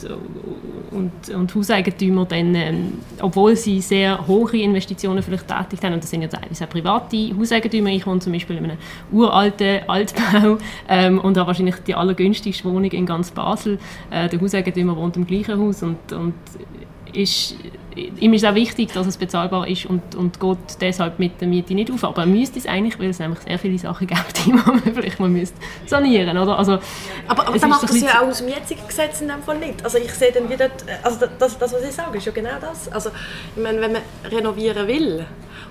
und, 0.91 1.35
und 1.35 1.55
Hauseigentümer 1.55 2.25
dann, 2.27 2.55
ähm, 2.55 2.93
obwohl 3.21 3.57
sie 3.57 3.81
sehr 3.81 4.27
hohe 4.27 4.57
Investitionen 4.57 5.23
vielleicht 5.23 5.49
tätigt 5.49 5.83
haben, 5.83 5.95
und 5.95 6.03
das 6.03 6.11
sind 6.11 6.23
ja 6.23 6.29
teilweise 6.29 6.65
auch 6.65 6.71
private 6.71 7.37
Hauseigentümer, 7.37 7.91
ich 7.91 8.07
wohne 8.07 8.21
zum 8.21 8.33
Beispiel 8.33 8.57
in 8.57 8.65
einem 8.65 8.79
uralten 9.11 9.81
Altbau 9.89 10.59
ähm, 10.89 11.19
und 11.19 11.37
habe 11.37 11.49
wahrscheinlich 11.49 11.77
die 11.87 11.95
allergünstigste 11.95 12.65
Wohnung 12.65 12.91
in 12.91 13.07
ganz 13.07 13.31
Basel. 13.31 13.79
Äh, 14.11 14.29
der 14.29 14.41
Hauseigentümer 14.41 14.97
wohnt 14.97 15.17
im 15.17 15.27
gleichen 15.27 15.59
Haus 15.59 15.83
und, 15.83 16.13
und 16.13 16.35
ist 17.13 17.57
ihm 17.97 18.33
ist 18.33 18.45
auch 18.45 18.55
wichtig, 18.55 18.93
dass 18.93 19.07
es 19.07 19.17
bezahlbar 19.17 19.67
ist 19.69 19.87
und, 19.87 20.15
und 20.15 20.41
geht 20.41 20.59
deshalb 20.81 21.19
mit 21.19 21.41
der 21.41 21.49
Miete 21.49 21.75
nicht 21.75 21.91
auf. 21.91 22.05
Aber 22.05 22.23
er 22.23 22.27
müsste 22.27 22.59
es 22.59 22.67
eigentlich, 22.67 22.99
weil 22.99 23.11
es 23.11 23.19
nämlich 23.19 23.41
sehr 23.41 23.59
viele 23.59 23.79
Sachen 23.79 24.07
gibt, 24.07 24.45
die 24.45 24.53
man 24.53 24.83
vielleicht 24.83 25.21
mal 25.21 25.29
müsste 25.29 25.59
sanieren 25.87 26.37
oder? 26.39 26.59
Also, 26.59 26.79
aber 27.27 27.49
aber 27.49 27.59
das 27.59 27.69
macht 27.69 27.83
das 27.83 28.01
ja 28.01 28.23
auch 28.23 28.29
aus 28.29 28.39
dem 28.39 28.49
jetzigen 28.49 28.87
Gesetz 28.87 29.21
in 29.21 29.29
dem 29.29 29.43
Fall 29.43 29.59
nicht. 29.59 29.85
Also 29.85 29.99
ich 29.99 30.13
sehe 30.13 30.33
dann 30.33 30.49
wieder, 30.49 30.71
also 31.03 31.27
das, 31.39 31.59
das, 31.59 31.73
was 31.73 31.83
ich 31.83 31.93
sage, 31.93 32.19
ist 32.19 32.27
ja 32.27 32.33
genau 32.33 32.59
das. 32.61 32.91
Also 32.91 33.11
ich 33.57 33.63
meine, 33.63 33.81
wenn 33.81 33.93
man 33.93 34.03
renovieren 34.31 34.87
will, 34.87 35.27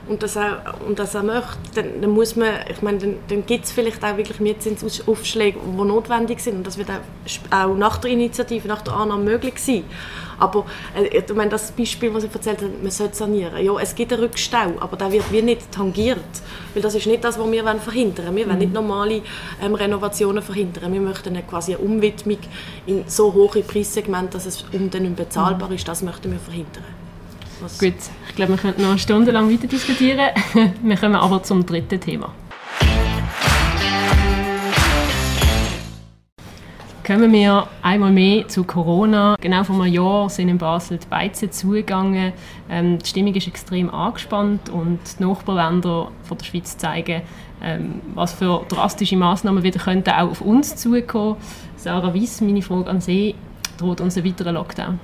und 0.07 0.23
das 0.23 0.37
auch, 0.37 0.79
und 0.85 0.99
das 0.99 1.15
auch 1.15 1.23
möchte, 1.23 1.57
dann, 1.75 2.01
dann 2.01 2.11
muss 2.11 2.35
man, 2.35 2.49
ich 2.69 2.81
meine, 2.81 2.97
dann, 2.97 3.15
dann 3.27 3.45
gibt 3.45 3.65
es 3.65 3.71
vielleicht 3.71 4.03
auch 4.03 4.15
wirklich 4.17 4.39
Mietzinsaufschläge, 4.39 5.59
die 5.59 5.83
notwendig 5.83 6.39
sind 6.39 6.57
und 6.57 6.67
das 6.67 6.77
wird 6.77 6.89
auch, 6.89 7.55
auch 7.55 7.75
nach 7.75 7.97
der 7.97 8.11
Initiative, 8.11 8.67
nach 8.67 8.81
der 8.81 8.93
Annahme 8.93 9.23
möglich 9.23 9.59
sein. 9.59 9.83
Aber 10.39 10.65
äh, 10.95 11.17
ich 11.17 11.33
meine, 11.33 11.49
das 11.49 11.71
Beispiel, 11.71 12.13
was 12.13 12.23
ich 12.23 12.33
erzählt 12.33 12.61
habe, 12.61 12.71
man 12.81 12.91
sollte 12.91 13.15
sanieren. 13.15 13.63
Ja, 13.63 13.77
es 13.79 13.95
gibt 13.95 14.13
einen 14.13 14.23
Rückstau, 14.23 14.73
aber 14.79 14.97
der 14.97 15.11
wird 15.11 15.31
wie 15.31 15.41
nicht 15.41 15.71
tangiert. 15.71 16.19
Weil 16.73 16.83
das 16.83 16.95
ist 16.95 17.07
nicht 17.07 17.23
das, 17.23 17.39
was 17.39 17.51
wir 17.51 17.63
verhindern 17.79 18.25
wollen. 18.27 18.35
Wir 18.35 18.47
wollen 18.47 18.59
nicht 18.59 18.69
mhm. 18.69 18.73
normale 18.73 19.21
ähm, 19.61 19.75
Renovationen 19.75 20.43
verhindern. 20.43 20.93
Wir 20.93 21.01
möchten 21.01 21.29
eine, 21.29 21.43
quasi 21.43 21.75
eine 21.75 21.83
Umwidmung 21.83 22.39
in 22.85 23.03
so 23.07 23.33
hohe 23.33 23.61
Preissegmente, 23.61 24.33
dass 24.33 24.45
es 24.45 24.63
um 24.71 24.89
dann 24.89 25.03
nicht 25.03 25.15
bezahlbar 25.15 25.69
mhm. 25.69 25.75
ist. 25.75 25.87
Das 25.87 26.01
möchten 26.01 26.31
wir 26.31 26.39
verhindern. 26.39 26.83
Was? 27.59 27.79
Gut, 27.79 27.93
ich 28.29 28.35
glaube, 28.35 28.53
wir 28.53 28.57
könnten 28.57 28.83
noch 28.83 28.89
eine 28.89 28.99
Stunde 28.99 29.31
lang 29.31 29.51
weiter 29.51 29.67
diskutieren. 29.67 30.29
wir 30.83 30.97
kommen 30.97 31.15
aber 31.15 31.41
zum 31.41 31.65
dritten 31.65 31.99
Thema. 31.99 32.31
Kommen 37.07 37.31
wir 37.31 37.69
einmal 37.83 38.11
mehr 38.11 38.49
zu 38.49 38.65
Corona. 38.65 39.37
Genau 39.39 39.63
vor 39.63 39.81
einem 39.81 39.93
Jahr 39.93 40.29
sind 40.29 40.49
in 40.49 40.57
Basel 40.57 40.97
die 40.97 41.07
Beizen 41.07 41.49
zugegangen. 41.49 42.33
Ähm, 42.69 42.99
die 42.99 43.07
Stimmung 43.07 43.33
ist 43.33 43.47
extrem 43.47 43.89
angespannt 43.89 44.69
und 44.69 44.99
die 45.17 45.23
Nachbarländer 45.23 46.11
von 46.23 46.37
der 46.37 46.43
Schweiz 46.43 46.77
zeigen, 46.77 47.21
ähm, 47.63 48.01
was 48.13 48.33
für 48.33 48.65
drastische 48.67 49.15
Massnahmen 49.15 49.63
wieder 49.63 49.79
könnten 49.79 50.09
auch 50.09 50.31
auf 50.31 50.41
uns 50.41 50.75
zukommen. 50.75 51.37
Sarah 51.77 52.13
Weiss, 52.13 52.41
meine 52.41 52.61
Frage 52.61 52.89
an 52.89 52.99
Sie, 52.99 53.35
droht 53.77 54.01
uns 54.01 54.17
ein 54.17 54.25
weiterer 54.25 54.51
Lockdown? 54.51 54.99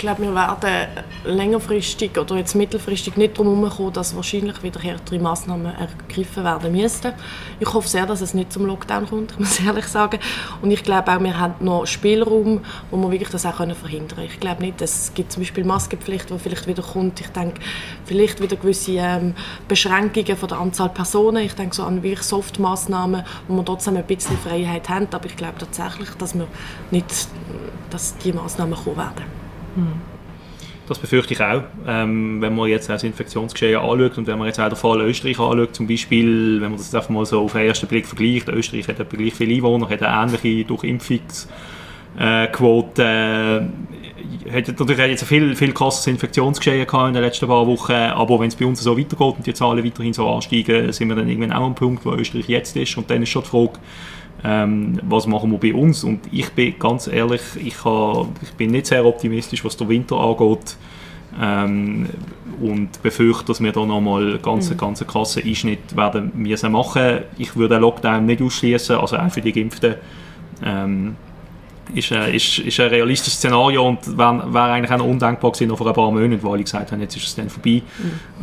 Glaube, 0.00 0.22
wir 0.22 0.34
werden 0.34 0.88
längerfristig 1.24 2.18
oder 2.18 2.36
jetzt 2.36 2.54
mittelfristig 2.54 3.16
nicht 3.16 3.38
darum 3.38 3.68
kommen, 3.68 3.92
dass 3.92 4.16
wahrscheinlich 4.16 4.62
wieder 4.62 4.80
härtere 4.80 5.18
Massnahmen 5.18 5.72
ergriffen 5.74 6.44
werden 6.44 6.72
müssten. 6.72 7.12
Ich 7.60 7.72
hoffe 7.72 7.88
sehr, 7.88 8.06
dass 8.06 8.20
es 8.20 8.34
nicht 8.34 8.52
zum 8.52 8.66
Lockdown 8.66 9.08
kommt, 9.08 9.38
muss 9.38 9.58
ich 9.58 9.66
ehrlich 9.66 9.86
sagen. 9.86 10.18
Und 10.62 10.70
ich 10.70 10.82
glaube 10.82 11.12
auch, 11.12 11.20
wir 11.20 11.38
haben 11.38 11.54
noch 11.60 11.86
Spielraum, 11.86 12.60
wo 12.90 12.96
wir 12.96 13.10
wirklich 13.10 13.30
das 13.30 13.46
auch 13.46 13.56
verhindern 13.56 14.16
können. 14.16 14.28
Ich 14.28 14.40
glaube 14.40 14.62
nicht, 14.62 14.80
es 14.82 15.12
gibt 15.14 15.32
zum 15.32 15.42
Beispiel 15.42 15.64
Maskenpflicht, 15.64 16.30
die 16.30 16.38
vielleicht 16.38 16.66
wieder 16.66 16.82
kommt. 16.82 17.20
Ich 17.20 17.28
denke, 17.28 17.60
vielleicht 18.04 18.40
wieder 18.40 18.56
gewisse 18.56 18.92
ähm, 18.92 19.34
Beschränkungen 19.68 20.36
von 20.36 20.48
der 20.48 20.58
Anzahl 20.58 20.88
Personen. 20.88 21.44
Ich 21.44 21.54
denke 21.54 21.74
so 21.74 21.84
an 21.84 22.02
wirklich 22.02 22.26
Soft-Massnahmen, 22.26 23.22
wo 23.48 23.56
wir 23.56 23.64
trotzdem 23.64 23.96
ein 23.96 24.04
bisschen 24.04 24.36
Freiheit 24.38 24.88
haben. 24.88 25.08
Aber 25.12 25.26
ich 25.26 25.36
glaube 25.36 25.58
tatsächlich, 25.58 26.10
dass 26.18 26.34
wir 26.34 26.46
nicht, 26.90 27.28
dass 27.90 28.16
die 28.18 28.32
Massnahmen 28.32 28.74
kommen 28.74 28.96
werden. 28.96 29.39
Das 30.90 30.98
befürchte 30.98 31.32
ich 31.34 31.40
auch. 31.40 31.62
Ähm, 31.86 32.42
wenn 32.42 32.56
man 32.56 32.68
jetzt 32.68 32.88
das 32.88 33.04
Infektionsgeschehen 33.04 33.78
anschaut 33.78 34.18
und 34.18 34.26
wenn 34.26 34.38
man 34.38 34.48
jetzt 34.48 34.58
auch 34.58 34.68
den 34.68 34.74
Fall 34.74 35.00
Österreich 35.02 35.38
anschaut, 35.38 35.72
zum 35.72 35.86
Beispiel, 35.86 36.60
wenn 36.60 36.70
man 36.70 36.78
das 36.78 36.92
einfach 36.92 37.10
mal 37.10 37.24
so 37.24 37.42
auf 37.42 37.52
den 37.52 37.62
ersten 37.62 37.86
Blick 37.86 38.08
vergleicht, 38.08 38.48
Österreich 38.48 38.88
hat 38.88 38.98
etwa 38.98 39.16
gleich 39.16 39.34
viele 39.34 39.54
Einwohner, 39.54 39.88
hat 39.88 40.02
eine 40.02 40.34
ähnliche 40.34 40.64
Durchimpfungsquote, 40.64 43.02
äh, 43.02 43.60
hat 44.52 44.66
natürlich 44.66 44.98
jetzt 44.98 45.24
viel, 45.24 45.54
viel 45.54 45.72
krasses 45.72 46.08
Infektionsgeschehen 46.08 46.84
gehabt 46.84 47.06
in 47.06 47.14
den 47.14 47.22
letzten 47.22 47.46
paar 47.46 47.68
Wochen, 47.68 47.92
aber 47.92 48.40
wenn 48.40 48.48
es 48.48 48.56
bei 48.56 48.66
uns 48.66 48.80
so 48.80 48.98
weitergeht 48.98 49.36
und 49.36 49.46
die 49.46 49.54
Zahlen 49.54 49.84
weiterhin 49.84 50.12
so 50.12 50.28
ansteigen, 50.28 50.92
sind 50.92 51.08
wir 51.08 51.14
dann 51.14 51.28
irgendwann 51.28 51.52
auch 51.52 51.66
am 51.66 51.76
Punkt, 51.76 52.04
wo 52.04 52.14
Österreich 52.14 52.48
jetzt 52.48 52.76
ist 52.76 52.96
und 52.96 53.08
dann 53.08 53.22
ist 53.22 53.28
schon 53.28 53.44
die 53.44 53.48
Frage, 53.48 53.74
ähm, 54.42 54.98
was 55.02 55.26
machen 55.26 55.50
wir 55.50 55.58
bei 55.58 55.74
uns? 55.74 56.04
Und 56.04 56.20
ich 56.32 56.50
bin 56.50 56.78
ganz 56.78 57.06
ehrlich, 57.06 57.42
ich, 57.62 57.84
ha, 57.84 58.26
ich 58.42 58.52
bin 58.52 58.70
nicht 58.70 58.86
sehr 58.86 59.04
optimistisch, 59.04 59.64
was 59.64 59.76
der 59.76 59.88
Winter 59.88 60.16
angeht. 60.16 60.76
Ähm, 61.40 62.08
und 62.60 63.02
befürchte, 63.02 63.46
dass 63.46 63.62
wir 63.62 63.72
da 63.72 63.86
nochmal 63.86 64.38
ganz, 64.38 64.70
mhm. 64.70 64.76
ganz 64.76 65.06
krassen 65.06 65.42
Einschnitt 65.44 65.96
werden 65.96 66.32
müssen 66.34 66.72
machen. 66.72 67.20
Ich 67.38 67.56
würde 67.56 67.76
den 67.76 67.82
Lockdown 67.82 68.26
nicht 68.26 68.42
ausschließen, 68.42 68.96
also 68.96 69.16
auch 69.16 69.30
für 69.30 69.40
die 69.40 69.52
Geimpften. 69.52 69.94
Ähm, 70.62 71.16
ist, 71.94 72.10
äh, 72.10 72.34
ist, 72.34 72.58
ist 72.58 72.78
ein 72.80 72.88
realistisches 72.88 73.38
Szenario 73.38 73.86
und 73.88 74.18
wäre 74.18 74.52
wär 74.52 74.62
eigentlich 74.64 74.90
auch 74.90 75.04
undenkbar 75.04 75.50
gewesen 75.50 75.68
noch 75.68 75.78
vor 75.78 75.86
ein 75.88 75.94
paar 75.94 76.10
Monaten, 76.10 76.42
weil 76.42 76.52
alle 76.52 76.62
gesagt 76.62 76.92
haben, 76.92 77.00
jetzt 77.00 77.16
ist 77.16 77.26
es 77.26 77.34
dann 77.34 77.48
vorbei. 77.48 77.82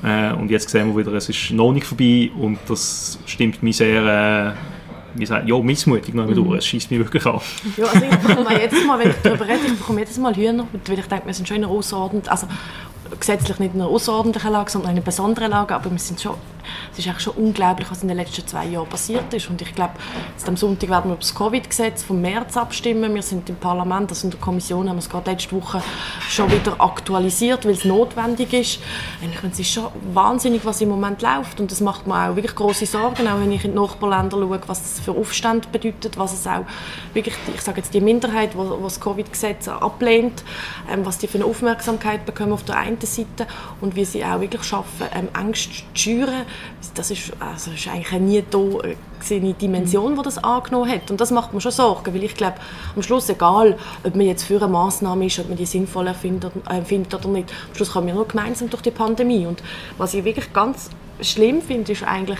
Mhm. 0.01 0.07
Äh, 0.07 0.33
und 0.33 0.49
jetzt 0.49 0.69
sehen 0.69 0.87
wir 0.87 0.97
wieder, 1.05 1.13
es 1.13 1.29
ist 1.29 1.51
noch 1.51 1.71
nicht 1.71 1.85
vorbei 1.85 2.31
und 2.39 2.57
das 2.67 3.19
stimmt 3.25 3.61
mich 3.61 3.77
sehr... 3.77 4.55
Äh, 4.55 4.76
wie 5.17 5.25
sagt, 5.25 5.47
ja, 5.47 5.59
missmutig 5.59 6.13
noch 6.13 6.27
mhm. 6.27 6.35
durch. 6.35 6.59
Es 6.59 6.65
schießt 6.65 6.91
mich 6.91 6.99
wirklich 6.99 7.25
an. 7.25 7.39
Ja, 7.75 7.85
also 7.85 8.05
ich 8.05 8.17
bekomme 8.17 8.59
jedes 8.59 8.85
Mal, 8.85 8.99
wenn 8.99 9.09
ich 9.09 9.15
darüber 9.23 9.47
rede, 9.47 9.59
ich 9.67 9.77
bekomme 9.77 9.99
jedes 9.99 10.17
Mal 10.17 10.35
Hühner, 10.35 10.67
weil 10.85 10.99
ich 10.99 11.05
denke, 11.05 11.25
wir 11.25 11.33
sind 11.33 11.47
schon 11.47 11.57
in 11.57 11.63
einer 11.63 11.73
außerordentlich, 11.73 12.31
also 12.31 12.47
gesetzlich 13.19 13.59
nicht 13.59 13.73
in 13.73 13.81
einer 13.81 13.89
außerordentlichen 13.89 14.51
Lage, 14.51 14.71
sondern 14.71 14.91
in 14.91 14.97
einer 14.97 15.05
besonderen 15.05 15.51
Lage, 15.51 15.75
aber 15.75 15.91
wir 15.91 15.99
sind 15.99 16.21
schon 16.21 16.35
es 16.91 16.99
ist 16.99 17.07
eigentlich 17.07 17.23
schon 17.23 17.35
unglaublich, 17.35 17.89
was 17.89 18.01
in 18.01 18.07
den 18.07 18.17
letzten 18.17 18.45
zwei 18.47 18.65
Jahren 18.65 18.87
passiert 18.87 19.33
ist. 19.33 19.49
Und 19.49 19.61
ich 19.61 19.73
glaube, 19.75 19.93
am 20.45 20.57
Sonntag 20.57 20.89
werden 20.89 21.05
wir 21.05 21.13
über 21.13 21.21
das 21.21 21.35
Covid-Gesetz 21.35 22.03
vom 22.03 22.21
März 22.21 22.57
abstimmen. 22.57 23.13
Wir 23.13 23.21
sind 23.21 23.49
im 23.49 23.55
Parlament, 23.55 24.09
also 24.09 24.27
in 24.27 24.31
der 24.31 24.39
Kommission, 24.39 24.89
haben 24.89 24.95
wir 24.95 25.01
es 25.01 25.09
gerade 25.09 25.31
letzte 25.31 25.55
Woche 25.55 25.81
schon 26.29 26.51
wieder 26.51 26.79
aktualisiert, 26.79 27.65
weil 27.65 27.73
es 27.73 27.85
notwendig 27.85 28.53
ist. 28.53 28.79
Es 29.51 29.59
ist 29.59 29.71
schon 29.71 29.87
wahnsinnig, 30.13 30.65
was 30.65 30.81
im 30.81 30.89
Moment 30.89 31.21
läuft. 31.21 31.59
Und 31.59 31.71
das 31.71 31.81
macht 31.81 32.07
mir 32.07 32.29
auch 32.29 32.35
wirklich 32.35 32.55
große 32.55 32.85
Sorgen, 32.85 33.27
auch 33.27 33.39
wenn 33.39 33.51
ich 33.51 33.65
in 33.65 33.71
die 33.71 33.77
Nachbarländer 33.77 34.37
schaue, 34.37 34.59
was 34.67 34.81
das 34.81 34.99
für 34.99 35.11
Aufstand 35.11 35.71
bedeutet, 35.71 36.17
was 36.17 36.33
es 36.33 36.47
auch 36.47 36.65
wirklich, 37.13 37.35
ich 37.53 37.61
sage 37.61 37.77
jetzt 37.77 37.93
die 37.93 38.01
Minderheit, 38.01 38.53
die 38.53 38.83
das 38.83 38.99
Covid-Gesetz 38.99 39.67
ablehnt, 39.67 40.43
ähm, 40.91 41.05
was 41.05 41.17
die 41.17 41.27
für 41.27 41.37
eine 41.37 41.45
Aufmerksamkeit 41.45 42.25
bekommen 42.25 42.53
auf 42.53 42.63
der 42.63 42.77
einen 42.77 42.99
Seite 43.01 43.47
und 43.81 43.95
wie 43.95 44.05
sie 44.05 44.23
auch 44.23 44.39
wirklich 44.39 44.63
schaffen, 44.63 45.07
ähm, 45.13 45.29
Angst 45.33 45.83
zu 45.93 46.01
schüren, 46.01 46.45
das 46.95 47.11
ist, 47.11 47.31
also 47.39 47.71
ist 47.71 47.87
eigentlich 47.87 48.19
nie 48.19 48.43
da 48.49 48.57
äh, 48.57 48.95
eine 49.35 49.53
Dimension, 49.53 50.15
die 50.15 50.21
das 50.21 50.43
angenommen 50.43 50.89
hat. 50.89 51.11
Und 51.11 51.21
das 51.21 51.31
macht 51.31 51.53
mir 51.53 51.61
schon 51.61 51.71
Sorgen, 51.71 52.13
weil 52.13 52.23
ich 52.23 52.35
glaube, 52.35 52.55
am 52.95 53.03
Schluss, 53.03 53.29
egal, 53.29 53.77
ob 54.03 54.15
man 54.15 54.25
jetzt 54.25 54.43
für 54.43 54.57
eine 54.57 54.67
Massnahme 54.67 55.25
ist, 55.25 55.39
ob 55.39 55.49
man 55.49 55.57
die 55.57 55.65
sinnvoll 55.65 56.07
empfindet, 56.07 56.51
äh, 56.69 57.15
oder 57.15 57.27
nicht, 57.27 57.51
am 57.69 57.75
Schluss 57.75 57.91
kommen 57.91 58.07
wir 58.07 58.13
nur 58.13 58.27
gemeinsam 58.27 58.69
durch 58.69 58.81
die 58.81 58.91
Pandemie. 58.91 59.45
Und 59.45 59.61
was 59.97 60.13
ich 60.13 60.23
wirklich 60.23 60.51
ganz 60.53 60.89
schlimm 61.21 61.61
finde, 61.61 61.91
ist 61.91 62.03
eigentlich, 62.03 62.39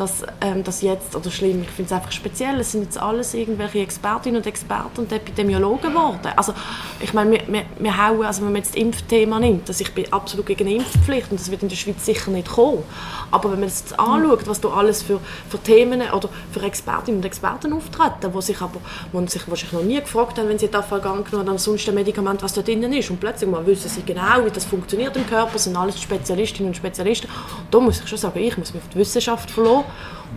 dass 0.00 0.24
ähm, 0.40 0.64
das 0.64 0.80
jetzt, 0.80 1.14
oder 1.14 1.30
schlimm, 1.30 1.62
ich 1.62 1.68
finde 1.68 1.88
es 1.88 1.92
einfach 1.92 2.10
speziell, 2.10 2.58
es 2.58 2.72
sind 2.72 2.84
jetzt 2.84 2.98
alles 2.98 3.34
irgendwelche 3.34 3.80
Expertinnen 3.80 4.38
und 4.38 4.46
Experten 4.46 5.00
und 5.02 5.12
Epidemiologen 5.12 5.92
geworden. 5.92 6.32
Also 6.36 6.54
ich 7.00 7.12
meine, 7.12 7.32
wir, 7.32 7.40
wir, 7.46 7.62
wir 7.78 8.08
hauen, 8.08 8.24
also 8.24 8.40
wenn 8.42 8.52
man 8.52 8.62
jetzt 8.62 8.74
das 8.74 8.82
Impfthema 8.82 9.38
nimmt, 9.38 9.68
dass 9.68 9.80
ich 9.80 9.92
bin 9.92 10.10
absolut 10.12 10.46
gegen 10.46 10.66
eine 10.66 10.76
Impfpflicht 10.76 11.30
und 11.30 11.38
das 11.38 11.50
wird 11.50 11.62
in 11.62 11.68
der 11.68 11.76
Schweiz 11.76 12.04
sicher 12.04 12.30
nicht 12.30 12.48
kommen. 12.48 12.82
Aber 13.30 13.52
wenn 13.52 13.60
man 13.60 13.68
jetzt 13.68 13.98
anschaut, 13.98 14.46
was 14.46 14.60
da 14.60 14.68
alles 14.70 15.02
für, 15.02 15.20
für 15.48 15.58
Themen 15.58 16.00
oder 16.00 16.30
für 16.50 16.62
Expertinnen 16.62 17.20
und 17.20 17.26
Experten 17.26 17.72
auftreten, 17.72 18.32
die 18.34 18.42
sich 18.42 18.60
aber 18.60 18.80
wo 19.12 19.24
sich 19.26 19.48
wahrscheinlich 19.48 19.72
noch 19.72 19.82
nie 19.82 20.00
gefragt 20.00 20.38
haben, 20.38 20.48
wenn 20.48 20.58
sie 20.58 20.68
da 20.68 20.80
gegangen 20.80 21.24
haben, 21.30 21.58
sonst 21.58 21.88
ein 21.88 21.94
Medikament, 21.94 22.42
was 22.42 22.54
da 22.54 22.62
drin 22.62 22.82
ist 22.92 23.10
und 23.10 23.20
plötzlich 23.20 23.50
mal 23.50 23.66
wissen 23.66 23.88
sie 23.88 24.02
genau, 24.02 24.44
wie 24.44 24.50
das 24.50 24.64
funktioniert 24.64 25.14
im 25.16 25.26
Körper, 25.26 25.58
sind 25.58 25.76
alles 25.76 26.00
Spezialistinnen 26.00 26.70
und 26.70 26.74
Spezialisten. 26.74 27.28
Da 27.70 27.78
muss 27.78 28.00
ich 28.00 28.08
schon 28.08 28.18
sagen, 28.18 28.38
ich 28.38 28.56
muss 28.56 28.72
mich 28.72 28.82
auf 28.82 28.88
die 28.88 28.98
Wissenschaft 28.98 29.50
verlassen 29.50 29.84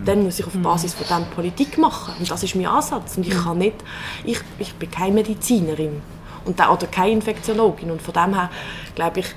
dann 0.06 0.24
muss 0.24 0.39
ich 0.39 0.46
auf 0.46 0.54
Basis 0.54 0.94
von 0.94 1.06
dem 1.08 1.26
Politik 1.30 1.78
machen. 1.78 2.13
Und 2.20 2.30
das 2.30 2.44
ist 2.44 2.56
mein 2.56 2.66
Ansatz. 2.66 3.18
Und 3.18 3.28
ich 3.28 3.34
kann 3.34 3.58
nicht, 3.58 3.76
ich, 4.24 4.39
ich 4.60 4.74
bin 4.74 4.89
keine 4.89 5.13
Medizinerin 5.13 6.02
und 6.46 6.60
da, 6.60 6.72
oder 6.72 6.88
keine 6.88 7.12
Infektiologin. 7.12 7.92
Und 7.92 8.02
von 8.02 8.13
dem 8.13 8.34
her 8.34 8.50
glaube 8.96 9.22
ich, 9.22 9.28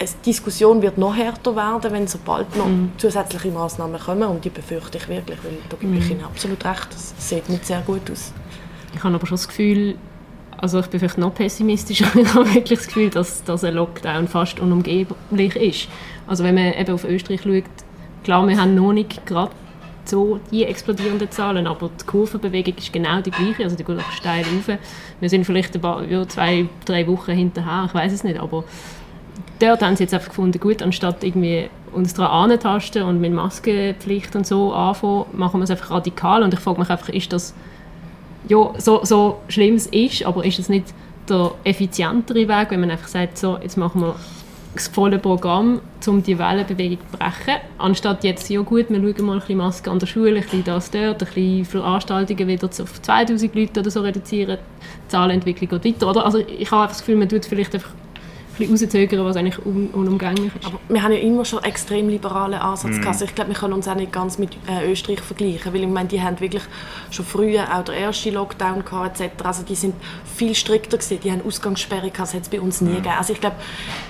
die 0.00 0.30
Diskussion 0.30 0.82
wird 0.82 0.98
noch 0.98 1.14
härter 1.14 1.54
werden, 1.54 1.92
wenn 1.92 2.08
sobald 2.08 2.56
noch 2.56 2.66
mhm. 2.66 2.92
zusätzliche 2.96 3.50
Maßnahmen 3.50 4.00
kommen. 4.00 4.24
Und 4.24 4.44
die 4.44 4.50
befürchte 4.50 4.98
ich 4.98 5.08
wirklich, 5.08 5.38
weil 5.44 5.58
da 5.68 5.76
gebe 5.76 5.96
ich 5.96 6.06
mhm. 6.06 6.12
Ihnen 6.12 6.24
absolut 6.24 6.64
recht. 6.64 6.88
Das 6.90 7.14
sieht 7.18 7.48
nicht 7.48 7.66
sehr 7.66 7.80
gut 7.82 8.10
aus. 8.10 8.32
Ich 8.94 9.02
habe 9.02 9.14
aber 9.14 9.26
schon 9.26 9.36
das 9.36 9.48
Gefühl, 9.48 9.96
also 10.58 10.80
ich 10.80 10.86
bin 10.86 11.00
vielleicht 11.00 11.18
noch 11.18 11.34
pessimistischer, 11.34 12.06
ich 12.14 12.34
habe 12.34 12.52
wirklich 12.54 12.80
das 12.80 12.88
Gefühl, 12.88 13.10
dass, 13.10 13.42
dass 13.44 13.64
ein 13.64 13.74
Lockdown 13.74 14.28
fast 14.28 14.60
unumgänglich 14.60 15.56
ist. 15.56 15.88
Also 16.26 16.44
wenn 16.44 16.54
man 16.54 16.72
eben 16.74 16.92
auf 16.92 17.04
Österreich 17.04 17.42
schaut, 17.42 17.64
klar, 18.24 18.46
wir 18.46 18.60
haben 18.60 18.74
noch 18.74 18.92
nicht 18.92 19.24
gerade 19.26 19.52
so 20.04 20.40
die 20.50 20.64
explodierenden 20.64 21.30
Zahlen, 21.30 21.66
aber 21.66 21.90
die 22.00 22.04
Kurvenbewegung 22.04 22.74
ist 22.76 22.92
genau 22.92 23.20
die 23.20 23.30
gleiche, 23.30 23.64
also 23.64 23.76
die 23.76 23.84
geht 23.84 23.98
auch 23.98 24.12
steil 24.12 24.44
rauf. 24.44 24.78
Wir 25.20 25.28
sind 25.28 25.44
vielleicht 25.44 25.74
ein 25.74 25.80
paar, 25.80 26.04
ja, 26.04 26.26
zwei, 26.26 26.66
drei 26.84 27.06
Wochen 27.06 27.32
hinterher, 27.32 27.84
ich 27.86 27.94
weiß 27.94 28.12
es 28.12 28.24
nicht, 28.24 28.38
aber 28.38 28.64
dort 29.60 29.82
haben 29.82 29.96
sie 29.96 30.04
jetzt 30.04 30.14
einfach 30.14 30.28
gefunden, 30.28 30.58
gut, 30.58 30.82
anstatt 30.82 31.22
irgendwie 31.22 31.68
uns 31.92 32.14
daran 32.14 32.50
anzutasten 32.50 33.02
und 33.02 33.20
mit 33.20 33.32
Maskenpflicht 33.32 34.34
und 34.34 34.46
so 34.46 34.72
anfangen, 34.72 35.26
machen 35.32 35.60
wir 35.60 35.64
es 35.64 35.70
einfach 35.70 35.90
radikal 35.90 36.42
und 36.42 36.52
ich 36.52 36.60
frage 36.60 36.80
mich 36.80 36.90
einfach, 36.90 37.08
ist 37.10 37.32
das 37.32 37.54
ja, 38.48 38.72
so, 38.78 39.04
so 39.04 39.40
schlimm 39.48 39.76
es 39.76 39.86
ist, 39.86 40.24
aber 40.24 40.44
ist 40.44 40.58
es 40.58 40.68
nicht 40.68 40.86
der 41.28 41.52
effizientere 41.64 42.48
Weg, 42.48 42.70
wenn 42.70 42.80
man 42.80 42.90
einfach 42.90 43.08
sagt, 43.08 43.38
so, 43.38 43.58
jetzt 43.62 43.76
machen 43.76 44.00
wir 44.00 44.16
das 44.74 44.88
volle 44.88 45.18
Programm, 45.18 45.80
um 46.06 46.22
die 46.22 46.38
Wellenbewegung 46.38 46.98
zu 47.10 47.18
brechen. 47.18 47.60
Anstatt 47.78 48.24
jetzt, 48.24 48.48
ja 48.48 48.60
gut, 48.62 48.88
wir 48.88 49.00
schauen 49.00 49.26
mal 49.26 49.34
ein 49.34 49.40
bisschen 49.40 49.58
Masken 49.58 49.90
an 49.90 49.98
der 49.98 50.06
Schule, 50.06 50.36
ein 50.36 50.42
bisschen 50.42 50.64
das 50.64 50.90
dort, 50.90 51.22
ein 51.22 51.26
bisschen 51.26 51.64
Veranstaltungen 51.64 52.48
wieder 52.48 52.66
auf 52.66 53.02
2000 53.02 53.54
Leute 53.54 53.80
oder 53.80 53.90
so 53.90 54.00
reduzieren, 54.00 54.58
die 55.04 55.08
Zahlenentwicklung 55.08 55.68
geht 55.80 55.94
weiter. 55.94 56.10
Oder? 56.10 56.24
Also 56.24 56.38
ich 56.38 56.70
habe 56.70 56.88
das 56.88 56.98
Gefühl, 56.98 57.16
man 57.16 57.28
tut 57.28 57.44
vielleicht 57.44 57.74
einfach 57.74 57.90
bisschen 58.58 58.86
rauszögern, 58.86 59.24
was 59.24 59.36
eigentlich 59.36 59.64
un 59.64 59.88
unumgänglich 59.92 60.52
ist. 60.54 60.66
Aber 60.66 60.78
wir 60.88 61.02
haben 61.02 61.12
ja 61.12 61.18
immer 61.18 61.44
schon 61.44 61.62
extrem 61.64 62.08
liberale 62.08 62.60
Ansatz 62.60 62.96
mm. 62.96 63.06
Also 63.06 63.24
ich 63.24 63.34
glaube, 63.34 63.50
wir 63.50 63.56
können 63.56 63.74
uns 63.74 63.88
auch 63.88 63.94
nicht 63.94 64.12
ganz 64.12 64.38
mit 64.38 64.50
äh, 64.68 64.90
Österreich 64.90 65.20
vergleichen, 65.20 65.72
weil 65.72 65.82
ich 65.82 65.88
meine, 65.88 66.08
die 66.08 66.20
haben 66.20 66.38
wirklich 66.40 66.62
schon 67.10 67.24
früher 67.24 67.74
auch 67.74 67.84
der 67.84 67.96
erste 67.96 68.30
Lockdown 68.30 68.84
gehabt, 68.84 69.20
etc. 69.20 69.44
Also 69.44 69.62
die 69.62 69.74
sind 69.74 69.94
viel 70.36 70.54
strikter 70.54 70.98
gewesen, 70.98 71.20
die 71.22 71.30
haben 71.30 71.42
Ausgangssperre 71.46 72.10
gehabt, 72.10 72.20
das 72.20 72.34
hat 72.34 72.42
es 72.42 72.48
bei 72.48 72.60
uns 72.60 72.80
nie 72.80 72.90
mm. 72.90 72.96
gegeben. 72.96 73.14
Also 73.18 73.32
ich 73.32 73.40
glaube 73.40 73.56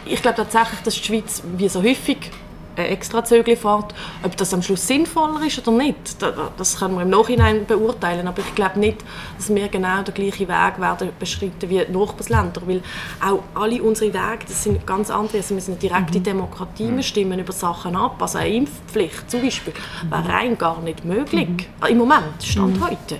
ich 0.07 0.23
glaub 0.23 0.37
tatsächlich, 0.37 0.81
dass 0.81 0.95
die 0.95 1.05
Schweiz 1.05 1.43
wie 1.57 1.69
so 1.69 1.83
häufig 1.83 2.31
ein 2.77 2.87
extra 2.87 3.25
Zögli 3.25 3.57
fährt. 3.57 3.95
Ob 4.23 4.37
das 4.37 4.53
am 4.55 4.63
Schluss 4.63 4.87
sinnvoller 4.87 5.45
ist 5.47 5.67
oder 5.67 5.77
nicht, 5.77 6.17
das 6.57 6.79
können 6.79 6.95
wir 6.95 7.03
im 7.03 7.11
Nachhinein 7.11 7.67
beurteilen. 7.67 8.27
Aber 8.27 8.41
ich 8.41 8.55
glaube 8.55 8.79
nicht, 8.79 8.99
dass 9.37 9.55
wir 9.55 9.69
genau 9.69 10.03
den 10.03 10.15
gleichen 10.15 10.49
Weg 10.49 10.81
werden 10.81 11.11
beschreiten 11.19 11.69
wie 11.69 11.85
die 11.85 11.93
Nachbarländer. 11.93 12.63
Weil 12.67 12.83
auch 13.25 13.43
alle 13.55 13.83
unsere 13.83 14.13
Wege, 14.13 14.45
das 14.47 14.65
sind 14.65 14.87
ganz 14.87 15.11
andere. 15.11 15.39
Also 15.39 15.55
wir 15.55 15.63
sind 15.63 15.75
eine 15.75 15.81
direkte 15.81 16.19
mhm. 16.19 16.25
Demokratie, 16.25 16.91
wir 16.95 17.03
stimmen 17.03 17.39
über 17.39 17.53
Sachen 17.53 17.97
ab. 17.97 18.21
Also 18.21 18.39
eine 18.39 18.55
Impfpflicht 18.55 19.31
zum 19.31 19.43
Beispiel 19.43 19.75
wäre 20.09 20.29
rein 20.29 20.59
gar 20.59 20.81
nicht 20.81 21.05
möglich. 21.05 21.49
Mhm. 21.49 21.87
Im 21.89 21.99
Moment, 21.99 22.43
Stand 22.43 22.79
mhm. 22.79 22.85
heute. 22.85 23.19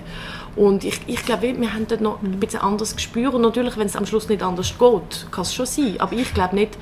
Und 0.55 0.83
ich, 0.83 0.99
ich 1.07 1.25
glaube, 1.25 1.59
wir 1.59 1.73
haben 1.73 1.87
dort 1.87 2.01
noch 2.01 2.21
ein 2.21 2.39
bisschen 2.39 2.61
anderes 2.61 2.95
Gespür. 2.95 3.33
Und 3.33 3.41
natürlich, 3.41 3.77
wenn 3.77 3.87
es 3.87 3.95
am 3.95 4.05
Schluss 4.05 4.29
nicht 4.29 4.43
anders 4.43 4.77
geht, 4.77 5.31
kann 5.31 5.41
es 5.41 5.53
schon 5.53 5.65
sein. 5.65 5.95
Aber 5.99 6.13
ich 6.13 6.33
glaube 6.33 6.55
nicht, 6.55 6.77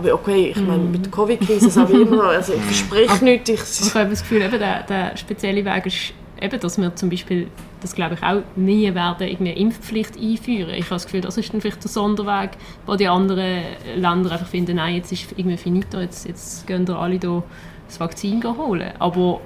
aber 0.00 0.14
okay, 0.14 0.54
ich 0.56 0.60
meine, 0.62 0.82
mit 0.84 1.04
der 1.04 1.12
Covid-Krise 1.12 1.68
sage 1.70 1.92
ich 1.92 2.08
immer, 2.08 2.24
also 2.24 2.54
ich 2.54 2.62
verspreche 2.62 3.22
nichts. 3.22 3.50
Ich, 3.50 3.86
ich 3.88 3.94
habe 3.94 4.08
das 4.08 4.22
Gefühl, 4.22 4.40
eben, 4.40 4.58
der, 4.58 4.82
der 4.84 5.14
spezielle 5.18 5.62
Weg 5.62 5.86
ist 5.86 6.14
eben, 6.40 6.58
dass 6.58 6.78
wir 6.78 6.96
zum 6.96 7.10
Beispiel, 7.10 7.48
das 7.82 7.94
glaube 7.94 8.14
ich 8.14 8.22
auch, 8.22 8.40
nie 8.56 8.94
werden 8.94 9.28
eine 9.28 9.54
Impfpflicht 9.54 10.18
einführen. 10.18 10.70
Ich 10.70 10.86
habe 10.86 10.94
das 10.94 11.04
Gefühl, 11.04 11.20
das 11.20 11.36
ist 11.36 11.52
dann 11.52 11.60
vielleicht 11.60 11.84
der 11.84 11.90
Sonderweg, 11.90 12.52
wo 12.86 12.96
die 12.96 13.08
anderen 13.08 13.62
Länder 13.94 14.32
einfach 14.32 14.46
finden, 14.46 14.76
nein, 14.76 14.96
jetzt 14.96 15.12
ist 15.12 15.34
irgendwie 15.36 15.58
finito, 15.58 16.00
jetzt, 16.00 16.26
jetzt 16.26 16.66
gehen 16.66 16.86
da 16.86 16.98
alle 16.98 17.18
da 17.18 17.42
das 17.86 18.00
Vakzin 18.00 18.42
holen. 18.42 18.92
Aber 18.98 19.42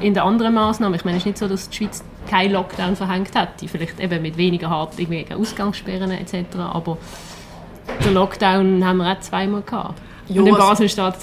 in 0.00 0.14
den 0.14 0.22
anderen 0.22 0.54
Maßnahmen, 0.54 0.94
ich 0.94 1.04
meine, 1.04 1.16
es 1.16 1.22
ist 1.22 1.26
nicht 1.26 1.38
so, 1.38 1.48
dass 1.48 1.68
die 1.68 1.78
Schweiz 1.78 2.04
keinen 2.28 2.52
Lockdown 2.52 2.94
verhängt 2.94 3.34
hätte, 3.34 3.66
vielleicht 3.66 3.98
eben 3.98 4.22
mit 4.22 4.36
weniger 4.36 4.70
hart 4.70 4.94
Ausgangssperren 5.34 6.12
etc., 6.12 6.56
aber 6.58 6.96
den 8.04 8.14
Lockdown 8.14 8.84
haben 8.84 8.98
wir 8.98 9.12
auch 9.12 9.20
zweimal 9.20 9.62
gehabt. 9.62 10.00
Jo, 10.28 10.42
und 10.42 10.48
in 10.48 10.54
Basel 10.54 10.88
steht 10.88 11.14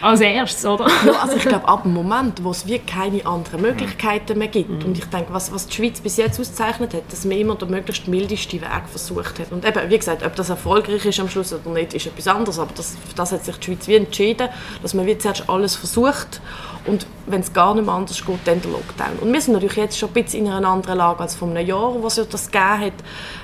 als 0.00 0.20
erstes, 0.20 0.64
oder? 0.64 0.86
Ja, 1.04 1.12
also 1.22 1.36
ich 1.36 1.42
glaube, 1.42 1.66
ab 1.66 1.82
dem 1.82 1.94
Moment, 1.94 2.44
wo 2.44 2.50
es 2.50 2.66
wie 2.66 2.78
keine 2.78 3.24
anderen 3.24 3.62
Möglichkeiten 3.62 4.38
mehr 4.38 4.48
gibt, 4.48 4.70
mhm. 4.70 4.84
und 4.84 4.98
ich 4.98 5.06
denke, 5.06 5.32
was, 5.32 5.52
was 5.52 5.66
die 5.66 5.74
Schweiz 5.74 6.00
bis 6.00 6.16
jetzt 6.16 6.38
auszeichnet 6.38 6.94
hat, 6.94 7.10
dass 7.10 7.24
man 7.24 7.38
immer 7.38 7.54
den 7.54 7.70
möglichst 7.70 8.06
mildesten 8.06 8.60
Weg 8.60 8.82
versucht 8.90 9.38
hat. 9.38 9.52
Und 9.52 9.64
eben, 9.64 9.90
wie 9.90 9.98
gesagt, 9.98 10.24
ob 10.24 10.36
das 10.36 10.50
erfolgreich 10.50 11.04
ist 11.04 11.18
am 11.18 11.28
Schluss 11.28 11.52
oder 11.52 11.70
nicht, 11.70 11.94
ist 11.94 12.06
etwas 12.06 12.28
anderes, 12.28 12.58
aber 12.58 12.72
das, 12.76 12.96
das 13.14 13.32
hat 13.32 13.44
sich 13.44 13.56
die 13.56 13.64
Schweiz 13.64 13.88
wie 13.88 13.94
entschieden, 13.96 14.48
dass 14.82 14.94
man 14.94 15.06
wie 15.06 15.16
zuerst 15.18 15.48
alles 15.48 15.76
versucht 15.76 16.40
und 16.86 17.06
wenn 17.26 17.40
es 17.40 17.52
gar 17.52 17.74
nicht 17.74 17.84
mehr 17.84 17.94
anders 17.94 18.24
geht, 18.24 18.38
dann 18.44 18.60
der 18.62 18.70
Lockdown. 18.70 19.18
Und 19.20 19.32
wir 19.32 19.40
sind 19.40 19.54
natürlich 19.54 19.76
jetzt 19.76 19.98
schon 19.98 20.10
ein 20.10 20.22
bisschen 20.22 20.46
in 20.46 20.52
einer 20.52 20.68
anderen 20.68 20.98
Lage 20.98 21.20
als 21.20 21.34
vor 21.34 21.48
einem 21.48 21.66
Jahr, 21.66 21.94
wo 22.00 22.06
es 22.06 22.14
das 22.14 22.46
gegeben 22.50 22.80
hat, 22.80 22.92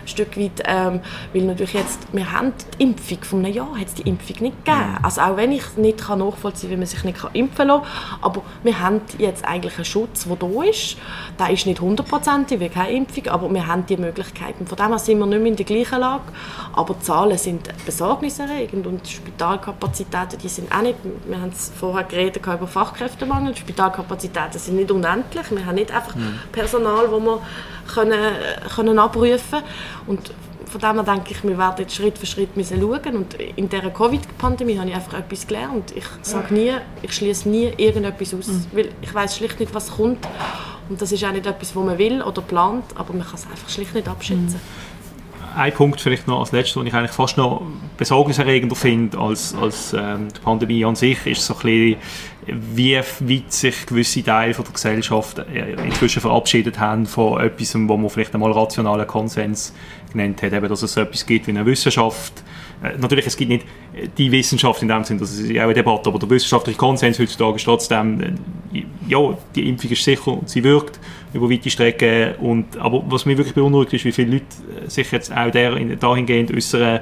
ein 0.03 0.09
Stück 0.09 0.37
weit, 0.39 0.63
ähm, 0.65 1.01
weil 1.33 1.43
natürlich 1.43 1.75
jetzt, 1.75 1.99
wir 2.13 2.31
haben 2.31 2.53
die 2.79 2.85
Impfung, 2.85 3.19
vor 3.23 3.39
einem 3.41 3.53
Jahr 3.53 3.79
hat 3.79 3.89
es 3.89 3.95
die 3.95 4.03
Impfung 4.03 4.37
nicht 4.41 4.65
gegeben. 4.65 4.99
Also 5.03 5.21
auch 5.21 5.37
wenn 5.37 5.53
ich 5.53 5.77
nicht 5.77 5.99
kann 5.99 6.21
nachvollziehen 6.21 6.71
kann, 6.71 6.77
wie 6.77 6.77
man 6.79 6.87
sich 6.87 7.05
nicht 7.05 7.19
impfen 7.33 7.69
lassen 7.69 7.83
kann, 7.83 8.19
aber 8.23 8.43
wir 8.63 8.81
haben 8.81 9.01
jetzt 9.19 9.45
eigentlich 9.45 9.77
einen 9.77 9.85
Schutz, 9.85 10.27
der 10.27 10.37
da 10.37 10.63
ist. 10.63 10.97
Der 11.39 11.51
ist 11.51 11.67
nicht 11.67 11.81
hundertprozentig, 11.81 12.61
wie 12.61 12.69
keine 12.69 12.93
Impfung, 12.93 13.27
aber 13.29 13.53
wir 13.53 13.67
haben 13.67 13.87
die 13.87 13.97
Möglichkeiten. 13.97 14.67
Von 14.67 14.77
dem 14.77 14.89
her 14.89 14.99
sind 14.99 15.19
wir 15.19 15.27
nicht 15.27 15.39
mehr 15.41 15.51
in 15.51 15.57
der 15.57 15.67
gleichen 15.67 16.01
Lage, 16.01 16.25
aber 16.73 16.95
die 16.95 17.01
Zahlen 17.01 17.39
sind 17.39 17.69
besorgniserregend 17.85 18.87
und 18.87 19.07
die 19.07 19.11
Spitalkapazitäten, 19.11 20.39
die 20.39 20.49
sind 20.49 20.73
auch 20.73 20.83
nicht, 20.83 20.97
wir 21.27 21.41
haben 21.41 21.51
es 21.51 21.73
vorher 21.79 22.05
geredet 22.05 22.43
über 22.47 22.67
Fachkräftemangel, 22.67 23.32
die 23.40 23.57
Spitalkapazitäten 23.57 24.59
sind 24.59 24.77
nicht 24.77 24.90
unendlich. 24.90 25.50
Wir 25.50 25.67
haben 25.67 25.75
nicht 25.75 25.90
einfach 25.90 26.15
mhm. 26.15 26.38
Personal, 26.50 27.09
das 27.09 27.21
wir 27.21 27.40
können, 27.92 28.35
können 28.75 28.98
abrufen 28.98 29.63
und 30.07 30.33
von 30.71 30.81
dem 30.81 30.94
her 30.94 31.15
denke 31.15 31.33
ich, 31.33 31.44
wir 31.44 31.59
werden 31.59 31.77
jetzt 31.81 31.94
Schritt 31.94 32.17
für 32.17 32.25
Schritt 32.25 32.57
müssen 32.57 32.81
schauen 32.81 33.17
und 33.17 33.35
in 33.35 33.69
dieser 33.69 33.90
Covid-Pandemie 33.90 34.79
habe 34.79 34.88
ich 34.88 34.94
einfach 34.94 35.19
etwas 35.19 35.46
gelernt. 35.46 35.92
Ich 35.94 36.07
sage 36.23 36.54
nie, 36.54 36.73
ich 37.02 37.13
schließe 37.13 37.48
nie 37.48 37.73
irgendetwas 37.77 38.33
aus, 38.33 38.48
mhm. 38.48 38.67
weil 38.73 38.88
ich 39.02 39.13
weiß 39.13 39.37
schlicht 39.37 39.61
nicht, 39.61 39.75
was 39.75 39.90
kommt 39.90 40.27
und 40.88 41.00
das 41.00 41.13
ist 41.13 41.23
auch 41.25 41.33
nicht 41.33 41.46
etwas, 41.46 41.77
was 41.77 41.85
man 41.85 41.98
will 41.98 42.23
oder 42.23 42.40
plant, 42.40 42.85
aber 42.94 43.13
man 43.13 43.23
kann 43.23 43.35
es 43.35 43.46
einfach 43.46 43.69
schlicht 43.69 43.94
nicht 43.94 44.09
abschätzen. 44.09 44.54
Mhm 44.54 44.92
ein 45.57 45.73
Punkt 45.73 46.00
vielleicht 46.00 46.27
noch 46.27 46.40
als 46.40 46.53
letztes, 46.53 46.75
den 46.75 46.87
ich 46.87 46.94
eigentlich 46.94 47.13
fast 47.13 47.37
noch 47.37 47.63
besorgniserregender 47.96 48.77
finde 48.77 49.19
als, 49.19 49.55
als 49.55 49.92
ähm, 49.92 50.29
die 50.35 50.40
Pandemie 50.40 50.85
an 50.85 50.96
sich, 50.96 51.27
ist 51.27 51.44
so 51.44 51.55
ein 51.55 51.61
bisschen, 51.61 51.96
wie 52.46 52.96
weit 52.96 53.53
sich 53.53 53.87
gewisse 53.87 54.23
Teile 54.23 54.55
von 54.55 54.65
der 54.65 54.75
Gesellschaft 54.75 55.38
äh, 55.38 55.73
inzwischen 55.85 56.21
verabschiedet 56.21 56.79
haben 56.79 57.07
von 57.07 57.40
etwas, 57.40 57.75
wo 57.75 57.96
man 57.96 58.11
vielleicht 58.11 58.35
einmal 58.35 58.53
rationalen 58.53 59.07
Konsens 59.07 59.75
genannt 60.13 60.42
hat, 60.42 60.53
eben, 60.53 60.69
dass 60.69 60.83
es 60.83 60.94
so 60.94 61.00
etwas 61.00 61.27
gibt 61.27 61.46
wie 61.46 61.53
eine 61.53 61.65
Wissenschaft, 61.67 62.42
natürlich, 62.99 63.27
es 63.27 63.37
gibt 63.37 63.51
nicht 63.51 63.67
die 64.19 64.31
Wissenschaft 64.33 64.83
in 64.83 64.89
dem 64.89 65.05
Sinne, 65.05 65.21
das 65.21 65.39
ist 65.39 65.51
ja 65.51 65.63
auch 65.63 65.67
eine 65.67 65.75
Debatte, 65.75 66.09
aber 66.09 66.19
der 66.19 66.29
wissenschaftliche 66.31 66.79
Konsens 66.79 67.19
heutzutage 67.19 67.57
ist 67.57 67.65
trotzdem, 67.65 68.21
äh, 68.73 68.85
ja, 69.09 69.37
die 69.55 69.69
Impfung 69.69 69.91
ist 69.91 70.05
sicher 70.05 70.29
und 70.29 70.49
sie 70.49 70.65
wirkt 70.65 70.99
über 71.33 71.51
weite 71.51 71.71
Strecken. 71.71 72.35
Und, 72.37 72.77
aber 72.79 73.03
was 73.07 73.27
mich 73.27 73.37
wirklich 73.37 73.55
beunruhigt 73.55 73.93
ist, 73.93 74.05
wie 74.05 74.13
viele 74.13 74.33
Leute 74.33 74.91
sich 74.91 75.11
jetzt 75.13 75.33
auch 75.33 75.51
dahingehend 75.51 76.55
äußern, 76.55 77.01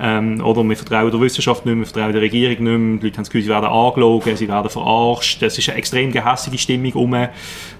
ähm, 0.00 0.42
oder 0.42 0.64
wir 0.64 0.76
vertrauen 0.76 1.10
der 1.10 1.20
Wissenschaft 1.20 1.66
nicht 1.66 1.74
mehr, 1.74 1.84
wir 1.84 1.86
vertrauen 1.86 2.12
der 2.12 2.22
Regierung 2.22 2.50
nicht 2.50 2.60
mehr, 2.60 2.98
die 2.98 3.06
Leute 3.06 3.16
haben 3.16 3.24
das 3.24 3.30
Gefühl, 3.30 3.42
sie 3.42 3.48
werden 3.48 3.66
angelogen, 3.66 4.36
sie 4.36 4.48
werden 4.48 4.70
verarscht, 4.70 5.42
es 5.42 5.58
ist 5.58 5.68
eine 5.68 5.78
extrem 5.78 6.10
gehässige 6.10 6.56
Stimmung 6.56 6.92
um. 6.94 7.10
Da 7.10 7.30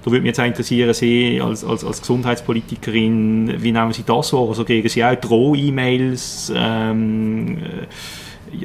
würde 0.05 0.21
mich 0.21 0.29
jetzt 0.29 0.41
auch 0.41 0.45
interessieren, 0.45 0.93
Sie 0.93 1.41
als, 1.43 1.65
als, 1.65 1.85
als 1.85 2.01
Gesundheitspolitikerin, 2.01 3.63
wie 3.63 3.73
nehmen 3.73 3.93
Sie 3.93 4.05
das 4.05 4.33
wahr? 4.33 4.49
Also 4.49 4.65
kriegen 4.65 4.89
Sie 4.89 5.05
auch 5.05 5.15
Droh-E-Mails? 5.15 6.53
Ähm, 6.55 7.59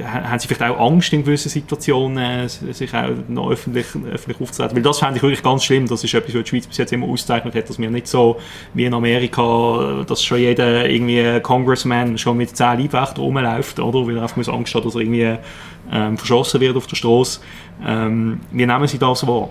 haben 0.03 0.39
sie 0.39 0.47
vielleicht 0.47 0.61
auch 0.61 0.79
Angst 0.79 1.13
in 1.13 1.23
gewissen 1.23 1.49
Situationen, 1.49 2.47
sich 2.49 2.93
auch 2.93 3.09
noch 3.27 3.51
öffentlich, 3.51 3.85
öffentlich 4.11 4.41
aufzutreten? 4.41 4.75
Weil 4.75 4.83
das 4.83 4.99
fände 4.99 5.17
ich 5.17 5.23
wirklich 5.23 5.43
ganz 5.43 5.63
schlimm. 5.63 5.87
Das 5.87 6.03
ist 6.03 6.13
etwas, 6.13 6.33
was 6.33 6.43
die 6.43 6.49
Schweiz 6.49 6.67
bis 6.67 6.77
jetzt 6.77 6.93
immer 6.93 7.07
auszeichnet 7.07 7.55
hat, 7.55 7.69
dass 7.69 7.79
wir 7.79 7.89
nicht 7.89 8.07
so 8.07 8.37
wie 8.73 8.85
in 8.85 8.93
Amerika, 8.93 10.03
dass 10.07 10.23
schon 10.23 10.39
jeder 10.39 10.89
irgendwie 10.89 11.39
Congressman 11.41 12.17
schon 12.17 12.37
mit 12.37 12.55
zehn 12.55 12.79
Leibwächtern 12.79 13.23
rumläuft, 13.23 13.79
oder? 13.79 14.07
Weil 14.07 14.17
er 14.17 14.23
einfach 14.23 14.47
Angst 14.47 14.73
hat, 14.75 14.85
dass 14.85 14.95
er 14.95 15.01
irgendwie 15.01 15.37
ähm, 15.91 16.17
verschossen 16.17 16.61
wird 16.61 16.75
auf 16.75 16.87
der 16.87 16.95
Straße. 16.95 17.39
Ähm, 17.85 18.39
wie 18.51 18.65
nehmen 18.65 18.87
Sie 18.87 18.97
das 18.97 19.25
wahr? 19.27 19.49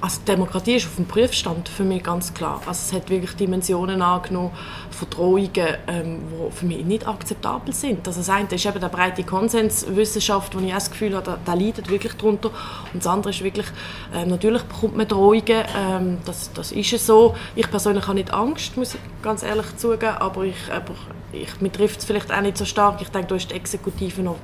Also 0.00 0.20
Demokratie 0.26 0.76
ist 0.76 0.86
auf 0.86 0.96
dem 0.96 1.04
Prüfstand 1.04 1.68
für 1.68 1.84
mich 1.84 2.02
ganz 2.02 2.32
klar. 2.32 2.62
Also 2.66 2.80
es 2.86 2.92
hat 2.92 3.10
wirklich 3.10 3.36
Dimensionen 3.36 4.00
angenommen 4.00 4.50
von 4.90 5.10
Drohungen, 5.10 5.50
ähm, 5.86 6.22
die 6.30 6.56
für 6.56 6.66
mich 6.66 6.84
nicht 6.84 7.06
akzeptabel 7.06 7.74
sind. 7.74 8.06
Also 8.08 8.20
das 8.20 8.30
eine 8.30 8.48
ist 8.48 8.64
eben 8.64 8.80
der 8.80 8.88
breite 8.88 9.24
Konsenswissenschaft, 9.24 10.54
wo 10.54 10.60
ich 10.60 10.72
das 10.72 10.90
Gefühl 10.90 11.14
habe, 11.14 11.38
da, 11.44 11.54
leidet 11.54 11.90
wirklich 11.90 12.14
darunter. 12.14 12.50
Und 12.92 13.04
das 13.04 13.06
andere 13.06 13.30
ist 13.30 13.44
wirklich, 13.44 13.66
ähm, 14.14 14.28
natürlich 14.28 14.62
bekommt 14.62 14.96
man 14.96 15.06
Drohungen, 15.06 15.64
ähm, 15.76 16.18
das, 16.24 16.50
das 16.54 16.72
ist 16.72 16.92
es 16.94 17.06
so. 17.06 17.34
Ich 17.54 17.70
persönlich 17.70 18.06
habe 18.06 18.14
nicht 18.14 18.32
Angst, 18.32 18.78
muss 18.78 18.94
ich 18.94 19.00
ganz 19.22 19.42
ehrlich 19.42 19.76
zugeben, 19.76 20.16
aber 20.18 20.44
ich, 20.44 20.56
aber 20.72 20.94
ich, 21.32 21.60
mir 21.60 21.70
trifft 21.70 22.00
es 22.00 22.04
vielleicht 22.04 22.32
auch 22.32 22.40
nicht 22.40 22.56
so 22.56 22.64
stark. 22.64 23.00
Ich 23.02 23.08
denke, 23.08 23.28
da 23.28 23.34
ist 23.36 23.50
die 23.50 23.54
Exekutive 23.54 24.22
noch 24.22 24.36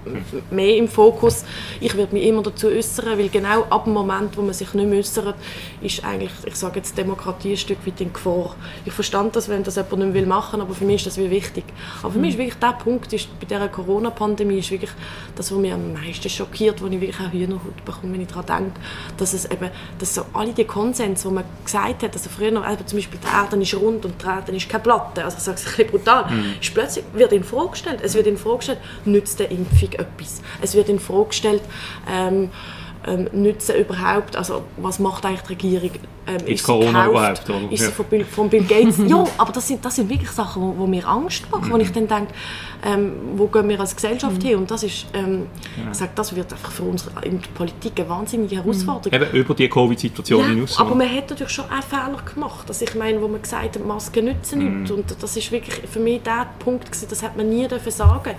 mehr 0.50 0.76
im 0.76 0.88
Fokus. 0.88 1.44
Ich 1.80 1.96
werde 1.96 2.14
mich 2.14 2.24
immer 2.24 2.42
dazu 2.42 2.68
äußern, 2.68 3.18
weil 3.18 3.28
genau 3.28 3.62
ab 3.70 3.84
dem 3.84 3.92
Moment, 3.92 4.36
wo 4.36 4.42
man 4.42 4.54
sich 4.54 4.72
nicht 4.74 4.88
mehr 4.88 4.98
äußert, 4.98 5.34
ist 5.80 6.04
eigentlich, 6.04 6.32
ich 6.44 6.54
sage 6.54 6.76
jetzt, 6.76 6.96
Demokratie 6.96 7.52
ein 7.52 7.56
Stück 7.56 7.78
weit 7.86 8.00
in 8.00 8.12
Gefahr. 8.12 8.54
Ich 8.84 8.92
verstand 8.92 9.34
das, 9.36 9.48
wenn 9.48 9.62
das 9.64 9.76
jemand 9.76 9.98
nicht 9.98 10.14
will 10.14 10.26
machen, 10.26 10.60
aber 10.60 10.74
für 10.74 10.84
mich 10.84 10.96
ist 10.96 11.06
das 11.06 11.18
wie 11.18 11.30
wichtig. 11.30 11.64
Aber 12.02 12.12
für 12.12 12.18
mich 12.18 12.30
ist 12.30 12.38
wirklich 12.38 12.58
der 12.58 12.72
Punkt, 12.72 13.12
ist, 13.12 13.28
bei 13.40 13.46
dieser 13.46 13.68
Corona-Pandemie 13.68 14.58
ist 14.58 14.70
wirklich 14.70 14.92
das, 15.34 15.50
was 15.50 15.58
mich 15.58 15.72
am 15.72 15.92
meisten 15.92 16.28
schockiert, 16.28 16.80
wo 16.80 16.86
ich 16.86 17.00
wirklich 17.00 17.20
auch 17.20 17.32
Hühnerhaut 17.32 17.84
bekomme, 17.84 18.14
wenn 18.14 18.20
ich 18.20 18.28
daran 18.28 18.46
denke, 18.46 18.80
dass 19.16 19.32
es 19.34 19.44
eben, 19.50 19.70
dass 19.98 20.14
so 20.14 20.24
alle 20.32 20.52
die 20.52 20.64
Konsens, 20.64 21.24
wo 21.24 21.30
man 21.30 21.44
gesagt 21.64 22.02
hat, 22.02 22.12
also 22.14 22.30
früher, 22.30 22.64
also 22.64 22.84
zum 22.84 22.98
Beispiel 22.98 23.18
die 23.22 23.34
Erde 23.34 23.60
ist 23.60 23.74
rund 23.74 24.04
und 24.04 24.22
die 24.22 24.26
Erde 24.26 24.56
ist 24.56 24.68
keine 24.68 24.82
Platte, 24.82 25.24
also 25.24 25.36
ich 25.36 25.42
sage 25.42 25.58
es 25.58 25.66
ein 25.66 25.76
bisschen 25.76 25.90
brutal, 25.90 26.30
mhm 26.30 26.54
plötzlich 26.76 27.04
wird 27.14 27.32
in 27.32 27.42
Frage 27.42 27.70
gestellt. 27.70 28.00
Es 28.02 28.14
wird 28.14 28.26
in 28.26 28.36
Frage 28.36 28.58
gestellt, 28.58 28.78
nützt 29.06 29.40
der 29.40 29.50
Impfung 29.50 29.92
etwas? 29.92 30.42
Es 30.60 30.74
wird 30.74 30.90
in 30.90 31.00
Frage 31.00 31.28
gestellt, 31.28 31.62
ähm, 32.06 32.50
ähm, 33.06 33.28
nützen 33.32 33.76
überhaupt, 33.76 34.36
also 34.36 34.64
was 34.76 34.98
macht 34.98 35.24
eigentlich 35.24 35.58
die 35.58 35.76
Regierung? 35.76 35.90
Ähm, 36.26 36.46
ist, 36.46 36.64
Corona 36.64 37.06
überhaupt? 37.06 37.48
Oder? 37.48 37.70
Ist 37.70 37.84
sie 37.84 37.92
von 37.92 38.06
Bill, 38.06 38.24
von 38.24 38.50
Bill 38.50 38.64
Gates? 38.64 38.98
ja, 39.06 39.24
aber 39.38 39.52
das 39.52 39.68
sind, 39.68 39.84
das 39.84 39.96
sind 39.96 40.08
wirklich 40.08 40.30
Sachen, 40.30 40.62
wo, 40.62 40.74
wo 40.76 40.86
mir 40.86 41.06
Angst 41.06 41.50
machen, 41.50 41.68
mhm. 41.68 41.72
wo 41.72 41.76
ich 41.78 41.92
dann 41.92 42.08
denke, 42.08 42.34
ähm, 42.84 43.12
wo 43.36 43.46
gehen 43.46 43.68
wir 43.68 43.78
als 43.80 43.94
Gesellschaft 43.94 44.42
mhm. 44.42 44.46
hin? 44.46 44.56
Und 44.56 44.70
das 44.70 44.82
ist, 44.82 45.06
ähm, 45.14 45.46
ja. 45.76 45.90
ich 45.90 45.98
sage, 45.98 46.12
das 46.14 46.34
wird 46.34 46.52
einfach 46.52 46.70
für 46.70 46.82
uns 46.82 47.06
in 47.22 47.40
der 47.40 47.48
Politik 47.54 47.92
eine 47.96 48.08
wahnsinnige 48.08 48.56
Herausforderung. 48.56 49.20
Eben 49.20 49.36
über 49.36 49.54
die 49.54 49.68
Covid-Situation 49.68 50.40
ja, 50.40 50.48
hinaus. 50.48 50.78
aber 50.78 50.94
man 50.94 51.08
hat 51.08 51.30
natürlich 51.30 51.52
schon 51.52 51.66
auch 51.66 51.82
Fehler 51.82 52.22
gemacht. 52.34 52.64
Also 52.68 52.84
ich 52.84 52.94
meine, 52.94 53.20
wo 53.20 53.28
man 53.28 53.42
gesagt 53.42 53.76
hat, 53.76 53.86
Masken 53.86 54.24
nützen 54.26 54.58
mhm. 54.58 54.82
nicht. 54.82 54.92
Und 54.92 55.16
das 55.22 55.36
ist 55.36 55.52
wirklich 55.52 55.88
für 55.88 56.00
mich 56.00 56.22
der 56.22 56.46
Punkt 56.58 56.86
gewesen, 56.86 57.06
das 57.08 57.22
hat 57.22 57.36
man 57.36 57.48
nie 57.48 57.66
dürfen 57.68 57.92
sagen. 57.92 58.34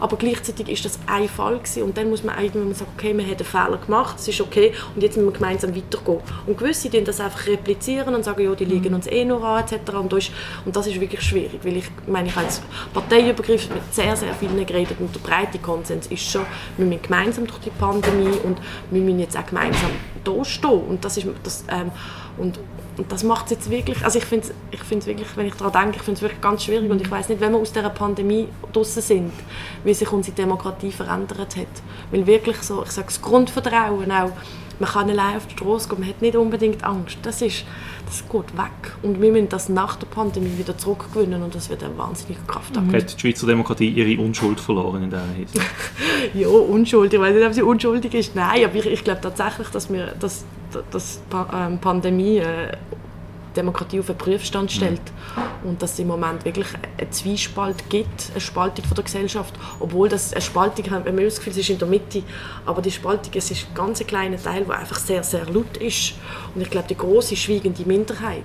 Aber 0.00 0.16
gleichzeitig 0.16 0.68
ist 0.68 0.84
das 0.84 0.98
ein 1.06 1.28
Fall 1.28 1.58
gewesen. 1.58 1.82
Und 1.82 1.96
dann 1.96 2.10
muss 2.10 2.22
man 2.22 2.42
irgendwann 2.42 2.74
sagen, 2.74 2.90
okay, 2.96 3.12
man 3.12 3.26
hat 3.26 3.40
einen 3.40 3.44
Fehler 3.44 3.78
gemacht, 3.78 4.16
das 4.18 4.28
ist 4.28 4.40
okay, 4.40 4.72
und 4.94 5.02
jetzt 5.02 5.16
müssen 5.16 5.28
wir 5.28 5.32
gemeinsam 5.32 5.74
weitergehen. 5.74 6.20
Und 6.46 6.58
gewisse 6.58 6.88
die 6.88 7.02
das 7.04 7.20
einfach 7.20 7.46
replizieren 7.46 8.14
und 8.14 8.24
sagen, 8.24 8.42
ja, 8.42 8.54
die 8.54 8.64
liegen 8.64 8.88
mhm. 8.88 8.96
uns 8.96 9.06
eh 9.06 9.24
noch 9.24 9.42
an, 9.42 9.64
etc. 9.64 9.92
Und 9.94 10.12
das, 10.12 10.24
ist, 10.24 10.32
und 10.64 10.76
das 10.76 10.86
ist 10.86 11.00
wirklich 11.00 11.22
schwierig, 11.22 11.60
weil 11.62 11.76
ich 11.78 11.86
meine, 12.06 12.28
ich 12.28 12.36
als 12.36 12.62
Parteiübergriff 12.92 13.68
mit 13.70 13.81
sehr, 13.90 14.16
sehr 14.16 14.34
vielen 14.34 14.64
geredet 14.64 14.96
und 15.00 15.14
der 15.14 15.20
breite 15.20 15.58
Konsens 15.58 16.06
ist 16.06 16.30
schon, 16.30 16.44
wir 16.76 16.86
müssen 16.86 17.02
gemeinsam 17.02 17.46
durch 17.46 17.60
die 17.60 17.70
Pandemie 17.70 18.36
und 18.44 18.58
wir 18.90 19.02
müssen 19.02 19.20
jetzt 19.20 19.36
auch 19.36 19.46
gemeinsam 19.46 19.90
da 20.24 20.44
stehen. 20.44 20.82
Und 20.88 21.04
das 21.04 21.16
ist 21.16 21.26
das, 21.42 21.64
ähm, 21.68 21.90
und, 22.36 22.58
und 22.96 23.10
das 23.10 23.22
macht 23.24 23.46
es 23.46 23.52
jetzt 23.52 23.70
wirklich, 23.70 24.04
also 24.04 24.18
ich 24.18 24.24
finde 24.24 24.48
es 24.48 24.52
ich 24.70 25.06
wirklich, 25.06 25.36
wenn 25.36 25.46
ich 25.46 25.54
daran 25.54 25.72
denke, 25.72 25.96
ich 25.96 26.02
finde 26.02 26.18
es 26.18 26.22
wirklich 26.22 26.40
ganz 26.40 26.64
schwierig 26.64 26.90
und 26.90 27.00
ich 27.00 27.10
weiß 27.10 27.28
nicht, 27.28 27.40
wenn 27.40 27.52
wir 27.52 27.58
aus 27.58 27.72
dieser 27.72 27.90
Pandemie 27.90 28.48
draußen 28.72 29.02
sind, 29.02 29.32
wie 29.84 29.94
sich 29.94 30.10
unsere 30.12 30.36
Demokratie 30.36 30.92
verändert 30.92 31.56
hat. 31.56 31.66
Weil 32.10 32.26
wirklich 32.26 32.58
so, 32.58 32.82
ich 32.84 32.90
sage, 32.90 33.08
das 33.08 33.20
Grundvertrauen 33.20 34.10
auch, 34.12 34.32
man 34.82 34.90
kann 34.90 35.08
allein 35.08 35.36
auf 35.36 35.46
die 35.46 35.52
Straße 35.52 35.88
gehen, 35.88 36.00
man 36.00 36.08
hat 36.08 36.20
nicht 36.20 36.34
unbedingt 36.34 36.82
Angst. 36.82 37.16
Das 37.22 37.40
ist, 37.40 37.64
das 38.04 38.24
geht 38.28 38.58
weg. 38.58 38.96
Und 39.02 39.22
wir 39.22 39.30
müssen 39.30 39.48
das 39.48 39.68
nach 39.68 39.94
der 39.94 40.08
Pandemie 40.08 40.58
wieder 40.58 40.76
zurückgewinnen 40.76 41.40
und 41.40 41.54
das 41.54 41.70
wird 41.70 41.84
eine 41.84 41.96
wahnsinnige 41.96 42.40
Kraft 42.48 42.76
haben. 42.76 42.92
Hat 42.92 43.14
die 43.14 43.20
Schweizer 43.20 43.46
Demokratie 43.46 43.88
ihre 43.88 44.20
Unschuld 44.20 44.58
verloren 44.58 45.04
in 45.04 45.10
dieser 45.10 45.24
Hinsicht? 45.36 45.64
ja, 46.34 46.48
Unschuld. 46.48 47.14
Ich 47.14 47.20
weiß 47.20 47.32
nicht, 47.32 47.46
ob 47.46 47.52
sie 47.52 47.62
unschuldig 47.62 48.12
ist. 48.12 48.34
Nein, 48.34 48.64
aber 48.64 48.74
ich, 48.74 48.86
ich 48.86 49.04
glaube 49.04 49.20
tatsächlich, 49.20 49.68
dass 49.68 49.92
wir 49.92 50.14
dass, 50.18 50.44
dass 50.90 51.20
die 51.30 51.76
Pandemie 51.76 52.38
äh, 52.38 52.72
Demokratie 53.56 54.00
auf 54.00 54.06
den 54.06 54.16
Prüfstand 54.16 54.70
mhm. 54.70 54.74
stellt 54.74 55.00
mhm. 55.02 55.70
und 55.70 55.82
dass 55.82 55.92
es 55.94 55.98
im 55.98 56.08
Moment 56.08 56.44
wirklich 56.44 56.68
eine 56.98 57.10
Zwiespalt 57.10 57.88
gibt, 57.88 58.30
eine 58.30 58.40
Spaltung 58.40 58.84
von 58.84 58.94
der 58.94 59.04
Gesellschaft, 59.04 59.54
obwohl 59.80 60.08
das 60.08 60.32
eine 60.32 60.42
Spaltung, 60.42 60.84
wenn 61.04 61.14
man 61.14 61.24
das 61.24 61.36
Gefühl, 61.36 61.52
es 61.52 61.58
ist 61.58 61.70
in 61.70 61.78
der 61.78 61.88
Mitte, 61.88 62.22
aber 62.66 62.82
die 62.82 62.90
Spaltung, 62.90 63.32
es 63.34 63.50
ist 63.50 63.68
ein 63.68 63.74
ganz 63.74 64.00
kleiner 64.06 64.42
Teil, 64.42 64.64
der 64.64 64.78
einfach 64.78 64.98
sehr, 64.98 65.22
sehr 65.22 65.46
laut 65.46 65.76
ist 65.78 66.14
und 66.54 66.60
ich 66.60 66.70
glaube, 66.70 66.88
die 66.88 66.96
große 66.96 67.36
schweigende 67.36 67.84
Minderheit, 67.84 68.42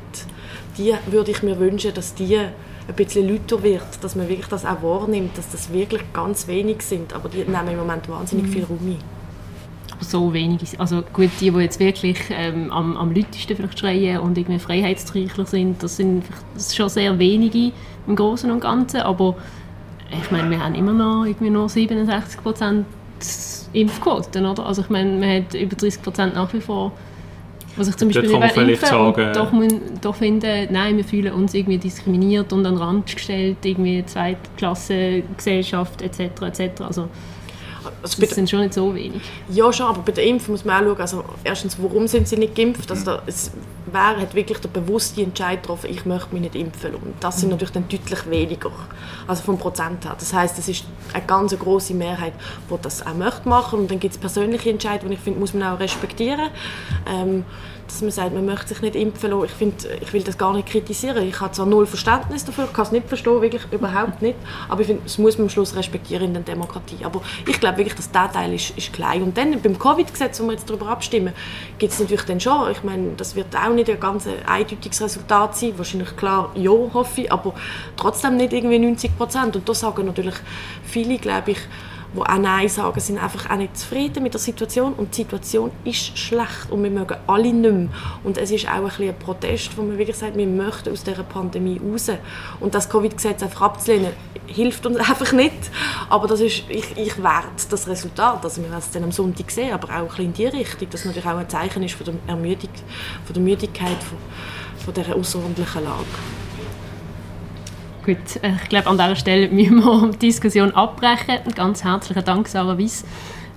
die 0.77 0.93
würde 1.07 1.31
ich 1.31 1.43
mir 1.43 1.57
wünschen, 1.59 1.93
dass 1.93 2.13
die 2.13 2.37
ein 2.37 2.95
bisschen 2.95 3.27
lauter 3.27 3.63
wird, 3.63 4.01
dass 4.01 4.15
man 4.15 4.29
wirklich 4.29 4.47
das 4.47 4.65
auch 4.65 4.81
wahrnimmt, 4.81 5.37
dass 5.37 5.49
das 5.49 5.71
wirklich 5.73 6.01
ganz 6.13 6.47
wenig 6.47 6.81
sind, 6.81 7.13
aber 7.13 7.29
die 7.29 7.39
nehmen 7.39 7.69
im 7.69 7.77
Moment 7.77 8.07
wahnsinnig 8.07 8.47
mhm. 8.47 8.51
viel 8.51 8.63
Raum 8.63 8.79
ein 8.79 9.16
so 9.99 10.33
wenig. 10.33 10.79
Also 10.79 11.03
gut, 11.13 11.29
die, 11.39 11.51
die 11.51 11.59
jetzt 11.59 11.79
wirklich 11.79 12.17
ähm, 12.29 12.71
am, 12.71 12.97
am 12.97 13.13
lautesten 13.13 13.55
vielleicht 13.55 13.79
schreien 13.79 14.19
und 14.19 14.37
irgendwie 14.37 14.59
Freiheitstreichler 14.59 15.45
sind, 15.45 15.81
das 15.83 15.97
sind 15.97 16.23
das 16.53 16.75
schon 16.75 16.89
sehr 16.89 17.17
wenige 17.19 17.71
im 18.07 18.15
Großen 18.15 18.49
und 18.49 18.59
Ganzen, 18.59 19.01
aber 19.01 19.35
ich 20.11 20.31
meine, 20.31 20.49
wir 20.49 20.63
haben 20.63 20.75
immer 20.75 20.93
noch 20.93 21.25
irgendwie 21.25 21.49
nur 21.49 21.67
67 21.67 22.41
Prozent 22.41 22.85
Impfquoten, 23.73 24.45
oder? 24.45 24.65
Also 24.65 24.81
ich 24.81 24.89
meine, 24.89 25.17
man 25.17 25.43
hat 25.43 25.53
über 25.53 25.75
30 25.75 26.01
Prozent 26.01 26.35
nach 26.35 26.53
wie 26.53 26.61
vor 26.61 26.93
was 27.77 27.87
ich 27.87 27.95
zum 27.95 28.09
Beispiel 28.09 28.29
über 28.29 28.43
Impfen 28.43 28.87
sagen, 28.87 29.33
doch, 29.33 29.51
doch 30.01 30.15
finde, 30.15 30.67
nein, 30.71 30.97
wir 30.97 31.03
fühlen 31.03 31.31
uns 31.31 31.53
irgendwie 31.53 31.77
diskriminiert 31.77 32.51
und 32.51 32.65
an 32.65 32.73
den 32.73 32.81
Rand 32.81 33.05
gestellt, 33.13 33.57
irgendwie 33.63 34.03
Zweitklasse 34.03 35.21
Gesellschaft 35.37 36.01
etc. 36.01 36.41
etc. 36.41 36.81
Also 36.81 37.07
also 38.01 38.21
das 38.21 38.29
sind 38.31 38.49
schon 38.49 38.61
nicht 38.61 38.73
so 38.73 38.93
wenig. 38.93 39.21
Ja, 39.49 39.71
schon, 39.71 39.87
aber 39.87 40.01
bei 40.01 40.11
der 40.11 40.25
Impfung 40.25 40.53
muss 40.53 40.65
man 40.65 40.83
auch 40.83 40.89
schauen, 40.89 41.01
also 41.01 41.23
erstens, 41.43 41.77
warum 41.81 42.07
sind 42.07 42.27
sie 42.27 42.37
nicht 42.37 42.55
geimpft? 42.55 42.89
Also 42.89 43.05
da, 43.05 43.21
es, 43.25 43.51
wer 43.91 44.17
hat 44.17 44.33
wirklich 44.33 44.59
den 44.59 44.71
bewussten 44.71 45.21
Entscheid 45.21 45.61
getroffen, 45.61 45.89
ich 45.89 46.05
möchte 46.05 46.33
mich 46.33 46.41
nicht 46.41 46.55
impfen 46.55 46.95
Und 46.95 47.15
das 47.19 47.39
sind 47.39 47.49
natürlich 47.49 47.73
dann 47.73 47.87
deutlich 47.87 48.29
weniger, 48.29 48.71
also 49.27 49.43
vom 49.43 49.57
Prozent 49.57 50.05
her. 50.05 50.15
Das 50.17 50.33
heißt, 50.33 50.57
es 50.59 50.67
ist 50.67 50.85
eine 51.13 51.25
ganz 51.25 51.57
große 51.57 51.93
Mehrheit, 51.93 52.33
die 52.69 52.75
das 52.81 53.05
auch 53.05 53.13
möchte 53.13 53.47
machen. 53.47 53.79
Und 53.79 53.91
dann 53.91 53.99
gibt 53.99 54.13
es 54.13 54.19
persönliche 54.19 54.69
Entscheidungen, 54.69 55.11
die 55.11 55.15
ich 55.17 55.21
finde, 55.21 55.39
muss 55.39 55.53
man 55.53 55.63
auch 55.63 55.79
respektieren. 55.79 56.49
Ähm, 57.07 57.45
dass 57.87 58.01
man 58.01 58.11
sagt, 58.11 58.33
man 58.33 58.45
möchte 58.45 58.69
sich 58.69 58.81
nicht 58.81 58.95
impfen 58.95 59.31
lassen. 59.31 59.45
Ich, 59.45 59.51
find, 59.51 59.87
ich 60.01 60.13
will 60.13 60.23
das 60.23 60.37
gar 60.37 60.53
nicht 60.53 60.67
kritisieren. 60.67 61.27
Ich 61.27 61.39
habe 61.39 61.51
zwar 61.53 61.65
null 61.65 61.85
Verständnis 61.85 62.45
dafür, 62.45 62.67
kann 62.67 62.85
es 62.85 62.91
nicht 62.91 63.07
verstehen, 63.07 63.41
wirklich 63.41 63.63
überhaupt 63.71 64.21
nicht. 64.21 64.37
Aber 64.69 64.81
ich 64.81 64.87
finde, 64.87 65.03
es 65.05 65.17
muss 65.17 65.37
man 65.37 65.45
am 65.45 65.49
Schluss 65.49 65.75
respektieren 65.75 66.25
in 66.25 66.33
der 66.33 66.43
Demokratie. 66.43 67.03
Aber 67.03 67.21
ich 67.47 67.59
glaube 67.59 67.77
wirklich, 67.77 67.95
dass 67.95 68.11
der 68.11 68.31
Teil 68.31 68.53
ist, 68.53 68.77
ist 68.77 68.93
klein. 68.93 69.23
Und 69.23 69.37
dann 69.37 69.59
beim 69.61 69.79
Covid-Gesetz, 69.79 70.39
wo 70.39 70.45
wir 70.45 70.53
jetzt 70.53 70.69
darüber 70.69 70.89
abstimmen, 70.89 71.33
gibt 71.77 71.93
es 71.93 71.99
natürlich 71.99 72.25
dann 72.25 72.39
schon, 72.39 72.71
ich 72.71 72.83
meine, 72.83 73.11
das 73.15 73.35
wird 73.35 73.55
auch 73.55 73.73
nicht 73.73 73.89
ein 73.89 73.99
ganz 73.99 74.27
eindeutiges 74.45 75.01
Resultat 75.01 75.57
sein. 75.57 75.73
Wahrscheinlich 75.77 76.15
klar, 76.15 76.51
ja, 76.55 76.71
hoffe 76.71 77.21
ich, 77.21 77.31
aber 77.31 77.53
trotzdem 77.95 78.37
nicht 78.37 78.53
irgendwie 78.53 78.79
90 78.79 79.17
Prozent. 79.17 79.55
Und 79.55 79.67
da 79.67 79.73
sagen 79.73 80.05
natürlich 80.05 80.35
viele, 80.83 81.17
glaube 81.17 81.51
ich, 81.51 81.59
die 82.13 82.19
auch 82.19 82.37
Nein 82.37 82.69
sagen, 82.69 82.99
sind 82.99 83.21
einfach 83.21 83.49
auch 83.49 83.57
nicht 83.57 83.77
zufrieden 83.77 84.23
mit 84.23 84.33
der 84.33 84.39
Situation 84.39 84.93
und 84.93 85.11
die 85.11 85.23
Situation 85.23 85.71
ist 85.83 86.17
schlecht 86.17 86.71
und 86.71 86.83
wir 86.83 86.89
mögen 86.89 87.17
alle 87.27 87.53
nicht 87.53 87.73
mehr. 87.73 87.89
Und 88.23 88.37
es 88.37 88.51
ist 88.51 88.67
auch 88.67 88.99
ein, 88.99 89.09
ein 89.09 89.19
Protest, 89.19 89.77
wo 89.77 89.81
man 89.81 89.97
wirklich 89.97 90.15
sagt, 90.15 90.37
wir 90.37 90.47
möchten 90.47 90.91
aus 90.91 91.03
dieser 91.03 91.23
Pandemie 91.23 91.79
raus. 91.83 92.09
Und 92.59 92.73
das 92.73 92.89
Covid-Gesetz 92.89 93.43
einfach 93.43 93.61
abzulehnen, 93.61 94.13
hilft 94.47 94.85
uns 94.85 94.97
einfach 94.97 95.33
nicht. 95.33 95.71
Aber 96.09 96.27
das 96.27 96.39
ist, 96.39 96.63
ich, 96.69 96.97
ich 96.97 97.21
werte 97.21 97.67
das 97.69 97.87
Resultat, 97.87 98.43
also 98.43 98.61
wir 98.61 98.69
werden 98.69 98.79
es 98.79 98.91
dann 98.91 99.03
am 99.03 99.11
Sonntag 99.11 99.51
sehen, 99.51 99.73
aber 99.73 99.89
auch 99.89 100.01
ein 100.01 100.07
bisschen 100.07 100.25
in 100.25 100.33
die 100.33 100.45
Richtung, 100.45 100.89
dass 100.89 101.05
natürlich 101.05 101.27
auch 101.27 101.37
ein 101.37 101.49
Zeichen 101.49 101.83
ist 101.83 101.95
von 101.95 102.05
der, 102.05 102.15
Ermüdung, 102.27 102.69
von 103.25 103.33
der 103.33 103.43
Müdigkeit 103.43 103.97
von, 104.03 104.17
von 104.83 104.93
dieser 104.93 105.15
außerordentlichen 105.15 105.83
Lage. 105.83 106.05
Gut, 108.07 108.41
äh, 108.41 108.53
ich 108.63 108.69
glaube, 108.69 108.87
an 108.87 108.97
dieser 108.97 109.17
Stelle 109.17 109.49
müssen 109.51 109.83
wir 109.83 110.11
die 110.13 110.27
Diskussion 110.27 110.71
abbrechen. 110.71 111.39
Ganz 111.53 111.83
herzlichen 111.83 112.23
Dank, 112.23 112.47
Sarah 112.47 112.77
Wies, 112.77 113.03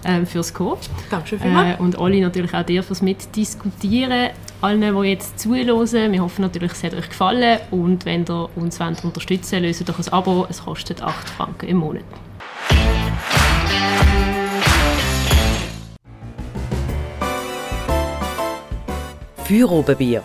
äh, 0.02 0.26
fürs 0.26 0.52
Kommen. 0.52 0.80
Danke 1.08 1.38
vielmals. 1.38 1.78
Äh, 1.78 1.80
und 1.80 1.96
Olli 1.96 2.20
natürlich 2.20 2.52
auch 2.52 2.64
dir 2.64 2.82
fürs 2.82 3.00
Mitdiskutieren. 3.00 4.30
Allen, 4.60 4.80
die 4.80 5.08
jetzt 5.08 5.38
zuhören, 5.38 6.10
wir 6.10 6.20
hoffen 6.20 6.42
natürlich, 6.42 6.72
es 6.72 6.82
hat 6.82 6.94
euch 6.94 7.08
gefallen. 7.08 7.60
Und 7.70 8.04
wenn 8.04 8.24
ihr 8.28 8.48
uns 8.56 8.80
wollt, 8.80 9.04
unterstützen 9.04 9.52
wollt, 9.52 9.66
löst 9.66 9.88
doch 9.88 10.00
ein 10.00 10.12
Abo. 10.12 10.46
Es 10.50 10.64
kostet 10.64 11.00
8 11.00 11.28
Franken 11.28 11.68
im 11.68 11.76
Monat. 11.76 12.02
Feierabendbier 19.44 20.24